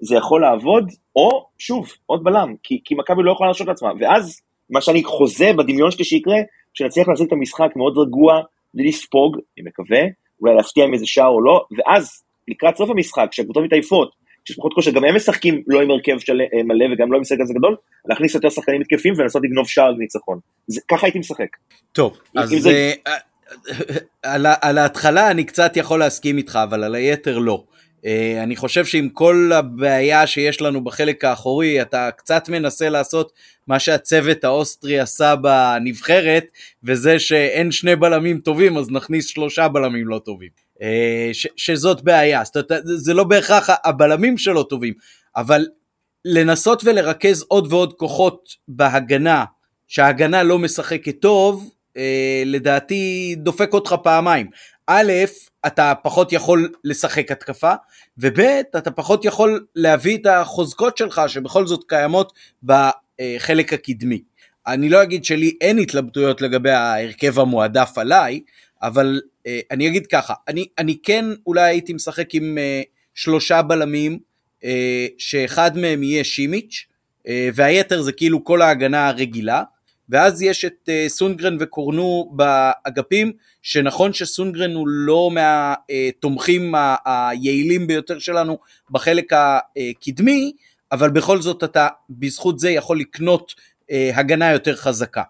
[0.00, 4.40] זה יכול לעבוד, או שוב, עוד בלם, כי, כי מכבי לא יכולה להרשות לעצמה, ואז
[4.70, 6.36] מה שאני חוזה בדמיון שלי שיקרה,
[6.74, 8.40] שנצליח להחזיק את המשחק מאוד רגוע,
[8.74, 10.00] בלי לספוג, אני מקווה,
[10.40, 14.12] אולי להפתיע עם איזה שער או לא, ואז לקראת סוף המשחק, כשהקבוצות מתעייפות,
[14.44, 17.24] כשיש פחות כושר, גם הם משחקים לא עם הרכב של, אה, מלא וגם לא עם
[17.24, 20.38] סגל גדול, להכניס יותר שחקנים מתקפים ולנסות לגנוב שער ניצחון.
[20.90, 21.56] ככה הייתי משחק.
[21.92, 22.92] טוב, אז זה...
[23.06, 23.18] אה, אה,
[24.34, 27.64] על, על ההתחלה אני קצת יכול להסכים איתך, אבל על היתר לא.
[28.02, 33.32] Uh, אני חושב שעם כל הבעיה שיש לנו בחלק האחורי, אתה קצת מנסה לעשות
[33.66, 36.44] מה שהצוות האוסטרי עשה בנבחרת,
[36.84, 40.48] וזה שאין שני בלמים טובים, אז נכניס שלושה בלמים לא טובים.
[40.76, 40.82] Uh,
[41.32, 44.94] ש, שזאת בעיה, זאת אומרת, זה לא בהכרח הבלמים שלו טובים,
[45.36, 45.66] אבל
[46.24, 49.44] לנסות ולרכז עוד ועוד כוחות בהגנה,
[49.88, 51.98] שההגנה לא משחקת טוב, uh,
[52.46, 54.46] לדעתי דופק אותך פעמיים.
[54.86, 55.12] א',
[55.66, 57.72] אתה פחות יכול לשחק התקפה,
[58.18, 58.40] וב',
[58.78, 62.32] אתה פחות יכול להביא את החוזקות שלך שבכל זאת קיימות
[62.62, 64.22] בחלק הקדמי.
[64.66, 68.40] אני לא אגיד שלי אין התלבטויות לגבי ההרכב המועדף עליי,
[68.82, 72.82] אבל אה, אני אגיד ככה, אני, אני כן אולי הייתי משחק עם אה,
[73.14, 74.18] שלושה בלמים,
[74.64, 76.86] אה, שאחד מהם יהיה שימיץ',
[77.54, 79.62] והיתר זה כאילו כל ההגנה הרגילה,
[80.08, 86.74] ואז יש את uh, סונגרן וקורנו באגפים, שנכון שסונגרן הוא לא מהתומכים
[87.04, 88.58] היעילים ביותר שלנו
[88.90, 90.52] בחלק הקדמי,
[90.92, 95.22] אבל בכל זאת אתה בזכות זה יכול לקנות uh, הגנה יותר חזקה.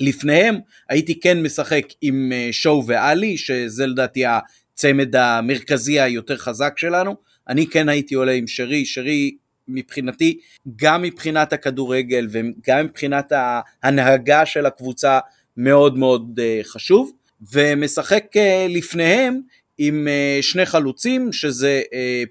[0.00, 0.56] לפניהם
[0.88, 7.16] הייתי כן משחק עם uh, שואו ואלי, שזה לדעתי הצמד המרכזי היותר חזק שלנו.
[7.48, 9.36] אני כן הייתי עולה עם שרי, שרי
[9.72, 10.38] מבחינתי,
[10.76, 15.18] גם מבחינת הכדורגל וגם מבחינת ההנהגה של הקבוצה
[15.56, 17.12] מאוד מאוד אה, חשוב,
[17.52, 19.40] ומשחק אה, לפניהם
[19.78, 21.82] עם אה, שני חלוצים, שזה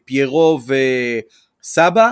[0.05, 0.59] פיירו
[1.61, 2.11] וסבא.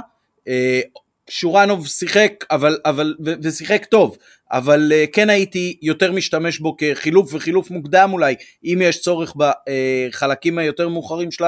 [1.29, 4.17] שורנוב שיחק, אבל, אבל, ושיחק טוב,
[4.51, 10.89] אבל כן הייתי יותר משתמש בו כחילוף וחילוף מוקדם אולי, אם יש צורך בחלקים היותר
[10.89, 11.43] מאוחרים של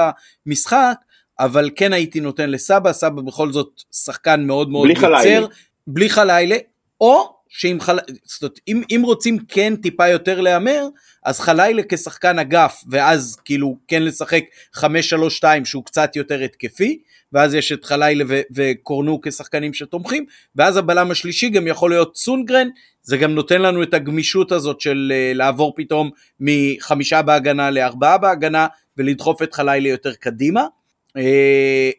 [0.46, 0.94] המשחק,
[1.38, 5.46] אבל כן הייתי נותן לסבא, סבא בכל זאת שחקן מאוד מאוד בלי יוצר, חלילה.
[5.86, 6.56] בלי חלילה,
[7.00, 7.98] או שאם חל...
[8.24, 10.88] זאת אומרת, אם, אם רוצים כן טיפה יותר להמר,
[11.24, 14.44] אז חלילה כשחקן אגף, ואז כאילו כן לשחק
[14.76, 14.82] 5-3-2
[15.64, 16.98] שהוא קצת יותר התקפי,
[17.32, 20.24] ואז יש את חלילה ו- וקורנו כשחקנים שתומכים,
[20.56, 22.68] ואז הבלם השלישי גם יכול להיות סונגרן,
[23.02, 26.10] זה גם נותן לנו את הגמישות הזאת של uh, לעבור פתאום
[26.40, 30.66] מחמישה בהגנה לארבעה בהגנה, ולדחוף את חלילה יותר קדימה.
[31.16, 31.90] אה,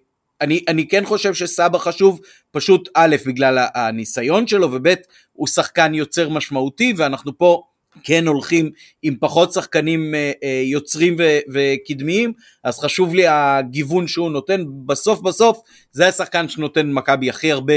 [0.42, 2.20] אני, אני כן חושב שסבא חשוב
[2.52, 4.94] פשוט א', בגלל הניסיון שלו, וב',
[5.34, 7.64] הוא שחקן יוצר משמעותי, ואנחנו פה
[8.04, 8.72] כן הולכים
[9.02, 12.34] עם פחות שחקנים אה, אה, יוצרים ו- וקדמיים,
[12.64, 15.60] אז חשוב לי הגיוון שהוא נותן, בסוף בסוף
[15.92, 17.74] זה השחקן שנותן מכבי הכי הרבה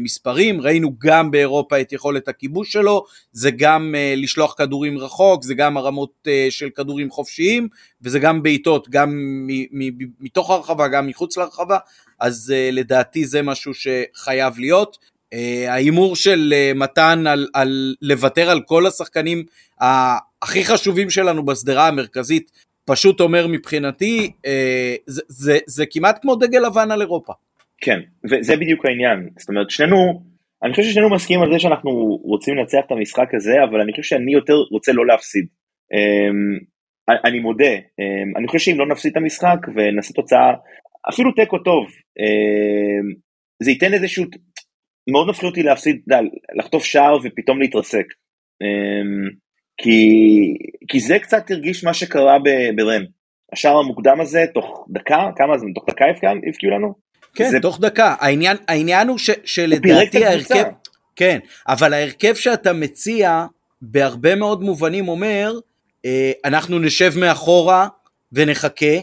[0.00, 5.54] מספרים, ראינו גם באירופה את יכולת הכיבוש שלו, זה גם אה, לשלוח כדורים רחוק, זה
[5.54, 7.68] גם הרמות אה, של כדורים חופשיים,
[8.02, 9.10] וזה גם בעיטות, גם
[10.20, 11.78] מתוך הרחבה, גם מחוץ לרחבה,
[12.20, 14.98] אז לדעתי זה משהו שחייב להיות.
[15.68, 19.44] ההימור של מתן על, על לוותר על כל השחקנים
[20.42, 22.50] הכי חשובים שלנו בשדרה המרכזית,
[22.84, 24.32] פשוט אומר מבחינתי,
[25.06, 27.32] זה, זה, זה כמעט כמו דגל לבן על אירופה.
[27.80, 28.00] כן,
[28.30, 29.28] וזה בדיוק העניין.
[29.38, 30.22] זאת אומרת, שנינו,
[30.62, 31.90] אני חושב ששנינו מסכימים על זה שאנחנו
[32.22, 35.46] רוצים לנצח את המשחק הזה, אבל אני חושב שאני יותר רוצה לא להפסיד.
[35.92, 36.58] אמ,
[37.24, 40.54] אני מודה, אמ, אני חושב שאם לא נפסיד את המשחק ונעשה תוצאה,
[41.08, 41.86] אפילו תיקו טוב,
[42.18, 43.14] אמ,
[43.62, 44.24] זה ייתן איזשהו,
[45.10, 46.00] מאוד מפחיד אותי להפסיד,
[46.58, 48.06] לחטוף שער ופתאום להתרסק.
[49.82, 50.00] כי,
[50.88, 52.38] כי זה קצת הרגיש מה שקרה
[52.76, 53.02] ברם.
[53.52, 56.04] השער המוקדם הזה, תוך דקה, כמה זה, תוך דקה
[56.48, 57.09] הבקיעו לנו?
[57.34, 57.60] כן, זה...
[57.62, 58.14] תוך דקה.
[58.20, 60.64] העניין, העניין הוא ש, שלדעתי ההרכב...
[61.16, 61.38] כן,
[61.68, 63.46] אבל ההרכב שאתה מציע
[63.82, 65.58] בהרבה מאוד מובנים אומר,
[66.04, 67.88] אה, אנחנו נשב מאחורה
[68.32, 68.96] ונחכה,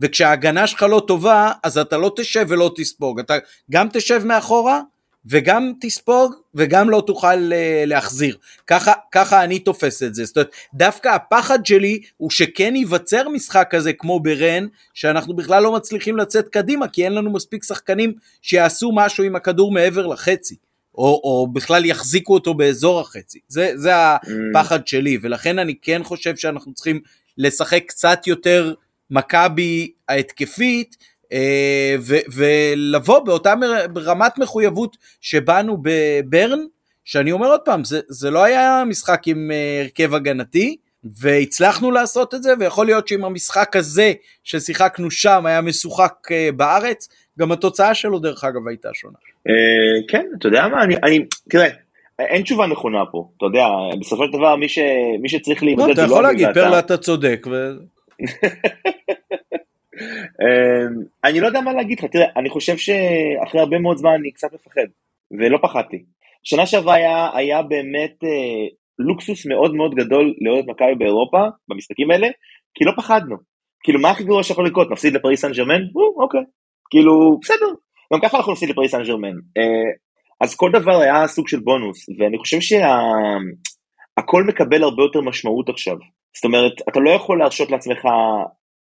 [0.00, 3.34] וכשההגנה שלך לא טובה, אז אתה לא תשב ולא תספוג, אתה
[3.70, 4.80] גם תשב מאחורה
[5.26, 8.36] וגם תספוג וגם לא תוכל uh, להחזיר.
[8.66, 10.24] ככה, ככה אני תופס את זה.
[10.24, 15.72] זאת אומרת, דווקא הפחד שלי הוא שכן ייווצר משחק כזה כמו ברן, שאנחנו בכלל לא
[15.72, 18.12] מצליחים לצאת קדימה, כי אין לנו מספיק שחקנים
[18.42, 20.56] שיעשו משהו עם הכדור מעבר לחצי.
[20.94, 23.38] או, או בכלל יחזיקו אותו באזור החצי.
[23.48, 27.00] זה, זה הפחד שלי, ולכן אני כן חושב שאנחנו צריכים
[27.38, 28.74] לשחק קצת יותר
[29.10, 30.96] מכבי ההתקפית,
[31.32, 31.96] אה,
[32.34, 33.54] ולבוא באותה
[33.96, 36.60] רמת מחויבות שבאנו בברן,
[37.04, 42.34] שאני אומר עוד פעם, זה, זה לא היה משחק עם אה, הרכב הגנתי, והצלחנו לעשות
[42.34, 44.12] את זה, ויכול להיות שאם המשחק הזה
[44.44, 49.18] ששיחקנו שם היה משוחק אה, בארץ, גם התוצאה שלו דרך אגב הייתה שונה.
[50.08, 51.18] כן, אתה יודע מה, אני, אני,
[51.50, 51.68] תראה,
[52.18, 53.66] אין תשובה נכונה פה, אתה יודע,
[54.00, 54.78] בסופו של דבר מי, ש,
[55.20, 57.46] מי שצריך להימדד לא, אתה יכול להגיד, פרלה אתה צודק.
[57.50, 57.72] ו...
[60.42, 64.32] אמ, אני לא יודע מה להגיד לך, תראה, אני חושב שאחרי הרבה מאוד זמן אני
[64.32, 64.86] קצת מפחד,
[65.38, 66.02] ולא פחדתי.
[66.42, 68.66] שנה שעברה היה, היה באמת אה,
[68.98, 71.38] לוקסוס מאוד מאוד גדול לאוהד מכבי באירופה,
[71.68, 72.28] במשחקים האלה,
[72.74, 73.36] כי לא פחדנו.
[73.82, 74.90] כאילו, מה הכי גרוע שיכול לקרות?
[74.90, 75.82] נפסיד לפריס סן ג'רמן?
[76.16, 76.40] אוקיי.
[76.90, 77.66] כאילו, בסדר.
[78.14, 79.34] גם ככה אנחנו נפסיד לפריס סן ג'רמן.
[79.58, 79.90] אה,
[80.40, 84.48] אז כל דבר היה סוג של בונוס, ואני חושב שהכל שה...
[84.48, 85.96] מקבל הרבה יותר משמעות עכשיו.
[86.36, 88.04] זאת אומרת, אתה לא יכול להרשות לעצמך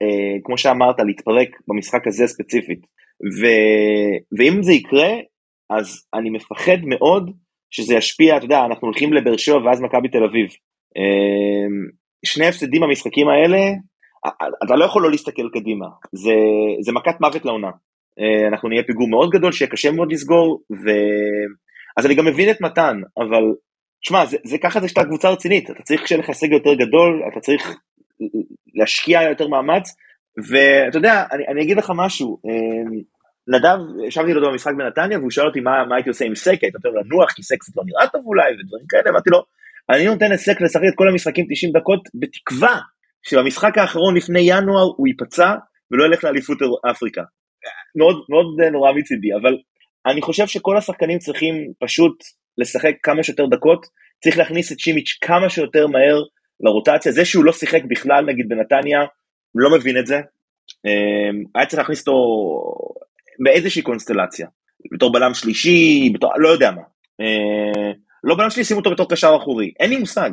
[0.01, 2.79] אה, כמו שאמרת, להתפרק במשחק הזה ספציפית.
[3.41, 3.45] ו,
[4.37, 5.11] ואם זה יקרה,
[5.69, 7.31] אז אני מפחד מאוד
[7.71, 10.47] שזה ישפיע, אתה יודע, אנחנו הולכים לבאר שבע ואז מכבי תל אביב.
[10.97, 11.67] אה,
[12.25, 13.57] שני הפסדים במשחקים האלה,
[14.65, 16.35] אתה לא יכול לא להסתכל קדימה, זה,
[16.81, 17.71] זה מכת מוות לעונה.
[18.19, 20.89] אה, אנחנו נהיה פיגור מאוד גדול שיהיה קשה מאוד לסגור, ו...
[21.97, 23.43] אז אני גם מבין את מתן, אבל
[24.01, 27.23] שמע, זה, זה ככה זה שאתה קבוצה רצינית, אתה צריך שיהיה לך סגל יותר גדול,
[27.31, 27.77] אתה צריך
[28.77, 29.95] להשקיע יותר מאמץ,
[30.49, 33.01] ואתה יודע, אני, אני אגיד לך משהו, אמ,
[33.47, 33.77] נדב,
[34.07, 36.89] ישבתי לו במשחק בנתניה והוא שאל אותי מה, מה הייתי עושה עם סק, היית יותר
[36.89, 39.43] לנוח כי סק קצת לא נראה טוב אולי ודברים כאלה, אמרתי לו,
[39.89, 42.79] אני נותן לסק לשחק את כל המשחקים 90 דקות בתקווה
[43.23, 45.55] שבמשחק האחרון לפני ינואר הוא ייפצע
[45.91, 46.57] ולא ילך לאליפות
[46.91, 47.21] אפריקה.
[47.97, 49.57] מאוד מאוד נורא מצידי, אבל
[50.05, 52.23] אני חושב שכל השחקנים צריכים פשוט
[52.57, 53.85] לשחק כמה שיותר דקות,
[54.23, 56.23] צריך להכניס את שימיץ' כמה שיותר מהר
[56.61, 58.99] לרוטציה, זה שהוא לא שיחק בכלל נגיד בנתניה,
[59.55, 60.15] לא מבין את זה,
[60.85, 62.13] אמ, היה צריך להכניס אותו
[63.43, 64.47] באיזושהי קונסטלציה,
[64.93, 66.81] בתור בלם שלישי, בתור, לא יודע מה,
[67.21, 67.93] אמ,
[68.23, 70.29] לא בלם שלישי, שימו אותו בתור קשר אחורי, אין לי מושג,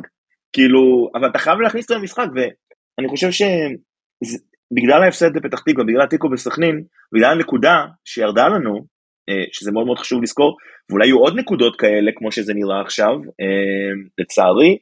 [0.53, 6.29] כאילו, אבל אתה חייב להכניס אותו למשחק, ואני חושב שבגלל ההפסד לפתח תקווה, בגלל התיקו
[6.29, 6.83] בסכנין,
[7.15, 8.85] בגלל הנקודה שירדה לנו,
[9.29, 10.57] אה, שזה מאוד מאוד חשוב לזכור,
[10.89, 14.77] ואולי יהיו עוד נקודות כאלה כמו שזה נראה עכשיו, אמ, לצערי,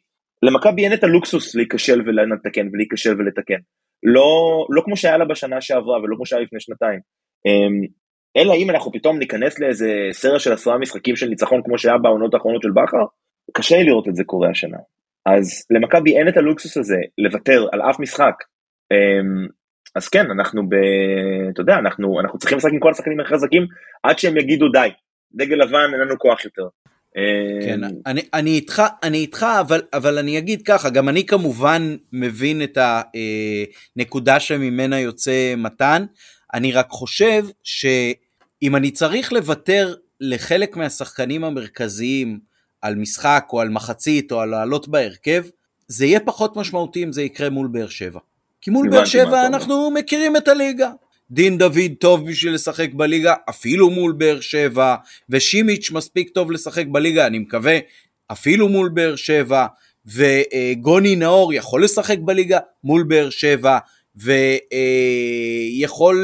[0.47, 3.59] למכבי אין את הלוקסוס להיכשל ולתקן ולהיכשל ולתקן.
[4.03, 4.27] לא,
[4.69, 6.99] לא כמו שהיה לה בשנה שעברה ולא כמו שהיה לפני שנתיים.
[7.45, 7.87] אמ,
[8.37, 12.33] אלא אם אנחנו פתאום ניכנס לאיזה סרט של עשרה משחקים של ניצחון כמו שהיה בעונות
[12.33, 13.05] האחרונות של בכר,
[13.53, 14.77] קשה לי לראות את זה קורה השנה.
[15.25, 18.35] אז למכבי אין את הלוקסוס הזה לוותר על אף משחק.
[18.91, 19.47] אמ,
[19.95, 20.73] אז כן, אנחנו ב...
[21.53, 23.65] אתה יודע, אנחנו, אנחנו צריכים לשחק עם כל השחקנים החזקים
[24.03, 24.89] עד שהם יגידו די,
[25.33, 26.67] דגל לבן אין לנו כוח יותר.
[27.65, 31.95] כן, אמ, אני, אני איתך, אני איתך, אבל, אבל אני אגיד ככה, גם אני כמובן
[32.11, 32.77] מבין את
[33.97, 36.05] הנקודה שממנה יוצא מתן,
[36.53, 42.39] אני רק חושב שאם אני צריך לוותר לחלק מהשחקנים המרכזיים
[42.81, 45.43] על משחק או על מחצית או על לעלות בהרכב,
[45.87, 48.19] זה יהיה פחות משמעותי אם זה יקרה מול באר שבע.
[48.61, 50.91] כי מול באר שבע אנחנו מכירים את הליגה.
[51.33, 54.95] דין דוד טוב בשביל לשחק בליגה, אפילו מול באר שבע,
[55.29, 57.79] ושימיץ' מספיק טוב לשחק בליגה, אני מקווה,
[58.31, 59.65] אפילו מול באר שבע,
[60.05, 63.77] וגוני נאור יכול לשחק בליגה מול באר שבע,
[64.15, 64.31] ויכול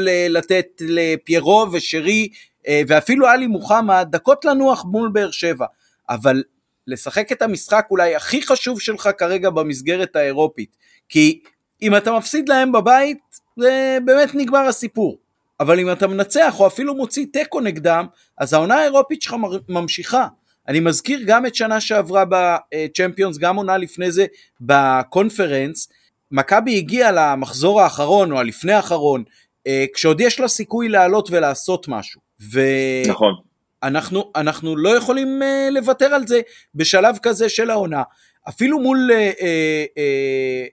[0.08, 2.28] אה, לתת לפיירו ושרי
[2.68, 5.66] אה, ואפילו עלי מוחמד דקות לנוח מול באר שבע,
[6.10, 6.42] אבל
[6.86, 10.76] לשחק את המשחק אולי הכי חשוב שלך כרגע במסגרת האירופית,
[11.08, 11.40] כי
[11.82, 15.18] אם אתה מפסיד להם בבית, זה באמת נגמר הסיפור.
[15.60, 18.06] אבל אם אתה מנצח או אפילו מוציא תיקו נגדם,
[18.38, 19.36] אז העונה האירופית שלך
[19.68, 20.26] ממשיכה.
[20.68, 24.26] אני מזכיר גם את שנה שעברה בצ'מפיונס, גם עונה לפני זה
[24.60, 25.88] בקונפרנס,
[26.30, 29.24] מכבי הגיעה למחזור האחרון או הלפני האחרון,
[29.66, 32.20] אה, כשעוד יש לה סיכוי לעלות ולעשות משהו.
[32.52, 32.60] ו...
[33.08, 33.34] נכון.
[33.82, 36.40] אנחנו, אנחנו לא יכולים uh, לוותר על זה
[36.74, 38.02] בשלב כזה של העונה.
[38.48, 39.42] אפילו מול uh, uh, uh,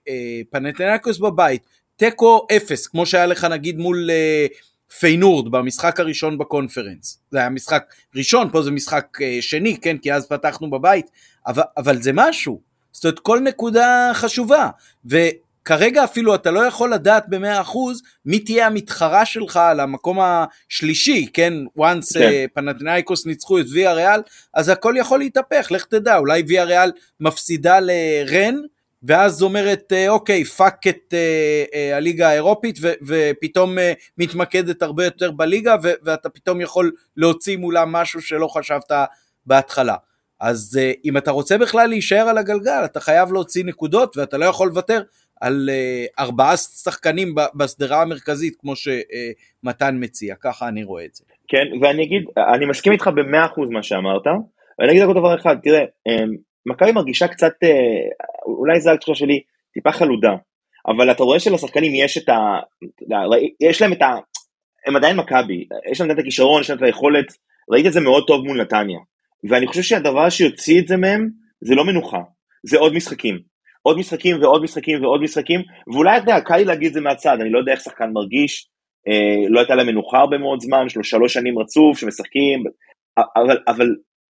[0.08, 1.66] uh, פנתנקוס בבית,
[1.98, 7.20] תיקו אפס, כמו שהיה לך נגיד מול uh, פיינורד במשחק הראשון בקונפרנס.
[7.32, 11.06] זה היה משחק ראשון, פה זה משחק uh, שני, כן, כי אז פתחנו בבית,
[11.48, 12.62] אבל, אבל זה משהו.
[12.92, 14.70] זאת אומרת, כל נקודה חשובה.
[15.10, 15.18] ו...
[15.66, 21.28] כרגע אפילו אתה לא יכול לדעת במאה אחוז מי תהיה המתחרה שלך על המקום השלישי,
[21.34, 21.54] כן?
[21.80, 22.30] once כן.
[22.30, 24.22] uh, פנטינאיקוס ניצחו את ויה ריאל,
[24.54, 28.56] אז הכל יכול להתהפך, לך תדע, אולי ויה ריאל מפסידה לרן,
[29.04, 33.82] ואז אומרת אה, אוקיי פאק את uh, uh, הליגה האירופית ו- ופתאום uh,
[34.18, 38.92] מתמקדת הרבה יותר בליגה ו- ואתה פתאום יכול להוציא מולה משהו שלא חשבת
[39.46, 39.96] בהתחלה.
[40.40, 44.46] אז uh, אם אתה רוצה בכלל להישאר על הגלגל אתה חייב להוציא נקודות ואתה לא
[44.46, 45.02] יכול לוותר
[45.42, 51.24] על uh, ארבעה שחקנים בשדרה המרכזית, כמו שמתן uh, מציע, ככה אני רואה את זה.
[51.48, 52.24] כן, ואני אגיד,
[52.56, 54.24] אני מסכים איתך במאה אחוז מה שאמרת,
[54.80, 59.42] ואני אגיד רק דבר אחד, תראה, um, מכבי מרגישה קצת, uh, אולי זה התחושה שלי,
[59.74, 60.32] טיפה חלודה,
[60.88, 62.60] אבל אתה רואה שלשחקנים יש את ה...
[63.60, 64.16] יש להם את ה...
[64.88, 67.26] הם עדיין מכבי, יש להם את הכישרון, יש להם את היכולת,
[67.72, 69.00] ראית את זה מאוד טוב מול נתניה,
[69.50, 71.30] ואני חושב שהדבר שיוציא את זה מהם,
[71.62, 72.22] זה לא מנוחה,
[72.64, 73.40] זה עוד משחקים.
[73.82, 75.62] עוד משחקים ועוד משחקים ועוד משחקים,
[75.94, 78.70] ואולי אתה יודע, קל לי להגיד את זה מהצד, אני לא יודע איך שחקן מרגיש,
[79.08, 82.64] אה, לא הייתה להם מנוחה הרבה מאוד זמן, שלוש שנים רצוף שמשחקים,
[83.18, 83.88] אבל, אבל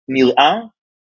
[0.09, 0.55] נראה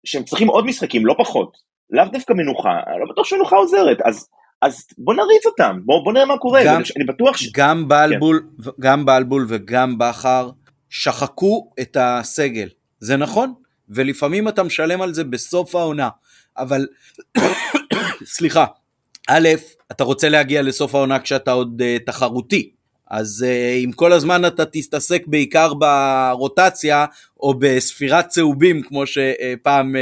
[0.05, 1.57] שהם צריכים עוד משחקים, לא פחות,
[1.89, 4.27] לאו דווקא מנוחה, אני לא בטוח שמנוחה עוזרת, אז,
[4.61, 7.51] אז בוא נריץ אותם, בוא, בוא נראה מה קורה, גם, אני בטוח ש...
[7.53, 8.69] גם בלבול, כן.
[8.79, 10.49] גם בלבול וגם בכר
[10.89, 12.69] שחקו את הסגל,
[12.99, 13.53] זה נכון,
[13.89, 16.09] ולפעמים אתה משלם על זה בסוף העונה,
[16.57, 16.87] אבל
[18.35, 18.65] סליחה,
[19.29, 19.47] א',
[19.91, 22.71] אתה רוצה להגיע לסוף העונה כשאתה עוד uh, תחרותי,
[23.09, 27.05] אז uh, אם כל הזמן אתה תתעסק בעיקר ברוטציה
[27.39, 29.99] או בספירת צהובים כמו שפעם uh,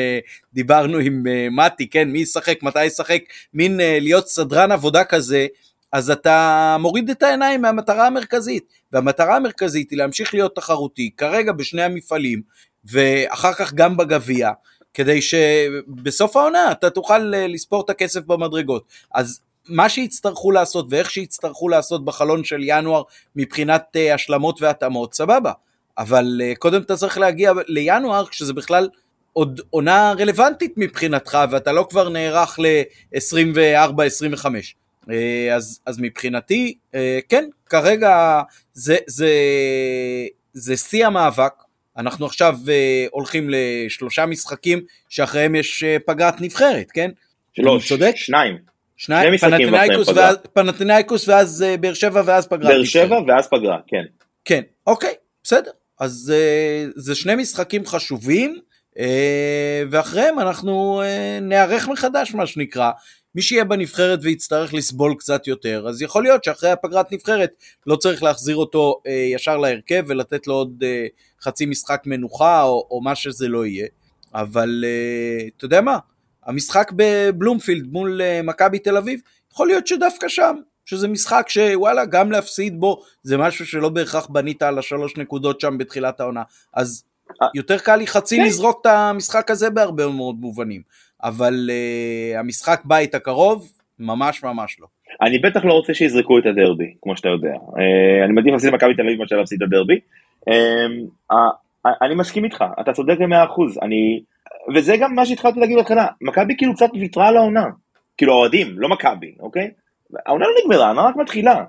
[0.53, 3.21] דיברנו עם uh, מתי, כן, מי ישחק, מתי ישחק,
[3.53, 5.47] מין להיות סדרן עבודה כזה,
[5.93, 11.83] אז אתה מוריד את העיניים מהמטרה המרכזית, והמטרה המרכזית היא להמשיך להיות תחרותי, כרגע בשני
[11.83, 12.41] המפעלים,
[12.85, 14.51] ואחר כך גם בגביע,
[14.93, 18.85] כדי שבסוף העונה אתה תוכל אה, לספור את הכסף במדרגות.
[19.13, 23.01] אז מה שיצטרכו לעשות ואיך שיצטרכו לעשות בחלון של ינואר
[23.35, 25.51] מבחינת uh, השלמות והתאמות, סבבה.
[25.97, 28.89] אבל uh, קודם אתה צריך להגיע לינואר כשזה בכלל
[29.33, 34.45] עוד עונה רלוונטית מבחינתך ואתה לא כבר נערך ל-24-25.
[34.45, 35.09] Uh,
[35.55, 36.95] אז, אז מבחינתי, uh,
[37.29, 38.41] כן, כרגע
[38.73, 39.31] זה, זה,
[40.53, 41.53] זה שיא המאבק,
[41.97, 42.69] אנחנו עכשיו uh,
[43.11, 47.11] הולכים לשלושה משחקים שאחריהם יש uh, פגרת נבחרת, כן?
[47.53, 48.13] שלוש, צודק?
[48.15, 48.76] שניים.
[48.97, 52.69] שניים, פנתינאיקוס ואז, פנתינאיקוס ואז uh, באר שבע ואז פגרה.
[52.69, 54.03] באר שבע ואז פגרה, כן.
[54.45, 55.13] כן, אוקיי,
[55.43, 55.71] בסדר.
[55.99, 58.59] אז uh, זה שני משחקים חשובים,
[58.93, 58.99] uh,
[59.91, 61.01] ואחריהם אנחנו
[61.41, 62.91] נערך מחדש מה שנקרא.
[63.35, 67.51] מי שיהיה בנבחרת ויצטרך לסבול קצת יותר, אז יכול להיות שאחרי הפגרת נבחרת
[67.87, 72.87] לא צריך להחזיר אותו uh, ישר להרכב ולתת לו עוד uh, חצי משחק מנוחה או,
[72.91, 73.87] או מה שזה לא יהיה,
[74.33, 74.85] אבל
[75.57, 75.97] אתה יודע מה,
[76.47, 79.19] המשחק בבלומפילד מול uh, מכבי תל אביב,
[79.53, 80.55] יכול להיות שדווקא שם,
[80.85, 85.77] שזה משחק שוואלה, גם להפסיד בו, זה משהו שלא בהכרח בנית על השלוש נקודות שם
[85.77, 86.43] בתחילת העונה,
[86.73, 87.03] אז
[87.55, 88.45] יותר קל לי חצי כן.
[88.45, 90.81] לזרוק את המשחק הזה בהרבה מאוד מובנים,
[91.23, 94.87] אבל uh, המשחק בית הקרוב, ממש ממש לא.
[95.21, 97.53] אני בטח לא רוצה שיזרקו את הדרבי, כמו שאתה יודע.
[97.53, 99.99] Uh, אני מעדיף להפסיד מכבי תל אביב מאשר להפסיד את הדרבי.
[100.49, 101.35] Um, uh,
[102.01, 103.77] אני מסכים איתך, אתה צודק במאה אחוז.
[103.81, 104.21] אני...
[104.75, 107.65] וזה גם מה שהתחלתי להגיד בהתחלה, מכבי כאילו קצת ויתרה על העונה.
[108.17, 109.69] כאילו האוהדים, לא מכבי, אוקיי?
[110.25, 111.63] העונה לא נגמרה, העונה רק מתחילה.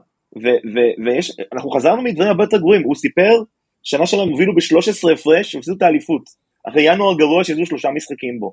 [1.05, 3.43] ואנחנו חזרנו מדברים הרבה יותר גרועים, הוא סיפר
[3.83, 6.23] שנה שלנו הובילו ב-13 הפרש, הפסידו את האליפות.
[6.69, 8.53] אחרי ינואר גרוע שהיו שלושה משחקים בו.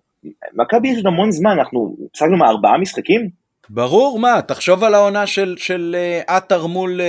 [0.54, 3.30] מכבי יש עוד המון זמן, אנחנו משחקנו מה משחקים?
[3.70, 5.96] ברור, מה, תחשוב על העונה של, של
[6.28, 7.02] עטר מול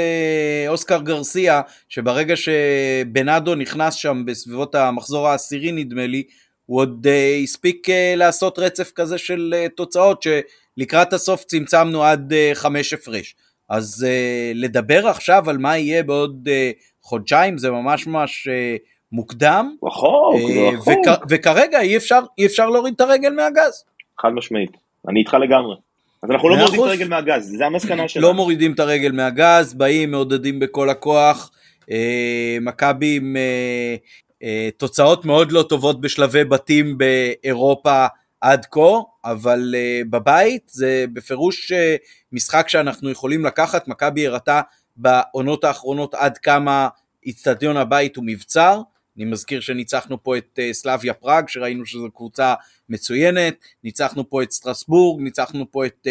[0.68, 6.22] אוסקר גרסיה, שברגע שבנאדו נכנס שם בסביבות המחזור העשירי נדמה לי,
[6.66, 12.32] הוא עוד uh, הספיק uh, לעשות רצף כזה של uh, תוצאות שלקראת הסוף צמצמנו עד
[12.32, 13.34] uh, חמש הפרש.
[13.68, 18.82] אז uh, לדבר עכשיו על מה יהיה בעוד uh, חודשיים זה ממש ממש uh,
[19.12, 19.74] מוקדם.
[19.84, 21.06] רחוק, uh, רחוק.
[21.06, 23.84] וכ- וכרגע אי אפשר, אי אפשר להוריד את הרגל מהגז.
[24.20, 24.70] חד משמעית,
[25.08, 25.76] אני איתך לגמרי.
[26.22, 28.26] אז אנחנו לא מורידים את הרגל מהגז, זה המסקנה שלנו.
[28.26, 31.50] לא מורידים את הרגל מהגז, באים, מעודדים בכל הכוח.
[32.60, 33.96] מכבי עם אה,
[34.76, 38.06] תוצאות מאוד לא טובות בשלבי בתים באירופה
[38.40, 41.96] עד כה, אבל אה, בבית זה בפירוש אה,
[42.32, 44.60] משחק שאנחנו יכולים לקחת, מכבי הראתה
[44.96, 46.88] בעונות האחרונות עד כמה
[47.26, 48.80] איצטדיון הבית הוא מבצר,
[49.16, 52.54] אני מזכיר שניצחנו פה את סלאביה פראג, שראינו שזו קבוצה
[52.88, 53.54] מצוינת,
[53.84, 56.06] ניצחנו פה את סטרסבורג, ניצחנו פה את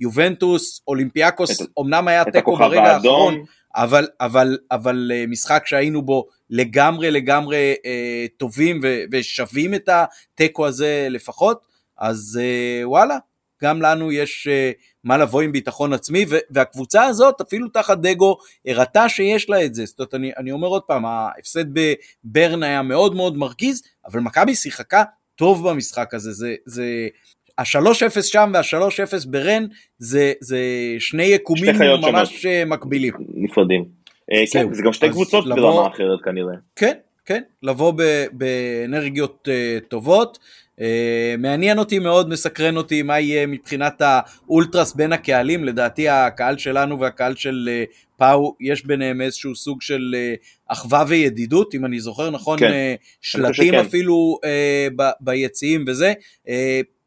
[0.00, 3.44] יובנטוס, אולימפיאקוס, אמנם היה תיקו ברגע האחרון,
[3.74, 11.06] אבל, אבל, אבל משחק שהיינו בו לגמרי לגמרי אה, טובים ו- ושווים את התיקו הזה
[11.10, 11.62] לפחות,
[11.98, 13.18] אז אה, וואלה,
[13.62, 14.70] גם לנו יש אה,
[15.04, 18.36] מה לבוא עם ביטחון עצמי, ו- והקבוצה הזאת אפילו תחת דגו
[18.66, 22.82] הראתה שיש לה את זה, זאת אומרת אני, אני אומר עוד פעם, ההפסד בברן היה
[22.82, 25.02] מאוד מאוד מרגיז, אבל מכבי שיחקה
[25.36, 27.08] טוב במשחק הזה, זה, זה
[27.60, 29.66] ה-3-0 שם וה-3-0 ברן
[29.98, 30.58] זה, זה
[30.98, 32.66] שני יקומים ממש שונות.
[32.66, 33.12] מקבילים.
[33.34, 33.84] נפרדים.
[34.32, 36.54] אה, כן, זה גם שתי קבוצות לבוא, ברמה אחרת כנראה.
[36.76, 36.92] כן,
[37.24, 37.92] כן, לבוא
[38.32, 40.38] באנרגיות uh, טובות.
[40.78, 40.82] Uh,
[41.38, 47.34] מעניין אותי מאוד, מסקרן אותי מה יהיה מבחינת האולטרס בין הקהלים, לדעתי הקהל שלנו והקהל
[47.34, 52.58] של uh, פאו, יש ביניהם איזשהו סוג של uh, אחווה וידידות, אם אני זוכר נכון,
[52.58, 56.12] כן, uh, שלטים אפילו uh, ב- ביציעים וזה.
[56.46, 56.50] Uh,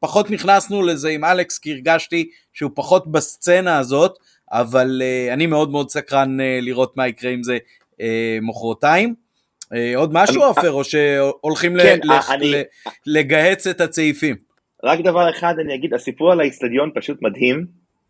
[0.04, 4.18] פחות נכנסנו לזה עם אלכס, כי הרגשתי שהוא פחות בסצנה הזאת,
[4.52, 7.58] אבל uh, אני מאוד מאוד סקרן uh, לראות מה יקרה עם זה
[7.94, 8.04] uh,
[8.42, 9.14] מחרתיים.
[9.64, 12.52] Uh, עוד משהו עופר, או שהולכים כן, ל- אני...
[12.52, 12.62] ל-
[13.06, 14.36] לגהץ את הצעיפים?
[14.84, 17.66] רק דבר אחד אני אגיד, הסיפור על האיצטדיון פשוט מדהים.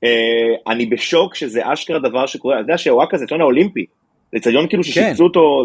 [0.05, 3.85] Uh, אני בשוק שזה אשכרה דבר שקורה, אתה יודע שוואקה זה אצטדיון האולימפי.
[4.31, 4.89] זה אצטדיון כאילו כן.
[4.89, 5.63] ששיפצו אותו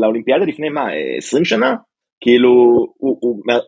[0.00, 0.86] לאולימפיאדה לפני מה,
[1.18, 1.74] 20 שנה?
[2.20, 2.86] כאילו,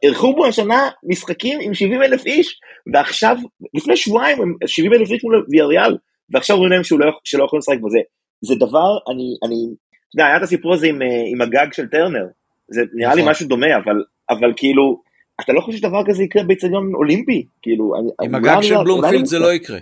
[0.02, 2.60] אירחו בו השנה משחקים עם 70 אלף איש,
[2.92, 3.36] ועכשיו,
[3.74, 5.96] לפני שבועיים, 70 אלף איש מול ויאריאל,
[6.30, 7.98] ועכשיו אומרים להם שהוא לא, שלא יכולים לשחק בזה.
[8.40, 11.86] זה דבר, אני, אני, אתה יודע, היה את הסיפור הזה עם, אה, עם הגג של
[11.86, 12.26] טרנר,
[12.68, 13.30] זה נראה לי נכון.
[13.30, 15.00] משהו דומה, אבל, אבל כאילו,
[15.40, 17.46] אתה לא חושב שדבר כזה יקרה באצטדיון אולימפי?
[17.62, 17.92] כאילו,
[18.22, 19.78] עם הגג של בלומפילד זה לא יקרה.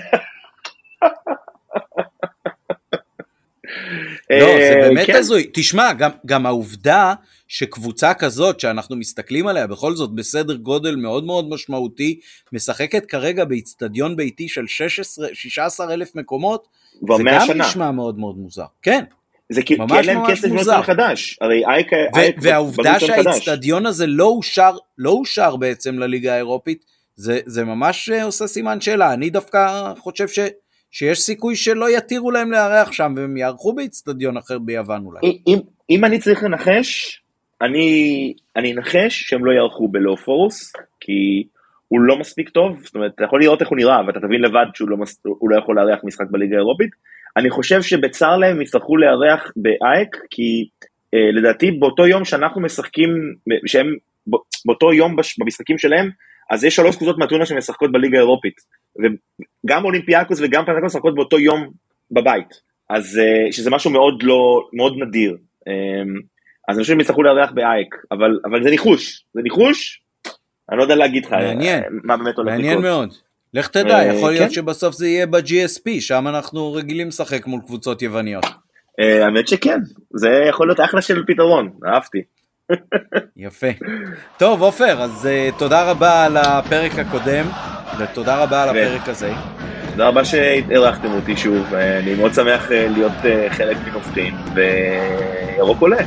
[4.29, 5.15] לא, זה אה, באמת כן.
[5.15, 5.49] הזוי.
[5.53, 7.13] תשמע, גם, גם העובדה
[7.47, 12.19] שקבוצה כזאת שאנחנו מסתכלים עליה בכל זאת בסדר גודל מאוד מאוד משמעותי,
[12.53, 17.67] משחקת כרגע באיצטדיון ביתי של 16, 16 אלף מקומות, זה גם שנה.
[17.67, 18.65] נשמע מאוד מאוד מוזר.
[18.81, 19.03] כן.
[19.49, 24.71] זה כי אין להם כסף לבנות חדש, הרי אייק, אייק והעובדה שהאיצטדיון הזה לא אושר,
[24.97, 26.85] לא אושר בעצם לליגה האירופית,
[27.15, 30.39] זה, זה ממש אה, עושה סימן שאלה, אני דווקא חושב ש...
[30.97, 35.19] שיש סיכוי שלא יתירו להם לארח שם והם יארחו באיצטדיון אחר ביוון אולי.
[35.47, 35.57] אם,
[35.89, 37.21] אם אני צריך לנחש,
[37.61, 41.43] אני, אני אנחש שהם לא יארחו בלואו פורס, כי
[41.87, 44.65] הוא לא מספיק טוב, זאת אומרת, אתה יכול לראות איך הוא נראה, ואתה תבין לבד
[44.73, 46.89] שהוא לא, מס, לא יכול לארח משחק בליגה האירופית.
[47.37, 50.67] אני חושב שבצר להם יצטרכו לארח באייק, כי
[51.13, 53.09] אה, לדעתי באותו יום שאנחנו משחקים,
[53.65, 53.87] שהם,
[54.65, 56.09] באותו יום במשחקים שלהם,
[56.51, 58.55] אז יש שלוש קבוצות מהטונה שמשחקות בליגה האירופית.
[58.95, 61.69] וגם אולימפיאקוס וגם פנקוס משחקות באותו יום
[62.11, 62.61] בבית.
[62.89, 65.37] אז אה, שזה משהו מאוד לא, מאוד נדיר.
[65.67, 66.19] אמ,
[66.67, 70.01] אז אני חושב שהם יצטרכו לארח באייק, אבל, אבל זה ניחוש, זה ניחוש,
[70.69, 72.65] אני לא יודע להגיד לך מעניין, מה באמת הולך לקרות.
[72.65, 73.13] מעניין מאוד.
[73.53, 74.53] לך תדע, אה, יכול להיות כן?
[74.53, 78.45] שבסוף זה יהיה ב-GSP, שם אנחנו רגילים לשחק מול קבוצות יווניות.
[78.99, 79.79] אה, האמת שכן,
[80.15, 82.21] זה יכול להיות אחלה של פתרון, אהבתי.
[83.37, 83.67] יפה.
[84.37, 87.45] טוב, עופר, אז uh, תודה רבה על הפרק הקודם,
[87.99, 89.33] ותודה רבה על הפרק הזה.
[89.91, 93.13] תודה רבה שהארחתם אותי שוב, אני מאוד שמח להיות
[93.49, 95.97] חלק מנופחים, וירוק עולה.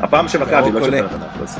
[0.00, 1.58] הפעם שמכבי, לא של פנתנאיקוס.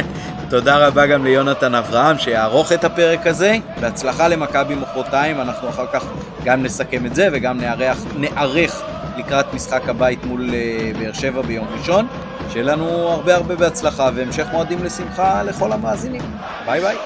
[0.50, 3.56] תודה רבה גם ליונתן אברהם שיערוך את הפרק הזה.
[3.80, 6.04] בהצלחה למכבי מחרתיים, אנחנו אחר כך
[6.44, 8.82] גם נסכם את זה וגם נערך, נערך
[9.16, 10.50] לקראת משחק הבית מול
[10.98, 12.06] באר שבע ביום ראשון.
[12.50, 16.22] שיהיה לנו הרבה הרבה בהצלחה והמשך מועדים לשמחה לכל המאזינים.
[16.66, 16.96] ביי ביי.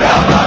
[0.00, 0.37] Yeah.